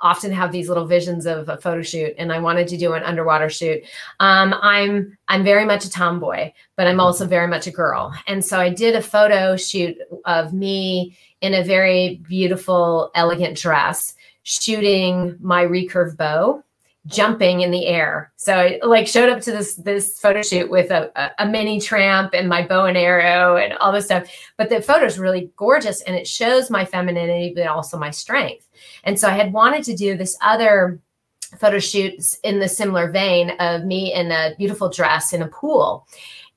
often 0.00 0.32
have 0.32 0.52
these 0.52 0.68
little 0.68 0.86
visions 0.86 1.24
of 1.26 1.48
a 1.48 1.56
photo 1.56 1.82
shoot 1.82 2.14
and 2.18 2.32
I 2.32 2.38
wanted 2.38 2.68
to 2.68 2.76
do 2.76 2.94
an 2.94 3.02
underwater 3.02 3.48
shoot. 3.48 3.82
Um, 4.20 4.54
I'm 4.60 5.16
I'm 5.28 5.44
very 5.44 5.64
much 5.64 5.84
a 5.84 5.90
tomboy, 5.90 6.52
but 6.76 6.86
I'm 6.86 7.00
also 7.00 7.26
very 7.26 7.46
much 7.46 7.66
a 7.66 7.70
girl. 7.70 8.12
And 8.26 8.44
so 8.44 8.58
I 8.58 8.70
did 8.70 8.96
a 8.96 9.02
photo 9.02 9.56
shoot 9.56 9.96
of 10.24 10.52
me 10.52 11.16
in 11.40 11.54
a 11.54 11.62
very 11.62 12.22
beautiful, 12.28 13.10
elegant 13.14 13.56
dress, 13.56 14.14
shooting 14.42 15.36
my 15.40 15.64
recurve 15.64 16.16
bow 16.16 16.63
jumping 17.06 17.60
in 17.60 17.70
the 17.70 17.86
air. 17.86 18.32
So 18.36 18.54
I 18.54 18.80
like 18.82 19.06
showed 19.06 19.28
up 19.28 19.42
to 19.42 19.52
this 19.52 19.74
this 19.76 20.18
photo 20.18 20.42
shoot 20.42 20.70
with 20.70 20.90
a, 20.90 21.10
a, 21.16 21.44
a, 21.44 21.46
mini 21.46 21.80
tramp 21.80 22.32
and 22.32 22.48
my 22.48 22.66
bow 22.66 22.86
and 22.86 22.96
arrow 22.96 23.56
and 23.56 23.74
all 23.74 23.92
this 23.92 24.06
stuff. 24.06 24.30
But 24.56 24.70
the 24.70 24.80
photo 24.80 25.04
is 25.04 25.18
really 25.18 25.50
gorgeous 25.56 26.00
and 26.02 26.16
it 26.16 26.26
shows 26.26 26.70
my 26.70 26.84
femininity, 26.84 27.52
but 27.54 27.66
also 27.66 27.98
my 27.98 28.10
strength. 28.10 28.66
And 29.04 29.20
so 29.20 29.28
I 29.28 29.32
had 29.32 29.52
wanted 29.52 29.84
to 29.84 29.96
do 29.96 30.16
this 30.16 30.36
other 30.40 31.00
photo 31.58 31.78
shoots 31.78 32.38
in 32.42 32.58
the 32.58 32.68
similar 32.68 33.10
vein 33.10 33.50
of 33.60 33.84
me 33.84 34.12
in 34.12 34.32
a 34.32 34.54
beautiful 34.56 34.88
dress 34.88 35.32
in 35.32 35.42
a 35.42 35.48
pool 35.48 36.06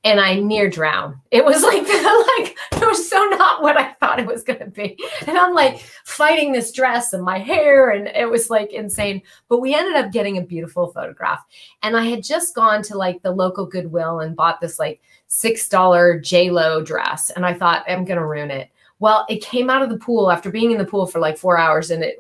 and 0.07 0.21
I 0.21 0.35
near 0.35 0.69
drown. 0.69 1.19
It 1.31 1.43
was 1.43 1.63
like 1.63 1.81
like 1.81 2.57
it 2.71 2.87
was 2.87 3.09
so 3.09 3.17
not 3.25 3.61
what 3.61 3.77
I 3.77 3.91
thought 3.93 4.19
it 4.19 4.25
was 4.25 4.43
going 4.43 4.59
to 4.59 4.67
be. 4.67 4.97
And 5.27 5.37
I'm 5.37 5.53
like 5.53 5.79
fighting 6.05 6.53
this 6.53 6.71
dress 6.71 7.11
and 7.11 7.23
my 7.23 7.39
hair 7.39 7.89
and 7.89 8.07
it 8.07 8.29
was 8.29 8.49
like 8.49 8.71
insane. 8.71 9.21
But 9.49 9.59
we 9.59 9.75
ended 9.75 9.95
up 9.95 10.13
getting 10.13 10.37
a 10.37 10.41
beautiful 10.41 10.87
photograph. 10.87 11.45
And 11.83 11.97
I 11.97 12.05
had 12.05 12.23
just 12.23 12.55
gone 12.55 12.81
to 12.83 12.97
like 12.97 13.21
the 13.21 13.31
local 13.31 13.65
Goodwill 13.65 14.21
and 14.21 14.35
bought 14.35 14.61
this 14.61 14.79
like 14.79 15.01
$6 15.29 16.23
J-Lo 16.23 16.81
dress 16.81 17.29
and 17.31 17.45
I 17.45 17.53
thought 17.53 17.83
I'm 17.89 18.05
going 18.05 18.19
to 18.19 18.25
ruin 18.25 18.49
it. 18.49 18.71
Well, 18.99 19.25
it 19.29 19.43
came 19.43 19.69
out 19.69 19.83
of 19.83 19.89
the 19.89 19.97
pool 19.97 20.31
after 20.31 20.49
being 20.49 20.71
in 20.71 20.79
the 20.79 20.85
pool 20.85 21.05
for 21.05 21.19
like 21.19 21.37
four 21.37 21.57
hours 21.57 21.91
and 21.91 22.03
it 22.03 22.19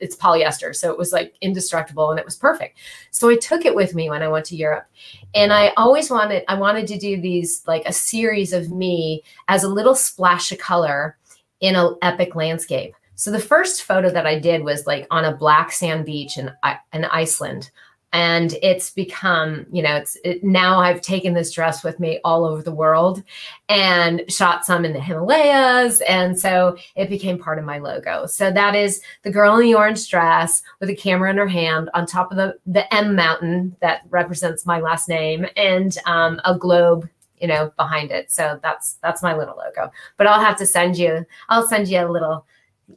it's 0.00 0.16
polyester. 0.16 0.74
So 0.74 0.90
it 0.90 0.98
was 0.98 1.12
like 1.12 1.34
indestructible 1.40 2.10
and 2.10 2.18
it 2.18 2.24
was 2.24 2.36
perfect. 2.36 2.78
So 3.10 3.28
I 3.28 3.36
took 3.36 3.64
it 3.64 3.74
with 3.74 3.94
me 3.94 4.08
when 4.08 4.22
I 4.22 4.28
went 4.28 4.46
to 4.46 4.56
Europe. 4.56 4.86
And 5.34 5.52
I 5.52 5.72
always 5.76 6.10
wanted, 6.10 6.44
I 6.48 6.54
wanted 6.54 6.86
to 6.88 6.98
do 6.98 7.20
these 7.20 7.62
like 7.66 7.82
a 7.84 7.92
series 7.92 8.52
of 8.52 8.70
me 8.70 9.22
as 9.48 9.64
a 9.64 9.68
little 9.68 9.94
splash 9.94 10.50
of 10.50 10.58
color 10.58 11.18
in 11.60 11.76
an 11.76 11.96
epic 12.02 12.34
landscape. 12.34 12.94
So 13.16 13.30
the 13.30 13.38
first 13.38 13.82
photo 13.82 14.10
that 14.10 14.26
I 14.26 14.38
did 14.38 14.64
was 14.64 14.86
like 14.86 15.06
on 15.10 15.24
a 15.24 15.36
black 15.36 15.72
sand 15.72 16.04
beach 16.04 16.36
in, 16.38 16.50
uh, 16.62 16.74
in 16.92 17.04
Iceland 17.04 17.70
and 18.14 18.54
it's 18.62 18.90
become 18.90 19.66
you 19.70 19.82
know 19.82 19.96
it's 19.96 20.16
it, 20.24 20.42
now 20.42 20.78
i've 20.78 21.00
taken 21.02 21.34
this 21.34 21.52
dress 21.52 21.84
with 21.84 22.00
me 22.00 22.20
all 22.24 22.44
over 22.44 22.62
the 22.62 22.72
world 22.72 23.22
and 23.68 24.22
shot 24.28 24.64
some 24.64 24.84
in 24.84 24.92
the 24.92 25.00
himalayas. 25.00 26.00
And 26.02 26.38
so 26.38 26.76
it 26.96 27.08
became 27.08 27.38
part 27.38 27.58
of 27.58 27.64
my 27.64 27.78
logo. 27.78 28.26
So 28.26 28.50
that 28.50 28.74
is 28.74 29.00
the 29.22 29.30
girl 29.30 29.56
in 29.56 29.62
the 29.62 29.74
orange 29.74 30.08
dress 30.08 30.62
with 30.80 30.90
a 30.90 30.94
camera 30.94 31.30
in 31.30 31.36
her 31.38 31.48
hand 31.48 31.90
on 31.94 32.06
top 32.06 32.30
of 32.30 32.36
the 32.36 32.56
the 32.66 32.92
m 32.94 33.14
mountain 33.14 33.76
that 33.80 34.02
represents 34.10 34.66
my 34.66 34.80
last 34.80 35.08
name 35.08 35.46
and 35.56 35.96
um, 36.06 36.40
a 36.44 36.56
globe 36.56 37.08
you 37.40 37.48
know 37.48 37.72
behind 37.76 38.10
it. 38.10 38.30
So 38.30 38.60
that's 38.62 38.94
that's 39.02 39.22
my 39.22 39.36
little 39.36 39.56
logo. 39.56 39.90
But 40.16 40.26
i'll 40.26 40.40
have 40.40 40.58
to 40.58 40.66
send 40.66 40.96
you 40.96 41.24
i'll 41.48 41.66
send 41.66 41.88
you 41.88 42.00
a 42.00 42.10
little 42.10 42.46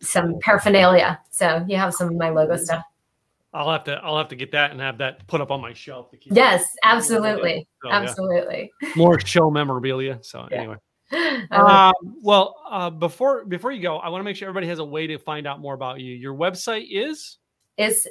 some 0.01 0.39
paraphernalia. 0.39 1.20
So 1.32 1.65
you 1.68 1.78
have 1.78 1.93
some 1.93 2.09
of 2.09 2.15
my 2.15 2.30
logo 2.30 2.57
stuff 2.57 2.84
I'll 3.54 3.72
have 3.72 3.86
to 3.86 3.93
I'll 4.04 4.18
have 4.18 4.28
to 4.30 4.36
get 4.36 4.52
that 4.52 4.72
and 4.72 4.80
have 4.80 4.98
that 5.00 5.26
put 5.28 5.41
up 5.41 5.52
on 5.52 5.62
my 5.62 5.74
shelf 5.74 6.12
to 6.12 6.18
keep. 6.18 6.34
Yes, 6.36 6.66
absolutely, 6.84 7.68
so, 7.84 7.89
absolutely. 7.89 8.72
Yeah. 8.82 8.89
More 8.95 9.20
show 9.20 9.50
memorabilia. 9.50 10.20
So 10.22 10.48
yeah. 10.52 10.58
anyway. 10.58 10.76
Uh, 11.50 11.93
well, 12.22 12.56
uh, 12.70 12.89
before 12.89 13.45
before 13.45 13.72
you 13.72 13.82
go, 13.82 13.98
I 13.98 14.10
want 14.10 14.20
to 14.20 14.26
make 14.26 14.36
sure 14.36 14.50
everybody 14.50 14.68
has 14.68 14.80
a 14.80 14.84
way 14.84 15.08
to 15.08 15.18
find 15.18 15.48
out 15.48 15.62
more 15.62 15.74
about 15.74 16.02
you. 16.02 16.14
Your 16.14 16.34
website 16.34 16.88
is 16.91 17.38
is 17.78 18.07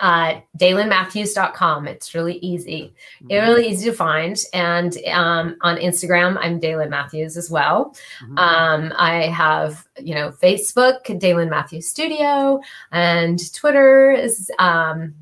uh, 0.00 0.40
DaylinMatthews.com. 0.58 1.88
It's 1.88 2.14
really 2.14 2.38
easy. 2.38 2.94
Mm-hmm. 3.22 3.30
It's 3.30 3.48
really 3.48 3.68
easy 3.68 3.90
to 3.90 3.96
find. 3.96 4.38
And 4.52 4.96
um, 5.08 5.56
on 5.62 5.76
Instagram, 5.76 6.38
I'm 6.40 6.60
Daylin 6.60 6.90
Matthews 6.90 7.36
as 7.36 7.50
well. 7.50 7.96
Mm-hmm. 8.22 8.38
Um, 8.38 8.92
I 8.96 9.26
have, 9.26 9.86
you 9.98 10.14
know, 10.14 10.30
Facebook, 10.30 11.04
Daylin 11.06 11.48
Matthews 11.48 11.88
Studio, 11.88 12.60
and 12.92 13.52
Twitter 13.54 14.10
is. 14.10 14.50
Um, 14.58 15.14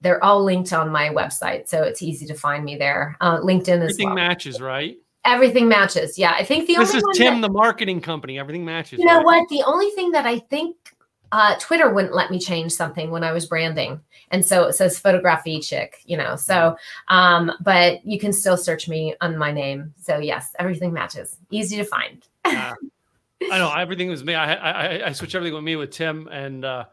they're 0.00 0.22
all 0.22 0.44
linked 0.44 0.72
on 0.72 0.92
my 0.92 1.08
website, 1.08 1.68
so 1.68 1.82
it's 1.82 2.02
easy 2.02 2.24
to 2.26 2.34
find 2.34 2.64
me 2.64 2.76
there. 2.76 3.16
Uh, 3.20 3.38
LinkedIn 3.38 3.78
as 3.78 3.82
Everything 3.82 4.06
well. 4.06 4.14
matches, 4.14 4.60
right? 4.60 4.96
Everything 5.24 5.66
matches. 5.66 6.16
Yeah, 6.16 6.34
I 6.38 6.44
think 6.44 6.68
the 6.68 6.76
this 6.76 6.94
only 6.94 6.98
is 6.98 7.18
Tim, 7.18 7.40
that, 7.40 7.48
the 7.48 7.52
marketing 7.52 8.00
company. 8.00 8.38
Everything 8.38 8.64
matches. 8.64 9.00
You 9.00 9.06
know 9.06 9.16
right? 9.16 9.24
what? 9.24 9.48
The 9.48 9.64
only 9.64 9.90
thing 9.90 10.12
that 10.12 10.24
I 10.24 10.38
think 10.38 10.76
uh, 11.32 11.56
Twitter 11.58 11.92
wouldn't 11.92 12.14
let 12.14 12.30
me 12.30 12.38
change 12.38 12.72
something 12.72 13.10
when 13.10 13.24
I 13.24 13.32
was 13.32 13.46
branding. 13.46 14.00
And 14.30 14.44
so 14.44 14.64
it 14.64 14.74
says 14.74 14.98
photography 14.98 15.60
chick, 15.60 16.02
you 16.04 16.16
know. 16.16 16.36
So, 16.36 16.76
um, 17.08 17.52
but 17.60 18.04
you 18.04 18.18
can 18.18 18.32
still 18.32 18.56
search 18.56 18.88
me 18.88 19.14
on 19.20 19.36
my 19.36 19.52
name. 19.52 19.94
So 20.00 20.18
yes, 20.18 20.54
everything 20.58 20.92
matches. 20.92 21.36
Easy 21.50 21.76
to 21.76 21.84
find. 21.84 22.26
uh, 22.44 22.74
I 23.50 23.58
know 23.58 23.72
everything 23.72 24.08
was 24.08 24.24
me. 24.24 24.34
I, 24.34 24.54
I 24.54 25.06
I 25.08 25.12
switched 25.12 25.34
everything 25.34 25.54
with 25.54 25.64
me 25.64 25.76
with 25.76 25.90
Tim, 25.90 26.28
and 26.28 26.64
uh, 26.64 26.84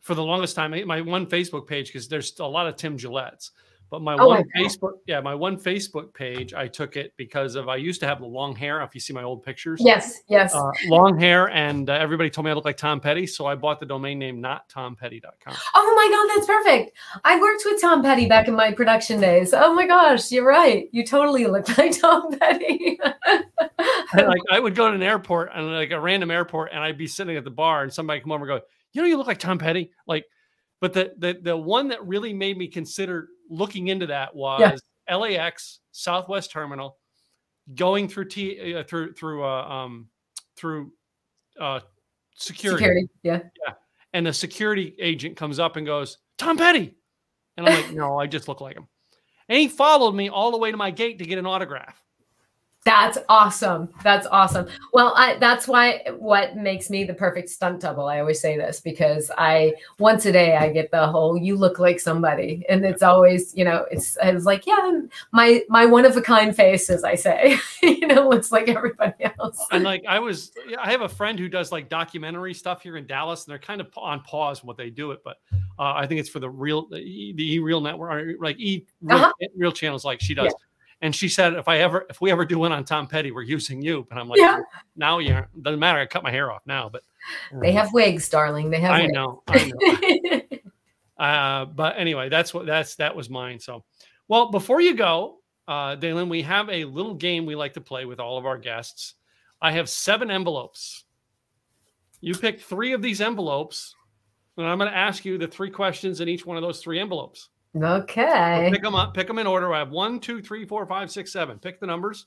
for 0.00 0.14
the 0.14 0.22
longest 0.22 0.56
time, 0.56 0.74
my 0.86 1.00
one 1.00 1.26
Facebook 1.26 1.66
page 1.66 1.86
because 1.88 2.08
there's 2.08 2.38
a 2.38 2.46
lot 2.46 2.66
of 2.66 2.76
Tim 2.76 2.98
Gillettes. 2.98 3.50
But 3.90 4.02
my 4.02 4.14
oh 4.14 4.28
one 4.28 4.44
my 4.54 4.62
Facebook, 4.62 4.92
yeah, 5.06 5.20
my 5.20 5.34
one 5.34 5.56
Facebook 5.56 6.14
page, 6.14 6.54
I 6.54 6.68
took 6.68 6.96
it 6.96 7.12
because 7.16 7.56
of 7.56 7.68
I 7.68 7.74
used 7.74 7.98
to 8.00 8.06
have 8.06 8.20
the 8.20 8.26
long 8.26 8.54
hair. 8.54 8.80
If 8.82 8.94
you 8.94 9.00
see 9.00 9.12
my 9.12 9.24
old 9.24 9.42
pictures, 9.42 9.80
yes, 9.82 10.20
yes, 10.28 10.54
uh, 10.54 10.70
long 10.86 11.18
hair, 11.18 11.50
and 11.50 11.90
uh, 11.90 11.94
everybody 11.94 12.30
told 12.30 12.44
me 12.44 12.52
I 12.52 12.54
looked 12.54 12.66
like 12.66 12.76
Tom 12.76 13.00
Petty, 13.00 13.26
so 13.26 13.46
I 13.46 13.56
bought 13.56 13.80
the 13.80 13.86
domain 13.86 14.20
name 14.20 14.40
nottompetty.com. 14.40 15.56
Oh 15.74 15.94
my 15.96 16.08
god, 16.08 16.36
that's 16.36 16.46
perfect! 16.46 16.96
I 17.24 17.40
worked 17.40 17.62
with 17.64 17.80
Tom 17.80 18.00
Petty 18.00 18.26
back 18.26 18.46
in 18.46 18.54
my 18.54 18.72
production 18.72 19.20
days. 19.20 19.52
Oh 19.52 19.74
my 19.74 19.88
gosh, 19.88 20.30
you're 20.30 20.46
right. 20.46 20.88
You 20.92 21.04
totally 21.04 21.46
look 21.46 21.66
like 21.78 22.00
Tom 22.00 22.38
Petty. 22.38 22.96
like 24.14 24.42
I 24.52 24.60
would 24.60 24.76
go 24.76 24.88
to 24.88 24.94
an 24.94 25.02
airport 25.02 25.50
and 25.52 25.66
like 25.72 25.90
a 25.90 25.98
random 25.98 26.30
airport, 26.30 26.70
and 26.72 26.80
I'd 26.80 26.96
be 26.96 27.08
sitting 27.08 27.36
at 27.36 27.42
the 27.42 27.50
bar, 27.50 27.82
and 27.82 27.92
somebody 27.92 28.20
come 28.20 28.30
over 28.30 28.48
and 28.48 28.60
go, 28.60 28.66
"You 28.92 29.02
know, 29.02 29.08
you 29.08 29.16
look 29.16 29.26
like 29.26 29.38
Tom 29.38 29.58
Petty." 29.58 29.90
Like, 30.06 30.26
but 30.80 30.92
the 30.92 31.12
the 31.18 31.38
the 31.42 31.56
one 31.56 31.88
that 31.88 32.06
really 32.06 32.32
made 32.32 32.56
me 32.56 32.68
consider 32.68 33.28
looking 33.50 33.88
into 33.88 34.06
that 34.06 34.34
was 34.34 34.80
yeah. 35.08 35.16
LAX 35.16 35.80
Southwest 35.92 36.50
Terminal, 36.50 36.96
going 37.74 38.08
through 38.08 38.26
T 38.26 38.74
uh, 38.74 38.84
through 38.84 39.12
through 39.12 39.44
uh, 39.44 39.68
um 39.68 40.08
through 40.56 40.92
uh 41.60 41.80
security. 42.34 42.84
Security, 42.84 43.08
yeah, 43.22 43.40
yeah, 43.66 43.74
and 44.12 44.26
a 44.26 44.32
security 44.32 44.94
agent 44.98 45.36
comes 45.36 45.58
up 45.58 45.76
and 45.76 45.86
goes, 45.86 46.18
Tom 46.38 46.56
Petty. 46.56 46.96
And 47.56 47.68
I'm 47.68 47.74
like, 47.74 47.92
no, 47.94 48.18
I 48.18 48.26
just 48.26 48.48
look 48.48 48.60
like 48.60 48.76
him. 48.76 48.88
And 49.48 49.58
he 49.58 49.68
followed 49.68 50.12
me 50.12 50.28
all 50.28 50.50
the 50.50 50.58
way 50.58 50.70
to 50.70 50.76
my 50.76 50.90
gate 50.90 51.18
to 51.18 51.24
get 51.24 51.38
an 51.38 51.46
autograph. 51.46 52.00
That's 52.82 53.18
awesome. 53.28 53.90
That's 54.02 54.26
awesome. 54.28 54.66
Well, 54.94 55.12
I, 55.14 55.36
that's 55.36 55.68
why 55.68 56.02
what 56.18 56.56
makes 56.56 56.88
me 56.88 57.04
the 57.04 57.12
perfect 57.12 57.50
stunt 57.50 57.80
double. 57.80 58.06
I 58.06 58.20
always 58.20 58.40
say 58.40 58.56
this 58.56 58.80
because 58.80 59.30
I 59.36 59.74
once 59.98 60.24
a 60.24 60.32
day 60.32 60.56
I 60.56 60.70
get 60.70 60.90
the 60.90 61.06
whole 61.06 61.36
"you 61.36 61.56
look 61.56 61.78
like 61.78 62.00
somebody," 62.00 62.64
and 62.70 62.82
it's 62.86 63.02
always 63.02 63.54
you 63.54 63.66
know 63.66 63.84
it's 63.90 64.16
it's 64.22 64.46
like 64.46 64.66
yeah 64.66 64.92
my 65.30 65.62
my 65.68 65.84
one 65.84 66.06
of 66.06 66.16
a 66.16 66.22
kind 66.22 66.56
face 66.56 66.88
as 66.88 67.04
I 67.04 67.16
say 67.16 67.58
you 67.82 68.06
know 68.06 68.30
looks 68.30 68.50
like 68.50 68.68
everybody 68.68 69.26
else. 69.38 69.62
And 69.70 69.84
like 69.84 70.02
I 70.08 70.18
was, 70.18 70.52
I 70.78 70.90
have 70.90 71.02
a 71.02 71.08
friend 71.08 71.38
who 71.38 71.50
does 71.50 71.70
like 71.72 71.90
documentary 71.90 72.54
stuff 72.54 72.80
here 72.82 72.96
in 72.96 73.06
Dallas, 73.06 73.44
and 73.44 73.52
they're 73.52 73.58
kind 73.58 73.82
of 73.82 73.88
on 73.98 74.22
pause 74.22 74.64
what 74.64 74.78
they 74.78 74.88
do 74.88 75.10
it, 75.10 75.20
but 75.22 75.36
uh, 75.78 75.92
I 75.96 76.06
think 76.06 76.18
it's 76.18 76.30
for 76.30 76.40
the 76.40 76.48
real 76.48 76.88
the 76.88 76.96
E 76.96 77.58
Real 77.58 77.82
Network, 77.82 78.10
or 78.10 78.34
like 78.40 78.58
E 78.58 78.86
Real, 79.02 79.18
uh-huh. 79.18 79.32
real 79.54 79.72
channels 79.72 80.02
like 80.02 80.22
she 80.22 80.32
does. 80.32 80.46
Yeah 80.46 80.66
and 81.02 81.14
she 81.14 81.28
said, 81.28 81.54
if 81.54 81.66
I 81.66 81.78
ever, 81.78 82.06
if 82.10 82.20
we 82.20 82.30
ever 82.30 82.44
do 82.44 82.58
one 82.58 82.72
on 82.72 82.84
Tom 82.84 83.06
Petty, 83.06 83.30
we're 83.30 83.42
using 83.42 83.80
you. 83.80 84.06
And 84.10 84.20
I'm 84.20 84.28
like, 84.28 84.38
yeah. 84.38 84.60
now 84.96 85.18
you 85.18 85.42
doesn't 85.62 85.80
matter. 85.80 85.98
I 85.98 86.06
cut 86.06 86.22
my 86.22 86.30
hair 86.30 86.52
off 86.52 86.62
now, 86.66 86.90
but 86.90 87.02
they 87.60 87.72
have 87.72 87.92
wigs, 87.92 88.28
darling. 88.28 88.70
They 88.70 88.80
have. 88.80 88.92
I 88.92 89.02
wigs. 89.02 89.12
know. 89.12 89.42
I 89.48 89.72
know. 89.72 90.58
uh, 91.24 91.64
but 91.66 91.98
anyway, 91.98 92.28
that's 92.28 92.52
what 92.52 92.66
that's 92.66 92.96
that 92.96 93.14
was 93.14 93.30
mine. 93.30 93.60
So, 93.60 93.84
well, 94.28 94.50
before 94.50 94.80
you 94.80 94.94
go, 94.94 95.38
uh, 95.68 95.94
Dalen, 95.94 96.28
we 96.28 96.42
have 96.42 96.68
a 96.68 96.84
little 96.84 97.14
game 97.14 97.46
we 97.46 97.54
like 97.54 97.74
to 97.74 97.80
play 97.80 98.04
with 98.04 98.20
all 98.20 98.38
of 98.38 98.44
our 98.44 98.58
guests. 98.58 99.14
I 99.62 99.72
have 99.72 99.88
seven 99.88 100.30
envelopes. 100.30 101.04
You 102.20 102.34
pick 102.34 102.60
three 102.60 102.92
of 102.92 103.02
these 103.02 103.20
envelopes, 103.20 103.94
and 104.56 104.66
I'm 104.66 104.78
going 104.78 104.90
to 104.90 104.96
ask 104.96 105.24
you 105.24 105.38
the 105.38 105.46
three 105.46 105.70
questions 105.70 106.20
in 106.20 106.28
each 106.28 106.44
one 106.44 106.56
of 106.56 106.62
those 106.62 106.80
three 106.80 106.98
envelopes. 106.98 107.49
Okay. 107.76 108.66
So 108.66 108.72
pick 108.72 108.82
them 108.82 108.94
up. 108.94 109.14
Pick 109.14 109.26
them 109.26 109.38
in 109.38 109.46
order. 109.46 109.72
I 109.72 109.78
have 109.78 109.90
one, 109.90 110.18
two, 110.20 110.42
three, 110.42 110.64
four, 110.64 110.84
five, 110.86 111.10
six, 111.10 111.32
seven. 111.32 111.58
Pick 111.58 111.80
the 111.80 111.86
numbers. 111.86 112.26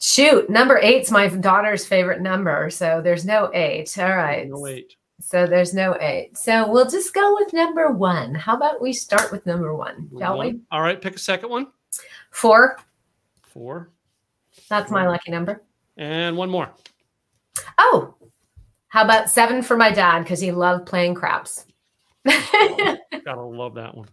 Shoot, 0.00 0.50
number 0.50 0.78
eight's 0.78 1.10
my 1.10 1.28
daughter's 1.28 1.86
favorite 1.86 2.20
number, 2.20 2.68
so 2.70 3.00
there's 3.02 3.24
no 3.24 3.50
eight. 3.54 3.96
All 3.98 4.14
right. 4.14 4.48
No 4.48 4.66
eight. 4.66 4.96
So 5.20 5.46
there's 5.46 5.72
no 5.72 5.96
eight. 6.00 6.36
So 6.36 6.70
we'll 6.70 6.88
just 6.88 7.14
go 7.14 7.34
with 7.38 7.52
number 7.52 7.90
one. 7.90 8.34
How 8.34 8.56
about 8.56 8.82
we 8.82 8.92
start 8.92 9.32
with 9.32 9.46
number 9.46 9.74
one, 9.74 10.10
shall 10.18 10.36
one. 10.36 10.46
we? 10.46 10.60
All 10.70 10.82
right. 10.82 11.00
Pick 11.00 11.16
a 11.16 11.18
second 11.18 11.48
one. 11.48 11.68
Four. 12.30 12.78
Four. 13.42 13.90
That's 14.68 14.90
my 14.90 15.06
lucky 15.06 15.30
number. 15.30 15.62
And 15.96 16.36
one 16.36 16.50
more. 16.50 16.70
Oh, 17.78 18.14
how 18.88 19.04
about 19.04 19.30
seven 19.30 19.62
for 19.62 19.76
my 19.76 19.90
dad 19.90 20.20
because 20.20 20.40
he 20.40 20.52
loved 20.52 20.86
playing 20.86 21.14
craps. 21.14 21.66
Gotta 23.24 23.42
love 23.42 23.74
that 23.74 23.94
one. 23.94 24.08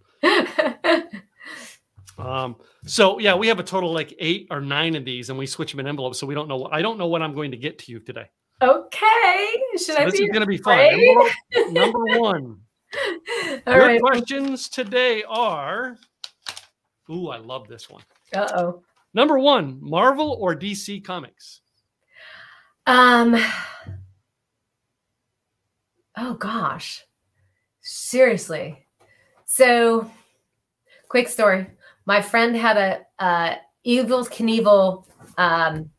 um, 2.17 2.55
so 2.85 3.19
yeah, 3.19 3.35
we 3.35 3.47
have 3.47 3.59
a 3.59 3.63
total 3.63 3.93
like 3.93 4.13
eight 4.19 4.47
or 4.51 4.61
nine 4.61 4.95
of 4.95 5.05
these, 5.05 5.29
and 5.29 5.39
we 5.39 5.45
switch 5.45 5.71
them 5.71 5.79
in 5.79 5.87
envelopes, 5.87 6.19
so 6.19 6.27
we 6.27 6.35
don't 6.35 6.47
know. 6.47 6.57
What, 6.57 6.73
I 6.73 6.81
don't 6.81 6.97
know 6.97 7.07
what 7.07 7.21
I'm 7.21 7.33
going 7.33 7.51
to 7.51 7.57
get 7.57 7.79
to 7.79 7.91
you 7.91 7.99
today. 7.99 8.29
Okay, 8.61 9.63
should 9.73 9.81
so 9.81 9.95
I? 9.97 10.05
This 10.05 10.19
is 10.19 10.29
going 10.29 10.41
to 10.41 10.45
be 10.45 10.57
fun. 10.57 10.79
Envelope, 10.79 11.31
number 11.71 11.99
one. 12.19 12.59
All 13.65 13.73
Your 13.73 13.87
right. 13.87 14.01
questions 14.01 14.69
today 14.69 15.23
are. 15.27 15.97
Ooh, 17.09 17.29
I 17.29 17.37
love 17.37 17.67
this 17.67 17.89
one. 17.89 18.03
Uh 18.33 18.47
oh. 18.55 18.83
Number 19.13 19.39
one, 19.39 19.79
Marvel 19.81 20.37
or 20.39 20.55
DC 20.55 21.03
Comics? 21.03 21.61
Um. 22.85 23.41
Oh 26.17 26.33
gosh. 26.35 27.03
Seriously. 27.81 28.85
So, 29.45 30.09
quick 31.09 31.27
story. 31.27 31.67
My 32.05 32.21
friend 32.21 32.55
had 32.55 32.77
a, 32.77 33.01
a 33.23 33.57
Evel 33.85 34.29
Knievel 34.29 35.05
um, 35.37 35.89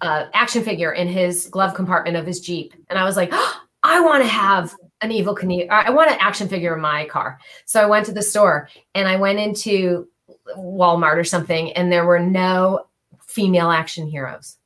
uh, 0.00 0.26
action 0.34 0.62
figure 0.62 0.92
in 0.92 1.08
his 1.08 1.46
glove 1.46 1.74
compartment 1.74 2.16
of 2.16 2.26
his 2.26 2.40
Jeep, 2.40 2.74
and 2.90 2.98
I 2.98 3.04
was 3.04 3.16
like, 3.16 3.30
oh, 3.32 3.60
I 3.82 4.00
want 4.00 4.22
to 4.22 4.28
have 4.28 4.74
an 5.00 5.10
Evel 5.10 5.36
Knievel. 5.36 5.68
I 5.70 5.90
want 5.90 6.10
an 6.10 6.18
action 6.20 6.48
figure 6.48 6.74
in 6.74 6.80
my 6.80 7.06
car. 7.06 7.38
So 7.64 7.80
I 7.80 7.86
went 7.86 8.06
to 8.06 8.12
the 8.12 8.22
store 8.22 8.68
and 8.94 9.08
I 9.08 9.16
went 9.16 9.38
into 9.38 10.08
Walmart 10.56 11.16
or 11.16 11.24
something, 11.24 11.72
and 11.72 11.90
there 11.90 12.06
were 12.06 12.20
no 12.20 12.86
female 13.26 13.70
action 13.70 14.06
heroes. 14.06 14.58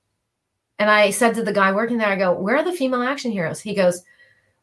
And 0.79 0.91
I 0.91 1.11
said 1.11 1.35
to 1.35 1.43
the 1.43 1.53
guy 1.53 1.73
working 1.73 1.99
there, 1.99 2.09
I 2.09 2.17
go, 2.17 2.33
Where 2.33 2.57
are 2.57 2.65
the 2.65 2.73
female 2.73 3.03
action 3.03 3.31
heroes? 3.31 3.61
He 3.61 3.75
goes, 3.75 4.03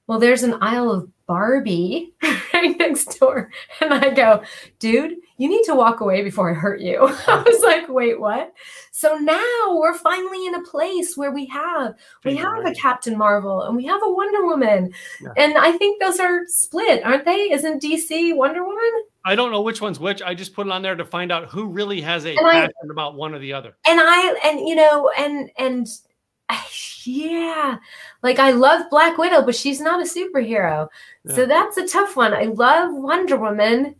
Well, 0.07 0.19
there's 0.19 0.43
an 0.43 0.55
aisle 0.61 0.91
of 0.91 1.09
Barbie 1.27 2.13
right 2.53 2.77
next 2.77 3.19
door. 3.19 3.49
And 3.81 3.93
I 3.93 4.09
go, 4.09 4.43
dude, 4.79 5.15
you 5.37 5.49
need 5.49 5.63
to 5.63 5.75
walk 5.75 6.01
away 6.01 6.21
before 6.21 6.51
I 6.51 6.53
hurt 6.53 6.81
you. 6.81 6.99
I 7.27 7.41
was 7.41 7.61
like, 7.63 7.89
wait, 7.89 8.19
what? 8.19 8.53
So 8.91 9.15
now 9.15 9.75
we're 9.77 9.97
finally 9.97 10.45
in 10.45 10.55
a 10.55 10.63
place 10.63 11.17
where 11.17 11.31
we 11.31 11.45
have 11.47 11.95
we 12.23 12.35
have 12.35 12.65
a 12.65 12.73
Captain 12.73 13.17
Marvel 13.17 13.63
and 13.63 13.75
we 13.75 13.85
have 13.85 14.01
a 14.03 14.09
Wonder 14.09 14.45
Woman. 14.45 14.93
Yeah. 15.21 15.33
And 15.37 15.57
I 15.57 15.71
think 15.73 16.01
those 16.01 16.19
are 16.19 16.41
split, 16.47 17.03
aren't 17.03 17.25
they? 17.25 17.51
Isn't 17.51 17.81
DC 17.81 18.35
Wonder 18.35 18.63
Woman? 18.63 18.91
I 19.25 19.35
don't 19.35 19.51
know 19.51 19.61
which 19.61 19.81
one's 19.81 19.99
which. 19.99 20.21
I 20.21 20.33
just 20.33 20.53
put 20.53 20.67
it 20.67 20.73
on 20.73 20.81
there 20.81 20.95
to 20.95 21.05
find 21.05 21.31
out 21.31 21.49
who 21.49 21.67
really 21.67 22.01
has 22.01 22.25
a 22.25 22.35
and 22.35 22.39
passion 22.39 22.73
I, 22.89 22.91
about 22.91 23.15
one 23.15 23.33
or 23.33 23.39
the 23.39 23.53
other. 23.53 23.75
And 23.87 23.99
I 24.01 24.39
and 24.43 24.67
you 24.67 24.75
know, 24.75 25.11
and 25.17 25.49
and 25.57 25.87
yeah. 27.05 27.77
Like 28.21 28.39
i 28.39 28.51
love 28.51 28.89
black 28.89 29.17
widow 29.17 29.41
but 29.41 29.55
she's 29.55 29.81
not 29.81 30.01
a 30.01 30.05
superhero. 30.05 30.87
Yeah. 31.25 31.35
so 31.35 31.45
that's 31.45 31.77
a 31.77 31.87
tough 31.87 32.15
one. 32.15 32.33
I 32.33 32.43
love 32.43 32.93
wonder 32.93 33.37
woman 33.37 33.95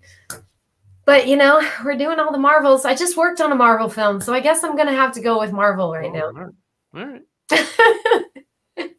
but 1.06 1.28
you 1.28 1.36
know 1.36 1.62
we're 1.86 1.98
doing 1.98 2.20
all 2.20 2.32
the 2.32 2.38
marvels. 2.38 2.86
I 2.86 2.96
just 2.96 3.18
worked 3.18 3.42
on 3.42 3.52
a 3.52 3.56
marvel 3.56 3.90
film 3.90 4.22
so 4.22 4.34
i 4.34 4.40
guess 4.40 4.64
i'm 4.64 4.76
gonna 4.76 4.94
have 4.94 5.14
to 5.14 5.22
go 5.22 5.40
with 5.40 5.52
marvel 5.52 5.92
right 5.92 6.12
oh, 6.14 6.32
now. 6.32 6.52
all 6.96 7.06
right, 7.06 7.22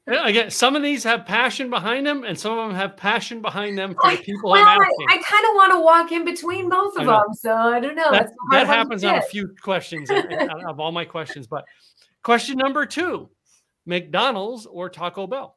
Again, 0.07 0.50
some 0.50 0.76
of 0.76 0.82
these 0.82 1.02
have 1.05 1.24
passion 1.24 1.70
behind 1.70 2.07
them, 2.07 2.24
and 2.24 2.38
some 2.38 2.59
of 2.59 2.68
them 2.68 2.76
have 2.76 2.94
passion 2.94 3.40
behind 3.40 3.78
them 3.78 3.94
for 3.94 4.11
the 4.11 4.18
people 4.18 4.50
well, 4.50 4.62
I'm 4.62 4.80
asking. 4.82 5.07
I, 5.09 5.14
I 5.14 5.22
kind 5.22 5.46
of 5.46 5.55
want 5.55 5.72
to 5.72 5.80
walk 5.80 6.12
in 6.12 6.24
between 6.26 6.68
both 6.68 6.96
of 6.98 7.07
them, 7.07 7.22
so 7.32 7.55
I 7.55 7.80
don't 7.80 7.94
know. 7.94 8.11
That, 8.11 8.30
that 8.50 8.66
happens 8.66 9.02
on 9.02 9.14
a 9.16 9.22
few 9.22 9.55
questions 9.62 10.11
of 10.11 10.78
all 10.78 10.92
my 10.92 11.07
questions. 11.07 11.46
But 11.46 11.64
question 12.22 12.59
number 12.59 12.84
two 12.84 13.30
McDonald's 13.87 14.66
or 14.66 14.89
Taco 14.89 15.26
Bell? 15.26 15.57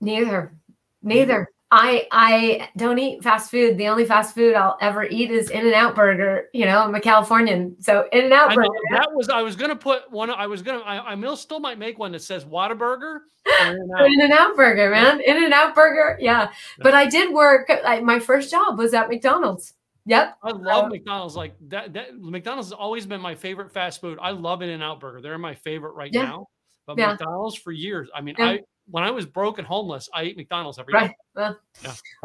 Neither. 0.00 0.54
Neither. 1.02 1.48
I 1.72 2.08
I 2.10 2.68
don't 2.76 2.98
eat 2.98 3.22
fast 3.22 3.50
food. 3.50 3.78
The 3.78 3.86
only 3.88 4.04
fast 4.04 4.34
food 4.34 4.54
I'll 4.54 4.76
ever 4.80 5.04
eat 5.04 5.30
is 5.30 5.50
In 5.50 5.64
and 5.64 5.74
Out 5.74 5.94
Burger. 5.94 6.48
You 6.52 6.66
know, 6.66 6.80
I'm 6.80 6.94
a 6.94 7.00
Californian, 7.00 7.76
so 7.80 8.08
In 8.12 8.24
and 8.24 8.32
Out 8.32 8.54
Burger. 8.54 8.68
That 8.90 9.08
was 9.14 9.28
I 9.28 9.42
was 9.42 9.54
gonna 9.54 9.76
put 9.76 10.10
one. 10.10 10.30
I 10.30 10.48
was 10.48 10.62
gonna. 10.62 10.80
I, 10.80 11.12
I 11.12 11.34
still 11.34 11.60
might 11.60 11.78
make 11.78 11.98
one 11.98 12.12
that 12.12 12.22
says 12.22 12.44
Whataburger. 12.44 13.20
In 13.46 14.20
and 14.20 14.32
Out 14.32 14.56
Burger, 14.56 14.90
man. 14.90 15.20
In 15.20 15.44
and 15.44 15.52
Out 15.52 15.76
Burger. 15.76 16.18
Yeah. 16.20 16.42
yeah. 16.42 16.50
But 16.80 16.94
I 16.94 17.06
did 17.06 17.32
work. 17.32 17.70
I, 17.84 18.00
my 18.00 18.18
first 18.18 18.50
job 18.50 18.76
was 18.76 18.92
at 18.92 19.08
McDonald's. 19.08 19.74
Yep. 20.06 20.38
I 20.42 20.50
love 20.50 20.90
McDonald's. 20.90 21.36
Like 21.36 21.54
that, 21.68 21.92
that, 21.92 22.18
McDonald's 22.18 22.68
has 22.68 22.72
always 22.72 23.06
been 23.06 23.20
my 23.20 23.34
favorite 23.34 23.72
fast 23.72 24.00
food. 24.00 24.18
I 24.20 24.30
love 24.30 24.62
In 24.62 24.70
and 24.70 24.82
Out 24.82 25.00
Burger. 25.00 25.20
They're 25.20 25.38
my 25.38 25.54
favorite 25.54 25.92
right 25.92 26.10
yeah. 26.12 26.22
now. 26.22 26.46
But 26.86 26.98
yeah. 26.98 27.08
McDonald's 27.10 27.56
for 27.56 27.72
years. 27.72 28.08
I 28.14 28.20
mean, 28.20 28.34
yeah. 28.38 28.46
I 28.46 28.60
when 28.90 29.04
I 29.04 29.10
was 29.10 29.26
broke 29.26 29.58
and 29.58 29.66
homeless, 29.66 30.08
I 30.12 30.22
ate 30.22 30.36
McDonald's 30.36 30.78
every 30.78 30.94
right. 30.94 31.10
day. 31.10 31.14
Well. 31.36 31.58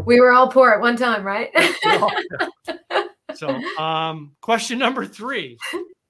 We 0.05 0.19
were 0.19 0.31
all 0.31 0.49
poor 0.49 0.71
at 0.71 0.81
one 0.81 0.97
time, 0.97 1.23
right? 1.23 1.49
so, 3.35 3.49
um, 3.77 4.35
question 4.41 4.79
number 4.79 5.05
three: 5.05 5.57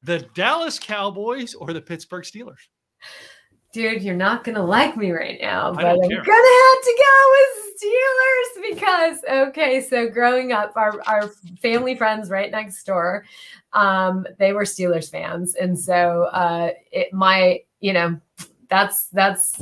the 0.04 0.20
Dallas 0.34 0.80
Cowboys 0.80 1.56
or 1.56 1.74
the 1.74 1.82
Pittsburgh 1.82 2.24
Steelers? 2.24 2.70
Dude, 3.76 4.02
you're 4.02 4.16
not 4.16 4.46
gonna 4.46 4.66
like 4.66 4.96
me 4.96 5.12
right 5.12 5.38
now, 5.42 5.74
but 5.74 5.86
I'm 5.86 6.00
gonna 6.00 6.16
have 6.16 6.24
to 6.24 7.04
go 7.04 7.18
with 7.36 7.76
Steelers 7.76 8.74
because 8.74 9.48
okay, 9.50 9.82
so 9.82 10.08
growing 10.08 10.54
up, 10.54 10.72
our 10.78 11.02
our 11.06 11.28
family 11.62 11.94
friends 11.94 12.30
right 12.30 12.50
next 12.50 12.86
door, 12.86 13.26
um, 13.74 14.26
they 14.40 14.54
were 14.54 14.64
Steelers 14.64 15.12
fans, 15.12 15.56
and 15.56 15.78
so 15.78 16.30
uh, 16.32 16.72
it 16.94 17.12
my 17.12 17.60
you 17.82 17.92
know 17.92 18.18
that's 18.70 19.08
that's 19.08 19.62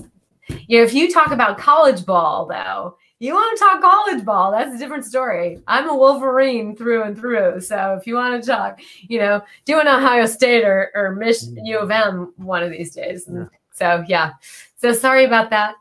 you 0.67 0.77
know 0.77 0.83
if 0.83 0.93
you 0.93 1.11
talk 1.11 1.31
about 1.31 1.57
college 1.57 2.05
ball 2.05 2.45
though. 2.45 2.95
You 3.19 3.35
want 3.35 3.57
to 3.57 3.63
talk 3.63 3.81
college 3.81 4.25
ball? 4.25 4.51
That's 4.51 4.75
a 4.75 4.77
different 4.77 5.05
story. 5.05 5.61
I'm 5.65 5.87
a 5.87 5.95
Wolverine 5.95 6.75
through 6.75 7.03
and 7.03 7.17
through. 7.17 7.61
So 7.61 7.95
if 7.97 8.05
you 8.05 8.15
want 8.15 8.43
to 8.43 8.45
talk, 8.45 8.81
you 8.99 9.17
know, 9.17 9.41
do 9.63 9.79
an 9.79 9.87
Ohio 9.87 10.25
State 10.25 10.65
or, 10.65 10.91
or 10.93 11.15
Mich- 11.15 11.45
U 11.63 11.79
of 11.79 11.89
M 11.89 12.33
one 12.35 12.63
of 12.63 12.71
these 12.71 12.93
days. 12.93 13.29
And, 13.29 13.47
so 13.73 14.03
yeah. 14.07 14.31
So 14.77 14.93
sorry 14.93 15.25
about 15.25 15.49
that. 15.49 15.75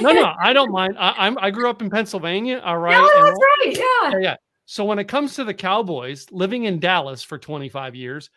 no, 0.00 0.12
no, 0.12 0.32
I 0.42 0.52
don't 0.52 0.72
mind. 0.72 0.96
I, 0.98 1.26
am 1.26 1.38
I 1.40 1.50
grew 1.50 1.68
up 1.68 1.80
in 1.82 1.90
Pennsylvania. 1.90 2.60
All 2.64 2.78
right. 2.78 2.92
No, 2.92 3.24
that's 3.24 3.38
right. 3.38 3.76
Yeah. 3.76 4.10
yeah. 4.10 4.18
Yeah. 4.18 4.36
So 4.66 4.84
when 4.84 4.98
it 4.98 5.04
comes 5.04 5.34
to 5.36 5.44
the 5.44 5.54
Cowboys, 5.54 6.26
living 6.30 6.64
in 6.64 6.80
Dallas 6.80 7.22
for 7.22 7.38
25 7.38 7.94
years, 7.94 8.30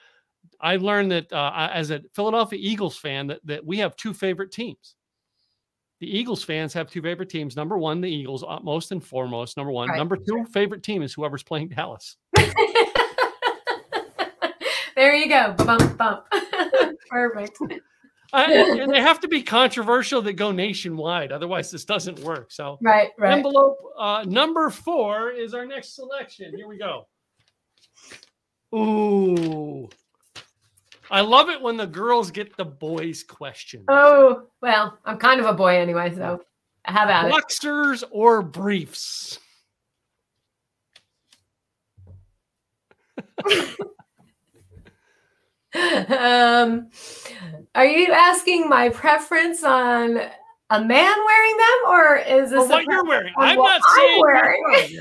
I 0.59 0.75
learned 0.75 1.11
that 1.11 1.31
uh, 1.31 1.69
as 1.73 1.91
a 1.91 2.01
Philadelphia 2.13 2.59
Eagles 2.61 2.97
fan 2.97 3.27
that, 3.27 3.39
that 3.45 3.65
we 3.65 3.77
have 3.77 3.95
two 3.95 4.13
favorite 4.13 4.51
teams. 4.51 4.95
the 5.99 6.17
Eagles 6.17 6.43
fans 6.43 6.73
have 6.73 6.89
two 6.89 7.01
favorite 7.01 7.29
teams. 7.29 7.55
Number 7.55 7.77
one, 7.77 8.01
the 8.01 8.09
Eagles, 8.09 8.43
uh, 8.47 8.59
most 8.61 8.91
and 8.91 9.03
foremost. 9.03 9.57
Number 9.57 9.71
one. 9.71 9.89
Right, 9.89 9.97
Number 9.97 10.17
two, 10.17 10.45
favorite 10.51 10.83
team 10.83 11.01
is 11.01 11.13
whoever's 11.13 11.43
playing 11.43 11.69
Dallas. 11.69 12.17
there 14.95 15.15
you 15.15 15.29
go. 15.29 15.53
Bump, 15.53 15.97
bump. 15.97 16.25
Perfect. 17.09 17.57
I, 18.33 18.85
they 18.91 19.01
have 19.01 19.19
to 19.21 19.27
be 19.27 19.41
controversial 19.41 20.21
that 20.23 20.33
go 20.33 20.51
nationwide. 20.51 21.31
Otherwise, 21.31 21.71
this 21.71 21.85
doesn't 21.85 22.19
work. 22.19 22.51
So, 22.51 22.77
Right, 22.81 23.11
right. 23.17 23.33
envelope 23.33 23.77
uh, 23.97 24.25
number 24.27 24.69
four 24.69 25.31
is 25.31 25.53
our 25.53 25.65
next 25.65 25.95
selection. 25.95 26.55
Here 26.55 26.67
we 26.67 26.77
go. 26.77 27.07
Ooh. 28.75 29.89
I 31.09 31.21
love 31.21 31.49
it 31.49 31.61
when 31.61 31.77
the 31.77 31.87
girls 31.87 32.31
get 32.31 32.57
the 32.57 32.65
boys' 32.65 33.23
question. 33.23 33.85
Oh, 33.87 34.47
well, 34.61 34.97
I'm 35.05 35.17
kind 35.17 35.39
of 35.39 35.45
a 35.45 35.53
boy 35.53 35.77
anyway, 35.77 36.13
so 36.13 36.43
how 36.83 37.05
about 37.05 37.27
it? 37.27 37.31
Boxers 37.31 38.03
or 38.11 38.41
briefs? 38.41 39.39
um, 45.77 46.89
are 47.75 47.85
you 47.85 48.11
asking 48.11 48.69
my 48.69 48.89
preference 48.89 49.63
on 49.63 50.19
a 50.69 50.83
man 50.83 51.15
wearing 51.25 51.57
them, 51.57 51.79
or 51.87 52.15
is 52.17 52.49
this 52.51 52.65
a 52.65 52.67
what 52.67 52.85
you're 52.85 53.05
wearing? 53.05 53.33
I'm 53.37 53.57
not 53.57 53.81
saying. 53.95 54.21
wearing? 54.21 54.99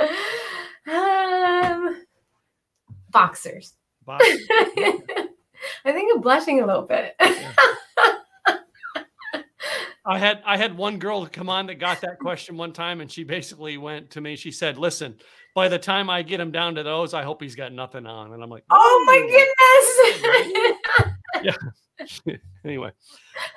Um, 0.90 2.04
boxers. 3.10 3.74
Boxers. 4.04 4.40
I 5.84 5.92
think 5.92 6.12
I'm 6.12 6.20
blushing 6.20 6.60
a 6.60 6.66
little 6.66 6.82
bit. 6.82 7.14
I 10.04 10.18
had 10.18 10.42
I 10.44 10.56
had 10.56 10.76
one 10.76 10.98
girl 10.98 11.24
come 11.26 11.48
on 11.48 11.66
that 11.68 11.76
got 11.76 12.00
that 12.00 12.18
question 12.18 12.56
one 12.56 12.72
time, 12.72 13.00
and 13.00 13.08
she 13.08 13.22
basically 13.22 13.78
went 13.78 14.10
to 14.10 14.20
me. 14.20 14.34
She 14.34 14.50
said, 14.50 14.76
"Listen, 14.76 15.14
by 15.54 15.68
the 15.68 15.78
time 15.78 16.08
I 16.10 16.22
get 16.22 16.40
him 16.40 16.50
down 16.50 16.74
to 16.76 16.82
those, 16.82 17.14
I 17.14 17.22
hope 17.22 17.42
he's 17.42 17.54
got 17.54 17.72
nothing 17.72 18.06
on." 18.06 18.32
And 18.32 18.42
I'm 18.42 18.50
like, 18.50 18.64
oh 18.70 19.04
my 19.06 19.18
goodness! 21.02 21.12
yeah. 21.42 22.36
anyway, 22.64 22.90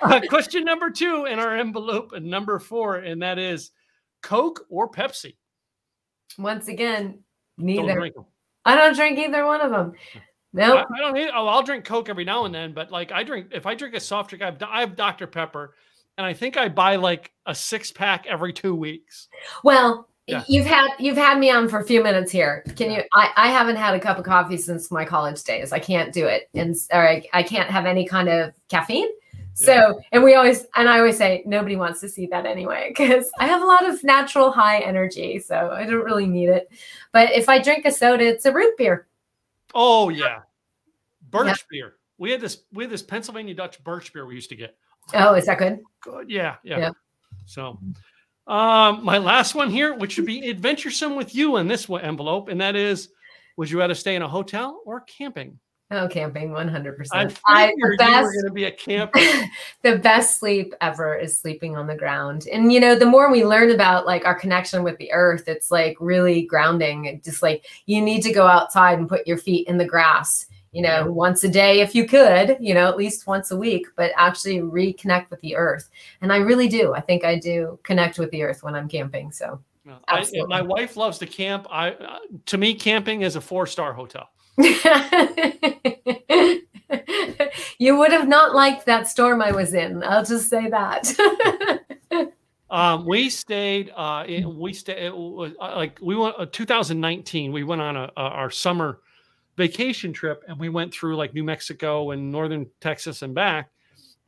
uh, 0.02 0.20
question 0.28 0.64
number 0.64 0.90
two 0.90 1.26
in 1.26 1.38
our 1.38 1.56
envelope, 1.56 2.12
and 2.12 2.26
number 2.26 2.58
four, 2.58 2.96
and 2.96 3.22
that 3.22 3.38
is 3.38 3.70
Coke 4.22 4.66
or 4.68 4.90
Pepsi. 4.90 5.36
Once 6.38 6.68
again, 6.68 7.20
Don't 7.58 7.66
neither. 7.66 8.10
I 8.64 8.74
don't 8.76 8.96
drink 8.96 9.18
either 9.18 9.46
one 9.46 9.60
of 9.60 9.70
them. 9.70 9.92
I, 10.14 10.20
Nope. 10.52 10.86
I 10.94 10.98
don't 11.00 11.12
need. 11.12 11.28
Oh, 11.34 11.46
I'll 11.46 11.62
drink 11.62 11.84
Coke 11.84 12.08
every 12.08 12.24
now 12.24 12.46
and 12.46 12.54
then, 12.54 12.72
but 12.72 12.90
like 12.90 13.12
I 13.12 13.22
drink 13.22 13.48
if 13.52 13.66
I 13.66 13.74
drink 13.74 13.94
a 13.94 14.00
soft 14.00 14.30
drink, 14.30 14.42
I 14.42 14.46
have, 14.46 14.62
I 14.62 14.80
have 14.80 14.96
Dr 14.96 15.26
Pepper, 15.26 15.74
and 16.16 16.26
I 16.26 16.32
think 16.32 16.56
I 16.56 16.68
buy 16.68 16.96
like 16.96 17.32
a 17.44 17.54
six 17.54 17.92
pack 17.92 18.26
every 18.26 18.52
two 18.52 18.74
weeks. 18.74 19.28
Well, 19.62 20.08
Yeah. 20.26 20.42
you've 20.48 20.66
had 20.66 20.88
you've 20.98 21.16
had 21.16 21.38
me 21.38 21.50
on 21.50 21.68
for 21.68 21.78
a 21.78 21.84
few 21.84 22.02
minutes 22.02 22.32
here. 22.32 22.64
Can 22.74 22.90
you? 22.90 23.02
I, 23.14 23.30
I 23.36 23.48
haven't 23.48 23.76
had 23.76 23.94
a 23.94 24.00
cup 24.00 24.18
of 24.18 24.24
coffee 24.24 24.56
since 24.56 24.90
my 24.90 25.04
college 25.04 25.42
days. 25.44 25.72
I 25.72 25.78
can't 25.78 26.12
do 26.12 26.26
it, 26.26 26.48
and 26.54 26.74
or 26.92 27.08
I, 27.08 27.22
I 27.32 27.42
can't 27.44 27.70
have 27.70 27.86
any 27.86 28.06
kind 28.06 28.28
of 28.28 28.52
caffeine. 28.68 29.08
So, 29.54 29.98
and 30.12 30.22
we 30.22 30.34
always 30.34 30.66
and 30.74 30.86
I 30.86 30.98
always 30.98 31.16
say 31.16 31.42
nobody 31.46 31.76
wants 31.76 32.00
to 32.00 32.08
see 32.10 32.26
that 32.26 32.44
anyway 32.44 32.88
because 32.96 33.30
I 33.38 33.46
have 33.46 33.62
a 33.62 33.64
lot 33.64 33.88
of 33.88 34.02
natural 34.04 34.50
high 34.50 34.80
energy, 34.80 35.38
so 35.38 35.70
I 35.70 35.86
don't 35.86 36.04
really 36.04 36.26
need 36.26 36.48
it. 36.48 36.70
But 37.12 37.32
if 37.32 37.48
I 37.48 37.62
drink 37.62 37.86
a 37.86 37.92
soda, 37.92 38.24
it's 38.26 38.44
a 38.44 38.52
root 38.52 38.76
beer. 38.76 39.06
Oh 39.74 40.10
yeah, 40.10 40.40
birch 41.30 41.46
Yeah. 41.46 41.54
beer. 41.70 41.94
We 42.18 42.32
had 42.32 42.40
this 42.40 42.64
we 42.72 42.84
had 42.84 42.90
this 42.90 43.02
Pennsylvania 43.02 43.54
Dutch 43.54 43.82
birch 43.84 44.12
beer 44.12 44.26
we 44.26 44.34
used 44.34 44.50
to 44.50 44.56
get. 44.56 44.76
Oh, 45.14 45.34
is 45.34 45.46
that 45.46 45.58
good? 45.58 45.78
Good, 46.00 46.28
yeah, 46.28 46.56
yeah. 46.64 46.78
Yeah. 46.78 46.90
So, 47.46 47.78
um, 48.46 49.04
my 49.04 49.18
last 49.18 49.54
one 49.54 49.70
here, 49.70 49.94
which 49.94 50.16
would 50.16 50.26
be 50.26 50.48
adventuresome 50.48 51.16
with 51.16 51.34
you 51.34 51.56
in 51.56 51.66
this 51.66 51.88
envelope, 51.90 52.48
and 52.48 52.60
that 52.60 52.76
is, 52.76 53.08
would 53.56 53.70
you 53.70 53.78
rather 53.78 53.94
stay 53.94 54.14
in 54.14 54.22
a 54.22 54.28
hotel 54.28 54.80
or 54.84 55.00
camping? 55.00 55.58
Oh, 55.92 56.08
camping, 56.08 56.50
one 56.50 56.66
hundred 56.66 56.96
percent. 56.96 57.38
I 57.46 57.72
the 57.76 57.94
best 57.96 58.32
going 58.34 58.46
to 58.46 58.52
be 58.52 58.64
a 58.64 58.72
camper. 58.72 59.20
the 59.82 59.98
best 59.98 60.40
sleep 60.40 60.74
ever 60.80 61.14
is 61.14 61.38
sleeping 61.38 61.76
on 61.76 61.86
the 61.86 61.94
ground. 61.94 62.46
And 62.52 62.72
you 62.72 62.80
know, 62.80 62.96
the 62.96 63.06
more 63.06 63.30
we 63.30 63.44
learn 63.44 63.70
about 63.70 64.04
like 64.04 64.24
our 64.24 64.34
connection 64.34 64.82
with 64.82 64.98
the 64.98 65.12
earth, 65.12 65.44
it's 65.46 65.70
like 65.70 65.96
really 66.00 66.42
grounding. 66.42 67.04
It 67.04 67.22
just 67.22 67.40
like 67.40 67.66
you 67.86 68.02
need 68.02 68.22
to 68.22 68.32
go 68.32 68.48
outside 68.48 68.98
and 68.98 69.08
put 69.08 69.28
your 69.28 69.38
feet 69.38 69.68
in 69.68 69.78
the 69.78 69.84
grass, 69.84 70.46
you 70.76 70.82
know, 70.82 71.10
once 71.10 71.42
a 71.42 71.48
day 71.48 71.80
if 71.80 71.94
you 71.94 72.06
could, 72.06 72.58
you 72.60 72.74
know, 72.74 72.86
at 72.86 72.98
least 72.98 73.26
once 73.26 73.50
a 73.50 73.56
week, 73.56 73.86
but 73.96 74.12
actually 74.14 74.58
reconnect 74.58 75.30
with 75.30 75.40
the 75.40 75.56
earth. 75.56 75.88
And 76.20 76.30
I 76.30 76.36
really 76.36 76.68
do. 76.68 76.92
I 76.92 77.00
think 77.00 77.24
I 77.24 77.38
do 77.38 77.78
connect 77.82 78.18
with 78.18 78.30
the 78.30 78.42
earth 78.42 78.62
when 78.62 78.74
I'm 78.74 78.86
camping. 78.86 79.32
So 79.32 79.58
I, 80.06 80.22
my 80.48 80.60
wife 80.60 80.98
loves 80.98 81.16
to 81.20 81.26
camp. 81.26 81.66
I, 81.70 81.92
uh, 81.92 82.18
to 82.44 82.58
me, 82.58 82.74
camping 82.74 83.22
is 83.22 83.36
a 83.36 83.40
four 83.40 83.66
star 83.66 83.94
hotel. 83.94 84.28
you 87.78 87.96
would 87.96 88.12
have 88.12 88.28
not 88.28 88.54
liked 88.54 88.84
that 88.84 89.08
storm 89.08 89.40
I 89.40 89.52
was 89.52 89.72
in. 89.72 90.04
I'll 90.04 90.26
just 90.26 90.50
say 90.50 90.68
that. 90.68 91.10
Um, 92.68 93.06
we 93.06 93.30
stayed. 93.30 93.92
Uh, 93.94 94.24
in, 94.26 94.58
we 94.58 94.72
stayed. 94.72 94.98
It 94.98 95.16
was 95.16 95.52
uh, 95.60 95.76
like 95.76 96.00
we 96.02 96.16
went. 96.16 96.34
Uh, 96.36 96.46
2019. 96.50 97.52
We 97.52 97.62
went 97.62 97.80
on 97.80 97.96
a, 97.96 98.10
a 98.16 98.20
our 98.20 98.50
summer 98.50 99.02
vacation 99.56 100.12
trip, 100.12 100.42
and 100.48 100.58
we 100.58 100.68
went 100.68 100.92
through 100.92 101.16
like 101.16 101.34
New 101.34 101.44
Mexico 101.44 102.10
and 102.10 102.30
northern 102.30 102.66
Texas 102.80 103.22
and 103.22 103.34
back. 103.34 103.70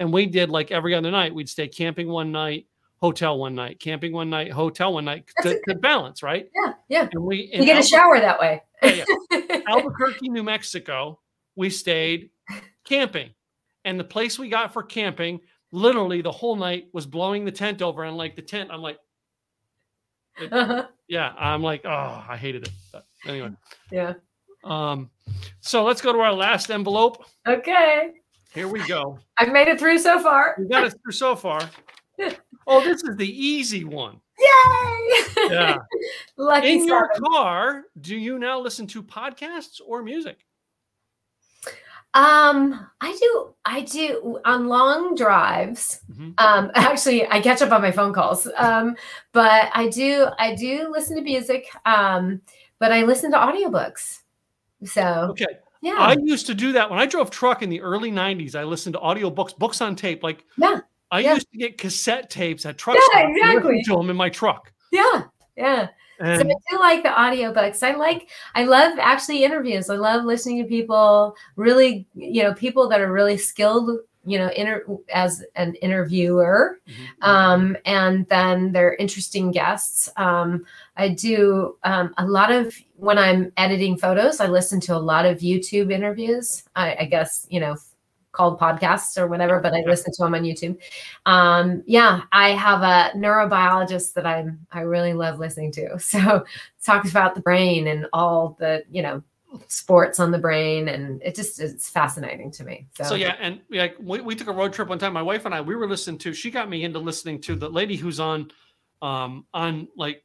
And 0.01 0.13
we 0.13 0.27
did 0.27 0.49
like 0.51 0.71
every 0.71 0.95
other 0.95 1.11
night. 1.11 1.35
We'd 1.35 1.49
stay 1.49 1.67
camping 1.69 2.09
one 2.09 2.31
night, 2.31 2.67
hotel 3.01 3.39
one 3.39 3.55
night, 3.55 3.81
camping 3.81 4.13
one 4.13 4.31
night, 4.31 4.53
hotel 4.53 4.93
one 4.95 5.05
night 5.05 5.25
to, 5.43 5.61
to 5.69 5.75
balance, 5.75 6.23
right? 6.23 6.49
yeah, 6.55 6.73
yeah. 6.89 7.09
And 7.13 7.25
we 7.25 7.51
You 7.53 7.65
get 7.65 7.79
a 7.79 7.87
shower 7.87 8.21
that 8.21 8.39
way. 8.39 8.63
Yeah, 8.83 9.05
Albuquerque, 9.69 10.29
New 10.29 10.45
Mexico. 10.45 11.19
We 11.57 11.69
stayed 11.71 12.31
camping, 12.85 13.31
and 13.85 13.99
the 13.99 14.05
place 14.05 14.39
we 14.39 14.49
got 14.49 14.73
for 14.73 14.85
camping, 14.85 15.41
literally 15.73 16.23
the 16.23 16.31
whole 16.31 16.55
night 16.55 16.87
was 16.93 17.05
blowing 17.07 17.45
the 17.45 17.51
tent 17.51 17.83
over, 17.83 18.05
and 18.05 18.17
like 18.17 18.37
the 18.37 18.43
tent, 18.43 18.71
I'm 18.73 18.81
like. 18.83 18.99
Uh-huh. 20.53 20.87
Yeah, 21.09 21.33
I'm 21.37 21.63
like, 21.63 21.85
oh, 21.85 22.25
I 22.29 22.37
hated 22.37 22.65
it. 22.69 22.73
But 22.93 23.07
anyway, 23.27 23.51
Yeah. 23.91 24.13
um, 24.63 25.11
so 25.61 25.85
let's 25.85 26.01
go 26.01 26.13
to 26.13 26.19
our 26.21 26.33
last 26.33 26.71
envelope. 26.71 27.25
Okay. 27.47 28.13
Here 28.55 28.69
we 28.69 28.87
go. 28.87 29.19
I've 29.39 29.53
made 29.53 29.69
it 29.69 29.79
through 29.79 29.99
so 29.99 30.21
far. 30.21 30.57
We 30.59 30.67
got 30.67 30.85
us 30.85 30.95
through 31.03 31.13
so 31.13 31.37
far. 31.37 31.61
Oh, 32.71 32.85
this 32.85 33.03
is 33.03 33.17
the 33.17 33.27
easy 33.27 33.85
one. 33.85 34.21
Yay! 34.39 35.49
Yeah. 35.51 35.79
Lucky 36.37 36.73
In 36.75 36.87
your 36.87 37.09
car, 37.33 37.85
do 37.99 38.15
you 38.15 38.39
now 38.39 38.61
listen 38.61 38.87
to 38.89 39.03
podcasts 39.03 39.81
or 39.83 40.03
music? 40.03 40.45
Um, 42.13 42.87
I 43.01 43.17
do. 43.19 43.55
I 43.65 43.81
do 43.83 44.39
on 44.45 44.67
long 44.67 45.15
drives. 45.15 46.01
Mhm. 46.13 46.35
Um, 46.39 46.71
actually, 46.75 47.27
I 47.29 47.41
catch 47.41 47.63
up 47.63 47.73
on 47.73 47.81
my 47.81 47.91
phone 47.91 48.13
calls. 48.13 48.47
Um, 48.57 48.97
but 49.33 49.71
I 49.73 49.89
do. 49.89 50.27
I 50.39 50.55
do 50.55 50.91
listen 50.91 51.17
to 51.17 51.23
music. 51.23 51.67
Um, 51.87 52.43
but 52.79 52.93
I 52.93 53.03
listen 53.03 53.31
to 53.33 53.39
audiobooks. 53.39 54.19
So 54.85 55.29
Okay. 55.31 55.47
yeah, 55.83 55.97
I 55.99 56.17
used 56.23 56.47
to 56.47 56.55
do 56.55 56.73
that 56.73 56.89
when 56.91 56.99
I 56.99 57.07
drove 57.07 57.31
truck 57.31 57.63
in 57.63 57.71
the 57.71 57.81
early 57.81 58.11
90s. 58.11 58.55
I 58.55 58.65
listened 58.65 58.95
to 58.95 59.01
audiobooks, 59.01 59.57
books 59.59 59.81
on 59.81 59.97
tape. 59.97 60.23
Like, 60.23 60.45
Yeah, 60.57 60.81
I 61.11 61.21
yeah. 61.21 61.35
used 61.35 61.51
to 61.53 61.59
get 61.59 61.79
cassette 61.79 62.31
tapes 62.31 62.65
at 62.67 62.79
truck 62.79 62.99
Yeah, 63.13 63.21
and 63.23 63.37
exactly. 63.37 63.83
to 63.85 63.97
them 63.97 64.11
in 64.11 64.17
my 64.17 64.29
truck. 64.29 64.73
yeah, 64.93 65.25
yeah. 65.57 65.89
So 66.21 66.27
I 66.27 66.43
do 66.43 66.79
like 66.81 67.03
the 67.05 67.11
audiobooks. 67.11 67.85
I 67.85 67.95
like 67.95 68.29
I 68.57 68.65
love 68.65 68.99
actually 68.99 69.45
interviews. 69.45 69.89
I 69.89 69.95
love 69.95 70.25
listening 70.25 70.61
to 70.63 70.69
people 70.69 71.37
really, 71.55 72.09
you 72.15 72.43
know, 72.43 72.55
people 72.55 72.89
that 72.89 73.01
are 73.01 73.13
really 73.13 73.37
skilled, 73.37 74.01
you 74.25 74.37
know, 74.37 74.49
inter- 74.57 74.85
as 75.15 75.45
an 75.55 75.77
interviewer. 75.77 76.81
Mhm. 76.89 77.25
Um, 77.25 77.77
and 77.85 78.27
then 78.27 78.73
they're 78.73 78.95
interesting 78.97 79.53
guests. 79.53 80.09
Um, 80.17 80.65
I 80.97 81.11
do 81.11 81.77
um, 81.85 82.13
a 82.19 82.27
lot 82.27 82.51
of 82.51 82.75
when 82.99 83.17
I'm 83.17 83.53
editing 83.57 83.97
photos, 83.97 84.41
I 84.41 84.49
listen 84.49 84.81
to 84.81 84.97
a 84.97 84.99
lot 84.99 85.25
of 85.25 85.39
YouTube 85.39 85.93
interviews. 85.93 86.65
I, 86.75 86.97
I 87.01 87.05
guess, 87.05 87.47
you 87.49 87.61
know, 87.61 87.77
called 88.33 88.59
podcasts 88.59 89.17
or 89.17 89.29
whatever, 89.29 89.61
but 89.61 89.73
I 89.73 89.83
listen 89.87 90.13
to 90.13 90.23
them 90.23 90.35
on 90.35 90.43
YouTube. 90.43 90.79
Um, 91.25 91.83
yeah, 91.87 92.23
I 92.33 92.51
have 92.51 92.83
a 92.83 93.17
neurobiologist 93.17 94.15
that 94.15 94.27
I'm 94.27 94.67
I 94.73 94.81
really 94.81 95.13
love 95.13 95.39
listening 95.39 95.73
to. 95.73 95.99
So 96.09 96.45
talks 96.85 97.11
about 97.11 97.35
the 97.35 97.41
brain 97.41 97.87
and 97.87 98.07
all 98.13 98.57
the, 98.59 98.83
you 98.91 99.03
know, 99.03 99.23
sports 99.69 100.21
on 100.21 100.31
the 100.31 100.39
brain 100.39 100.89
and 100.89 101.23
it 101.23 101.35
just 101.35 101.61
it's 101.61 101.89
fascinating 101.89 102.51
to 102.53 102.65
me. 102.65 102.87
So, 102.97 103.05
So 103.05 103.15
yeah, 103.15 103.37
and 103.41 103.61
like 103.71 103.97
we, 104.01 104.21
we 104.21 104.35
took 104.35 104.49
a 104.49 104.53
road 104.53 104.73
trip 104.73 104.89
one 104.89 104.99
time. 104.99 105.13
My 105.13 105.23
wife 105.23 105.45
and 105.45 105.55
I, 105.55 105.61
we 105.61 105.77
were 105.77 105.89
listening 105.89 106.19
to. 106.19 106.33
She 106.35 106.51
got 106.51 106.69
me 106.69 106.83
into 106.83 106.99
listening 106.99 107.41
to 107.43 107.55
the 107.55 107.69
lady 107.69 107.97
who's 107.97 108.19
on, 108.19 108.51
um, 109.03 109.47
on 109.55 109.89
like, 109.97 110.25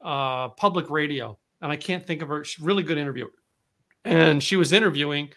uh, 0.00 0.48
public 0.50 0.90
radio, 0.90 1.38
and 1.60 1.72
I 1.72 1.76
can't 1.76 2.06
think 2.06 2.22
of 2.22 2.28
her. 2.28 2.44
She's 2.44 2.62
a 2.62 2.66
really 2.66 2.82
good 2.82 2.98
interviewer, 2.98 3.32
and 4.04 4.42
she 4.42 4.56
was 4.56 4.72
interviewing 4.72 5.30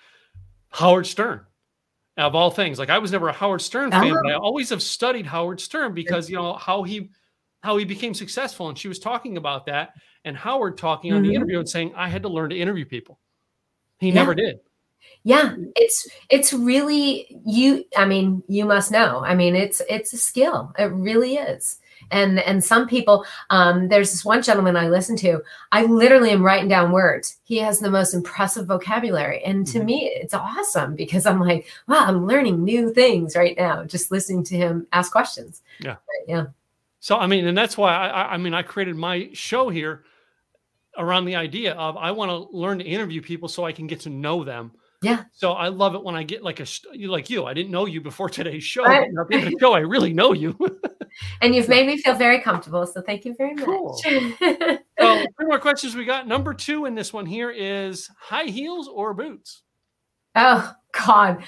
Howard 0.70 1.08
Stern, 1.08 1.42
of 2.18 2.36
all 2.36 2.52
things. 2.52 2.80
Like 2.80 2.90
I 2.90 2.98
was 3.00 3.12
never 3.12 3.30
a 3.30 3.34
Howard 3.34 3.62
Stern 3.62 3.92
fan, 3.92 4.16
but 4.24 4.32
I 4.32 4.36
always 4.36 4.70
have 4.70 4.82
studied 4.82 5.26
Howard 5.26 5.60
Stern 5.60 5.94
because 5.94 6.30
you 6.30 6.36
know 6.38 6.54
how 6.54 6.84
he 6.84 7.10
how 7.64 7.78
he 7.78 7.86
became 7.86 8.14
successful. 8.14 8.70
And 8.70 8.78
she 8.78 8.88
was 8.88 9.00
talking 9.00 9.38
about 9.38 9.66
that, 9.68 9.94
and 10.26 10.36
Howard 10.36 10.78
talking 10.78 11.14
on 11.14 11.22
the 11.22 11.30
Mhm. 11.30 11.36
interview 11.36 11.60
and 11.60 11.70
saying, 11.70 11.94
I 11.96 12.08
had 12.10 12.24
to 12.24 12.30
learn 12.30 12.50
to 12.50 12.58
interview 12.58 12.86
people. 12.86 13.20
He 14.00 14.08
Yeah. 14.08 14.16
never 14.16 14.34
did. 14.34 14.60
Yeah, 15.24 15.56
it's 15.76 16.08
it's 16.30 16.54
really 16.54 17.28
you. 17.46 17.86
I 17.96 18.06
mean, 18.06 18.44
you 18.48 18.66
must 18.66 18.92
know. 18.92 19.22
I 19.24 19.36
mean, 19.36 19.56
it's 19.56 19.82
it's 19.90 20.14
a 20.14 20.18
skill. 20.18 20.74
It 20.78 20.86
really 20.86 21.36
is. 21.36 21.80
And 22.12 22.40
and 22.40 22.64
some 22.64 22.88
people, 22.88 23.26
um, 23.50 23.88
there's 23.88 24.12
this 24.12 24.24
one 24.26 24.42
gentleman 24.42 24.76
I 24.78 24.90
listen 24.90 25.16
to. 25.18 25.42
I 25.72 25.84
literally 25.86 26.30
am 26.32 26.44
writing 26.44 26.68
down 26.70 26.92
words. 26.92 27.38
He 27.44 27.58
has 27.58 27.80
the 27.80 27.90
most 27.90 28.14
impressive 28.14 28.68
vocabulary, 28.68 29.44
and 29.44 29.66
to 29.68 29.80
Mhm. 29.80 29.86
me, 29.86 30.12
it's 30.14 30.34
awesome 30.34 30.96
because 30.96 31.26
I'm 31.26 31.40
like, 31.40 31.68
wow, 31.88 32.06
I'm 32.06 32.28
learning 32.28 32.64
new 32.64 32.94
things 32.94 33.36
right 33.36 33.58
now 33.58 33.84
just 33.86 34.12
listening 34.12 34.44
to 34.46 34.56
him 34.56 34.88
ask 34.94 35.12
questions. 35.12 35.62
Yeah. 35.80 35.96
But, 36.06 36.28
yeah. 36.32 36.46
So 37.00 37.18
I 37.18 37.26
mean, 37.28 37.48
and 37.48 37.58
that's 37.58 37.78
why 37.78 37.94
I, 37.94 38.34
I- 38.34 38.38
mean, 38.38 38.54
I 38.54 38.62
created 38.62 38.96
my 38.96 39.30
show 39.34 39.70
here 39.70 40.04
around 40.98 41.26
the 41.26 41.36
idea 41.38 41.74
of 41.74 41.96
I 41.98 42.12
want 42.12 42.30
to 42.30 42.56
learn 42.56 42.78
to 42.80 42.86
interview 42.86 43.22
people 43.22 43.48
so 43.48 43.64
I 43.66 43.72
can 43.72 43.88
get 43.88 44.02
to 44.02 44.10
know 44.10 44.44
them. 44.44 44.72
Yeah. 45.02 45.24
So 45.34 45.54
I 45.54 45.70
love 45.70 45.96
it 45.96 46.04
when 46.04 46.14
I 46.16 46.22
get 46.24 46.44
like 46.44 46.60
a 46.60 46.66
like 47.08 47.30
you. 47.30 47.46
I 47.46 47.54
didn't 47.56 47.72
know 47.72 47.86
you 47.88 48.02
before 48.02 48.30
today's 48.30 48.64
show. 48.64 48.84
Right. 48.84 49.10
but 49.16 49.22
At 49.22 49.28
the 49.30 49.36
end 49.36 49.44
of 49.48 49.52
the 49.54 49.58
show, 49.60 49.74
I 49.74 49.80
really 49.80 50.14
know 50.14 50.34
you. 50.34 50.56
And 51.42 51.56
you've 51.56 51.70
made 51.70 51.88
me 51.88 51.98
feel 51.98 52.16
very 52.16 52.40
comfortable, 52.40 52.86
so 52.86 53.02
thank 53.02 53.26
you 53.26 53.36
very 53.36 53.54
much. 53.54 53.66
Cool. 53.66 53.98
so 54.04 54.36
three 55.00 55.46
more 55.46 55.60
questions 55.60 55.96
we 55.96 56.06
got. 56.06 56.28
Number 56.28 56.54
two 56.54 56.86
in 56.86 56.96
this 56.96 57.14
one 57.14 57.26
here 57.26 57.52
is 57.52 58.10
high 58.20 58.46
heels 58.46 58.88
or 58.88 59.14
boots. 59.14 59.64
Oh 60.36 60.74
God. 60.92 61.44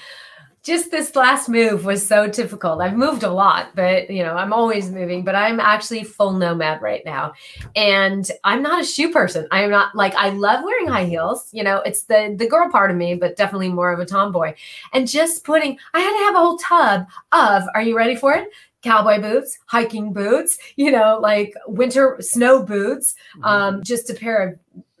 Just 0.62 0.90
this 0.90 1.14
last 1.14 1.50
move 1.50 1.84
was 1.84 2.06
so 2.06 2.26
difficult. 2.26 2.80
I've 2.80 2.96
moved 2.96 3.22
a 3.22 3.30
lot, 3.30 3.76
but 3.76 4.08
you 4.08 4.22
know, 4.22 4.34
I'm 4.34 4.50
always 4.50 4.90
moving, 4.90 5.22
but 5.22 5.34
I'm 5.34 5.60
actually 5.60 6.04
full 6.04 6.32
nomad 6.32 6.80
right 6.80 7.02
now. 7.04 7.34
And 7.76 8.26
I'm 8.44 8.62
not 8.62 8.80
a 8.80 8.84
shoe 8.86 9.12
person. 9.12 9.46
I'm 9.50 9.70
not 9.70 9.94
like 9.94 10.14
I 10.14 10.30
love 10.30 10.64
wearing 10.64 10.86
high 10.86 11.04
heels. 11.04 11.50
You 11.52 11.64
know, 11.64 11.82
it's 11.82 12.04
the 12.04 12.34
the 12.38 12.48
girl 12.48 12.70
part 12.70 12.90
of 12.90 12.96
me, 12.96 13.14
but 13.14 13.36
definitely 13.36 13.68
more 13.68 13.92
of 13.92 14.00
a 14.00 14.06
tomboy. 14.06 14.54
And 14.94 15.06
just 15.06 15.44
putting 15.44 15.78
I 15.92 16.00
had 16.00 16.16
to 16.18 16.24
have 16.24 16.34
a 16.34 16.38
whole 16.38 16.56
tub 16.56 17.08
of, 17.32 17.64
are 17.74 17.82
you 17.82 17.94
ready 17.94 18.16
for 18.16 18.32
it? 18.32 18.48
Cowboy 18.84 19.20
boots, 19.20 19.58
hiking 19.66 20.12
boots, 20.12 20.56
you 20.76 20.90
know, 20.92 21.18
like 21.20 21.54
winter 21.66 22.16
snow 22.20 22.62
boots, 22.62 23.14
Mm-hmm. 23.36 23.44
um, 23.44 23.82
just 23.82 24.10
a 24.10 24.14
pair 24.14 24.46
of 24.48 24.58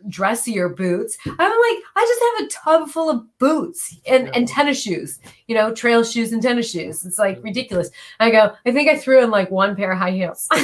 dressier 0.08 0.68
boots. 0.68 1.16
I'm 1.26 1.32
like, 1.38 1.78
I 1.96 2.04
just 2.06 2.20
have 2.20 2.46
a 2.46 2.50
tub 2.82 2.90
full 2.90 3.08
of 3.08 3.38
boots 3.38 3.96
and, 4.06 4.26
Yeah. 4.26 4.32
and 4.34 4.46
tennis 4.48 4.80
shoes, 4.82 5.18
you 5.46 5.54
know, 5.54 5.72
trail 5.74 6.04
shoes 6.04 6.32
and 6.32 6.42
tennis 6.42 6.70
shoes. 6.70 7.04
It's 7.06 7.18
like 7.18 7.42
ridiculous. 7.42 7.90
I 8.20 8.30
go, 8.30 8.54
I 8.66 8.72
think 8.72 8.90
I 8.90 8.98
threw 8.98 9.22
in 9.22 9.30
like 9.30 9.50
one 9.50 9.74
pair 9.76 9.92
of 9.92 9.98
high 9.98 10.10
heels. 10.12 10.48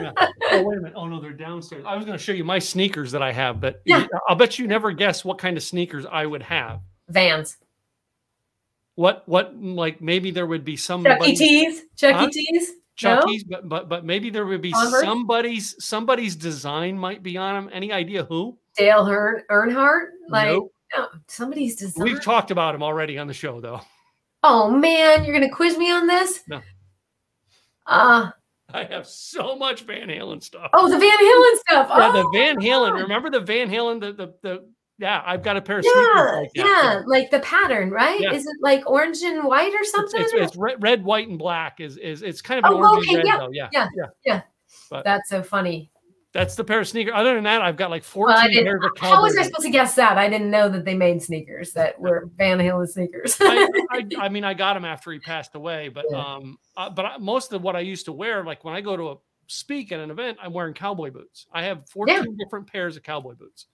Yeah. 0.00 0.12
Oh 0.52 0.62
wait 0.62 0.78
a 0.78 0.80
minute! 0.80 0.92
Oh 0.94 1.08
no, 1.08 1.20
they're 1.20 1.32
downstairs. 1.32 1.82
I 1.84 1.96
was 1.96 2.04
going 2.04 2.16
to 2.16 2.22
show 2.22 2.30
you 2.30 2.44
my 2.44 2.60
sneakers 2.60 3.10
that 3.10 3.20
I 3.22 3.32
have, 3.32 3.60
but 3.60 3.82
Yeah. 3.84 4.06
I'll 4.28 4.36
bet 4.36 4.56
you 4.56 4.68
never 4.68 4.92
guess 4.92 5.24
what 5.24 5.38
kind 5.38 5.56
of 5.56 5.62
sneakers 5.64 6.06
I 6.06 6.24
would 6.24 6.42
have. 6.44 6.82
Vans. 7.08 7.56
What 8.98 9.22
what 9.28 9.56
like 9.56 10.00
maybe 10.02 10.32
there 10.32 10.44
would 10.46 10.64
be 10.64 10.76
some 10.76 11.04
Chuck 11.04 11.24
E. 11.24 11.36
T's. 11.36 11.82
Chuck 11.96 12.16
Huh? 12.16 12.26
E. 12.26 12.30
T's. 12.32 12.72
Chucky's, 12.96 13.44
but 13.44 13.68
but 13.68 13.88
but 13.88 14.04
maybe 14.04 14.28
there 14.28 14.44
would 14.44 14.60
be 14.60 14.72
somebody's 14.72 15.76
somebody's 15.78 16.34
design 16.34 16.98
might 16.98 17.22
be 17.22 17.36
on 17.36 17.54
them. 17.54 17.70
Any 17.72 17.92
idea 17.92 18.24
who? 18.24 18.58
Dale 18.76 19.06
Earn- 19.08 19.44
Earnhardt. 19.52 20.06
Like, 20.28 20.48
Nope. 20.48 20.72
no, 20.96 21.06
somebody's 21.28 21.76
design. 21.76 22.02
We've 22.02 22.20
talked 22.20 22.50
about 22.50 22.74
him 22.74 22.82
already 22.82 23.18
on 23.18 23.28
the 23.28 23.34
show, 23.34 23.60
though. 23.60 23.80
oh 24.42 24.68
man, 24.68 25.24
you're 25.24 25.32
gonna 25.32 25.48
quiz 25.54 25.78
me 25.78 25.92
on 25.92 26.08
this? 26.08 26.40
No. 26.48 26.60
Uh 27.86 28.30
I 28.74 28.82
have 28.82 29.06
so 29.06 29.54
much 29.54 29.82
Van 29.82 30.08
Halen 30.08 30.42
stuff. 30.42 30.70
oh, 30.72 30.88
the 30.90 30.98
Van 30.98 31.08
Halen 31.08 31.60
stuff. 31.60 31.88
yeah, 31.96 32.10
oh, 32.12 32.22
the 32.32 32.36
Van 32.36 32.56
Halen. 32.56 33.00
Remember 33.02 33.30
the 33.30 33.38
Van 33.40 33.70
Halen? 33.70 34.00
The 34.00 34.12
the, 34.12 34.34
the 34.42 34.68
yeah, 34.98 35.22
I've 35.24 35.42
got 35.42 35.56
a 35.56 35.60
pair 35.62 35.78
of 35.78 35.84
sneakers 35.84 36.04
Yeah, 36.04 36.32
like 36.40 36.50
yeah, 36.54 37.02
like 37.06 37.30
the 37.30 37.40
pattern, 37.40 37.90
right? 37.90 38.20
Yeah. 38.20 38.32
Is 38.34 38.46
it 38.46 38.56
like 38.60 38.88
orange 38.88 39.22
and 39.22 39.44
white 39.44 39.72
or 39.72 39.84
something? 39.84 40.20
it's, 40.20 40.32
it's 40.34 40.56
red, 40.56 40.82
red, 40.82 41.04
white, 41.04 41.28
and 41.28 41.38
black. 41.38 41.80
Is 41.80 41.96
is 41.96 42.22
it's 42.22 42.42
kind 42.42 42.58
of 42.64 42.70
an 42.70 42.76
Oh, 42.78 42.90
orange 42.92 43.06
okay, 43.08 43.16
red 43.16 43.26
yeah, 43.26 43.38
though. 43.38 43.50
Yeah, 43.50 43.68
yeah, 43.72 44.06
yeah. 44.24 44.42
But 44.90 45.04
That's 45.04 45.28
so 45.30 45.42
funny. 45.42 45.90
that's 46.32 46.56
the 46.56 46.64
pair 46.64 46.80
of 46.80 46.88
sneakers. 46.88 47.14
Other 47.16 47.34
than 47.34 47.44
that, 47.44 47.62
I've 47.62 47.76
got 47.76 47.90
like 47.90 48.04
fourteen 48.04 48.34
Well, 48.34 48.60
I 48.60 48.62
pairs 48.62 48.84
of 48.84 48.90
How 49.00 49.22
was 49.22 49.36
I 49.36 49.42
supposed 49.42 49.64
to 49.66 49.70
guess 49.70 49.94
that? 49.94 50.18
I 50.18 50.28
didn't 50.28 50.50
know 50.50 50.68
that 50.68 50.84
they 50.84 50.94
made 50.94 51.22
sneakers 51.22 51.72
that 51.72 51.98
were 52.00 52.28
Van 52.36 52.58
Halen 52.58 52.88
sneakers. 52.88 53.36
I, 53.40 53.68
I, 53.90 54.06
I 54.18 54.28
mean, 54.28 54.44
I 54.44 54.54
got 54.54 54.76
him 54.76 54.84
after 54.84 55.10
he 55.12 55.20
passed 55.20 55.54
away, 55.54 55.88
but 55.88 56.04
Yeah. 56.10 56.34
um, 56.34 56.58
uh, 56.76 56.90
but 56.90 57.04
I, 57.06 57.16
most 57.18 57.52
of 57.52 57.62
what 57.62 57.76
I 57.76 57.80
used 57.80 58.04
to 58.06 58.12
wear, 58.12 58.44
like 58.44 58.64
when 58.64 58.74
I 58.74 58.80
go 58.80 58.96
to 58.96 59.10
a 59.10 59.16
speak 59.46 59.92
at 59.92 60.00
an 60.00 60.10
event, 60.10 60.38
I'm 60.42 60.52
wearing 60.52 60.74
cowboy 60.74 61.10
boots. 61.10 61.46
I 61.52 61.62
have 61.62 61.88
14 61.88 62.36
different 62.36 62.66
pairs 62.66 62.96
of 62.98 63.02
cowboy 63.02 63.34
boots. 63.34 63.66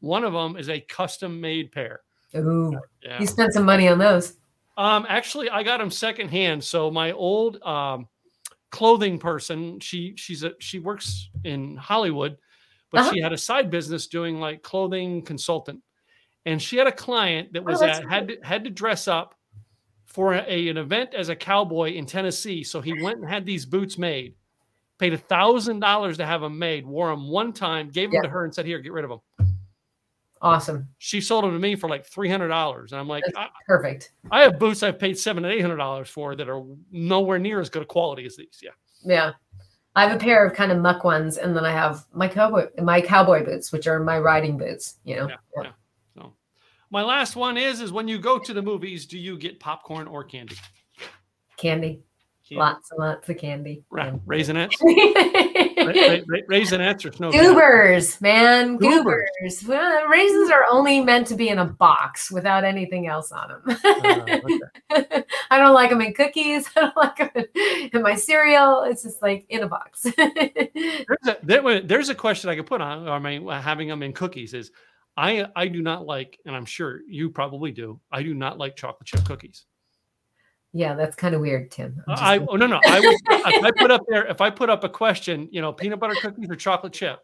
One 0.00 0.24
of 0.24 0.32
them 0.32 0.56
is 0.56 0.68
a 0.68 0.80
custom 0.80 1.40
made 1.40 1.72
pair. 1.72 2.00
Ooh, 2.36 2.78
Yeah. 3.02 3.20
you 3.20 3.26
spent 3.26 3.52
some 3.52 3.64
money 3.64 3.88
on 3.88 3.98
those. 3.98 4.36
Um, 4.76 5.06
actually, 5.08 5.48
I 5.50 5.62
got 5.62 5.78
them 5.78 5.90
secondhand. 5.90 6.62
So 6.64 6.90
my 6.90 7.12
old 7.12 7.62
um, 7.62 8.08
clothing 8.70 9.18
person, 9.18 9.78
she 9.78 10.14
she's 10.16 10.42
a 10.42 10.52
she 10.58 10.80
works 10.80 11.30
in 11.44 11.76
Hollywood, 11.76 12.36
but 12.90 13.02
Uh-huh. 13.02 13.12
she 13.14 13.20
had 13.20 13.32
a 13.32 13.38
side 13.38 13.70
business 13.70 14.08
doing 14.08 14.40
like 14.40 14.62
clothing 14.62 15.22
consultant, 15.22 15.80
and 16.44 16.60
she 16.60 16.76
had 16.76 16.88
a 16.88 16.92
client 16.92 17.52
that 17.52 17.60
Oh, 17.60 17.66
was 17.66 17.80
that's 17.80 18.00
at 18.00 18.08
had 18.10 18.28
to, 18.28 18.38
had 18.42 18.64
to 18.64 18.70
dress 18.70 19.06
up 19.06 19.36
for 20.06 20.34
a, 20.34 20.68
an 20.68 20.76
event 20.76 21.14
as 21.14 21.28
a 21.28 21.36
cowboy 21.36 21.92
in 21.92 22.04
Tennessee. 22.04 22.64
So 22.64 22.80
he 22.80 23.00
went 23.00 23.18
and 23.20 23.28
had 23.28 23.46
these 23.46 23.64
boots 23.66 23.96
made, 23.96 24.34
paid 24.98 25.12
a 25.12 25.18
thousand 25.18 25.78
dollars 25.80 26.16
to 26.16 26.26
have 26.26 26.40
them 26.40 26.58
made, 26.58 26.84
wore 26.84 27.10
them 27.10 27.28
one 27.28 27.52
time, 27.52 27.90
gave 27.90 28.08
them 28.10 28.16
Yeah. 28.16 28.22
to 28.22 28.28
her, 28.28 28.44
and 28.44 28.52
said, 28.52 28.66
"Here, 28.66 28.80
get 28.80 28.92
rid 28.92 29.04
of 29.04 29.10
them." 29.10 29.20
Awesome. 30.44 30.86
She 30.98 31.22
sold 31.22 31.42
them 31.44 31.52
to 31.52 31.58
me 31.58 31.74
for 31.74 31.88
like 31.88 32.04
three 32.04 32.28
hundred 32.28 32.48
dollars, 32.48 32.92
and 32.92 33.00
I'm 33.00 33.08
like, 33.08 33.24
I, 33.34 33.48
Perfect. 33.66 34.12
I 34.30 34.42
have 34.42 34.58
boots 34.58 34.82
I've 34.82 34.98
paid 34.98 35.18
seven 35.18 35.42
and 35.44 35.52
eight 35.54 35.62
hundred 35.62 35.78
dollars 35.78 36.10
for 36.10 36.36
that 36.36 36.48
are 36.50 36.62
nowhere 36.92 37.38
near 37.38 37.60
as 37.60 37.70
good 37.70 37.82
a 37.82 37.86
quality 37.86 38.26
as 38.26 38.36
these. 38.36 38.60
Yeah. 38.62 38.70
Yeah. 39.04 39.32
I 39.96 40.06
have 40.06 40.14
a 40.14 40.18
pair 40.20 40.44
of 40.44 40.52
kind 40.54 40.70
of 40.70 40.78
muck 40.78 41.02
ones, 41.02 41.38
and 41.38 41.56
then 41.56 41.64
I 41.64 41.72
have 41.72 42.04
my 42.12 42.28
cowboy 42.28 42.66
my 42.82 43.00
cowboy 43.00 43.42
boots, 43.44 43.72
which 43.72 43.86
are 43.86 43.98
my 44.00 44.18
riding 44.18 44.58
boots. 44.58 44.96
You 45.04 45.16
know, 45.16 45.28
Yeah, 45.28 45.36
yeah. 45.62 45.70
So 46.14 46.34
my 46.90 47.02
last 47.02 47.36
one 47.36 47.56
is 47.56 47.80
is 47.80 47.90
when 47.90 48.06
you 48.06 48.18
go 48.18 48.38
to 48.38 48.52
the 48.52 48.60
movies, 48.62 49.06
do 49.06 49.18
you 49.18 49.38
get 49.38 49.58
popcorn 49.60 50.06
or 50.06 50.24
candy? 50.24 50.56
candy, 51.56 52.02
Candy. 52.46 52.58
lots 52.60 52.90
and 52.90 53.00
lots 53.00 53.28
of 53.30 53.38
candy. 53.38 53.82
Ra- 53.88 54.10
Raisinets? 54.26 54.72
Yeah. 54.82 55.32
ra- 55.32 55.48
ra- 55.76 56.38
Raisinets 56.48 57.04
or 57.04 57.12
snow? 57.12 57.30
Goobers, 57.30 58.20
man, 58.20 58.76
Goobers. 58.76 59.28
goobers. 59.40 59.64
Well, 59.66 60.08
raisins 60.08 60.50
are 60.50 60.64
only 60.70 61.00
meant 61.00 61.26
to 61.28 61.34
be 61.34 61.48
in 61.48 61.58
a 61.58 61.64
box 61.64 62.30
without 62.30 62.64
anything 62.64 63.06
else 63.06 63.32
on 63.32 63.48
them. 63.48 63.78
Uh, 63.84 64.38
okay. 64.90 65.24
I 65.50 65.58
don't 65.58 65.74
like 65.74 65.90
them 65.90 66.00
in 66.00 66.14
cookies. 66.14 66.68
I 66.76 66.80
don't 66.80 66.96
like 66.96 67.16
them 67.16 67.30
in, 67.34 67.90
in 67.92 68.02
my 68.02 68.14
cereal. 68.14 68.82
It's 68.82 69.02
just 69.02 69.22
like 69.22 69.46
in 69.48 69.62
a 69.62 69.68
box. 69.68 70.02
There's 70.16 71.26
a, 71.26 71.36
there, 71.42 71.80
there's 71.80 72.08
a 72.08 72.14
question 72.14 72.50
I 72.50 72.56
could 72.56 72.66
put 72.66 72.80
on. 72.80 73.08
I 73.08 73.18
mean, 73.18 73.46
having 73.48 73.88
them 73.88 74.02
in 74.02 74.12
cookies 74.12 74.54
is, 74.54 74.70
I 75.16 75.46
I 75.54 75.68
do 75.68 75.80
not 75.80 76.06
like, 76.06 76.38
and 76.44 76.56
I'm 76.56 76.64
sure 76.64 77.00
you 77.06 77.30
probably 77.30 77.70
do. 77.70 78.00
I 78.10 78.22
do 78.22 78.34
not 78.34 78.58
like 78.58 78.74
chocolate 78.76 79.06
chip 79.06 79.24
cookies. 79.24 79.64
Yeah, 80.74 80.94
that's 80.94 81.14
kind 81.16 81.34
of 81.34 81.40
weird, 81.40 81.70
Tim. 81.70 82.02
I 82.08 82.38
oh 82.48 82.56
no 82.56 82.66
no 82.66 82.80
I 82.84 83.00
would, 83.00 83.16
if 83.30 83.64
I 83.64 83.70
put 83.70 83.90
up 83.90 84.02
there 84.08 84.26
if 84.26 84.40
I 84.40 84.50
put 84.50 84.68
up 84.68 84.84
a 84.84 84.88
question, 84.88 85.48
you 85.52 85.60
know, 85.62 85.72
peanut 85.72 86.00
butter 86.00 86.16
cookies 86.20 86.50
or 86.50 86.56
chocolate 86.56 86.92
chip, 86.92 87.20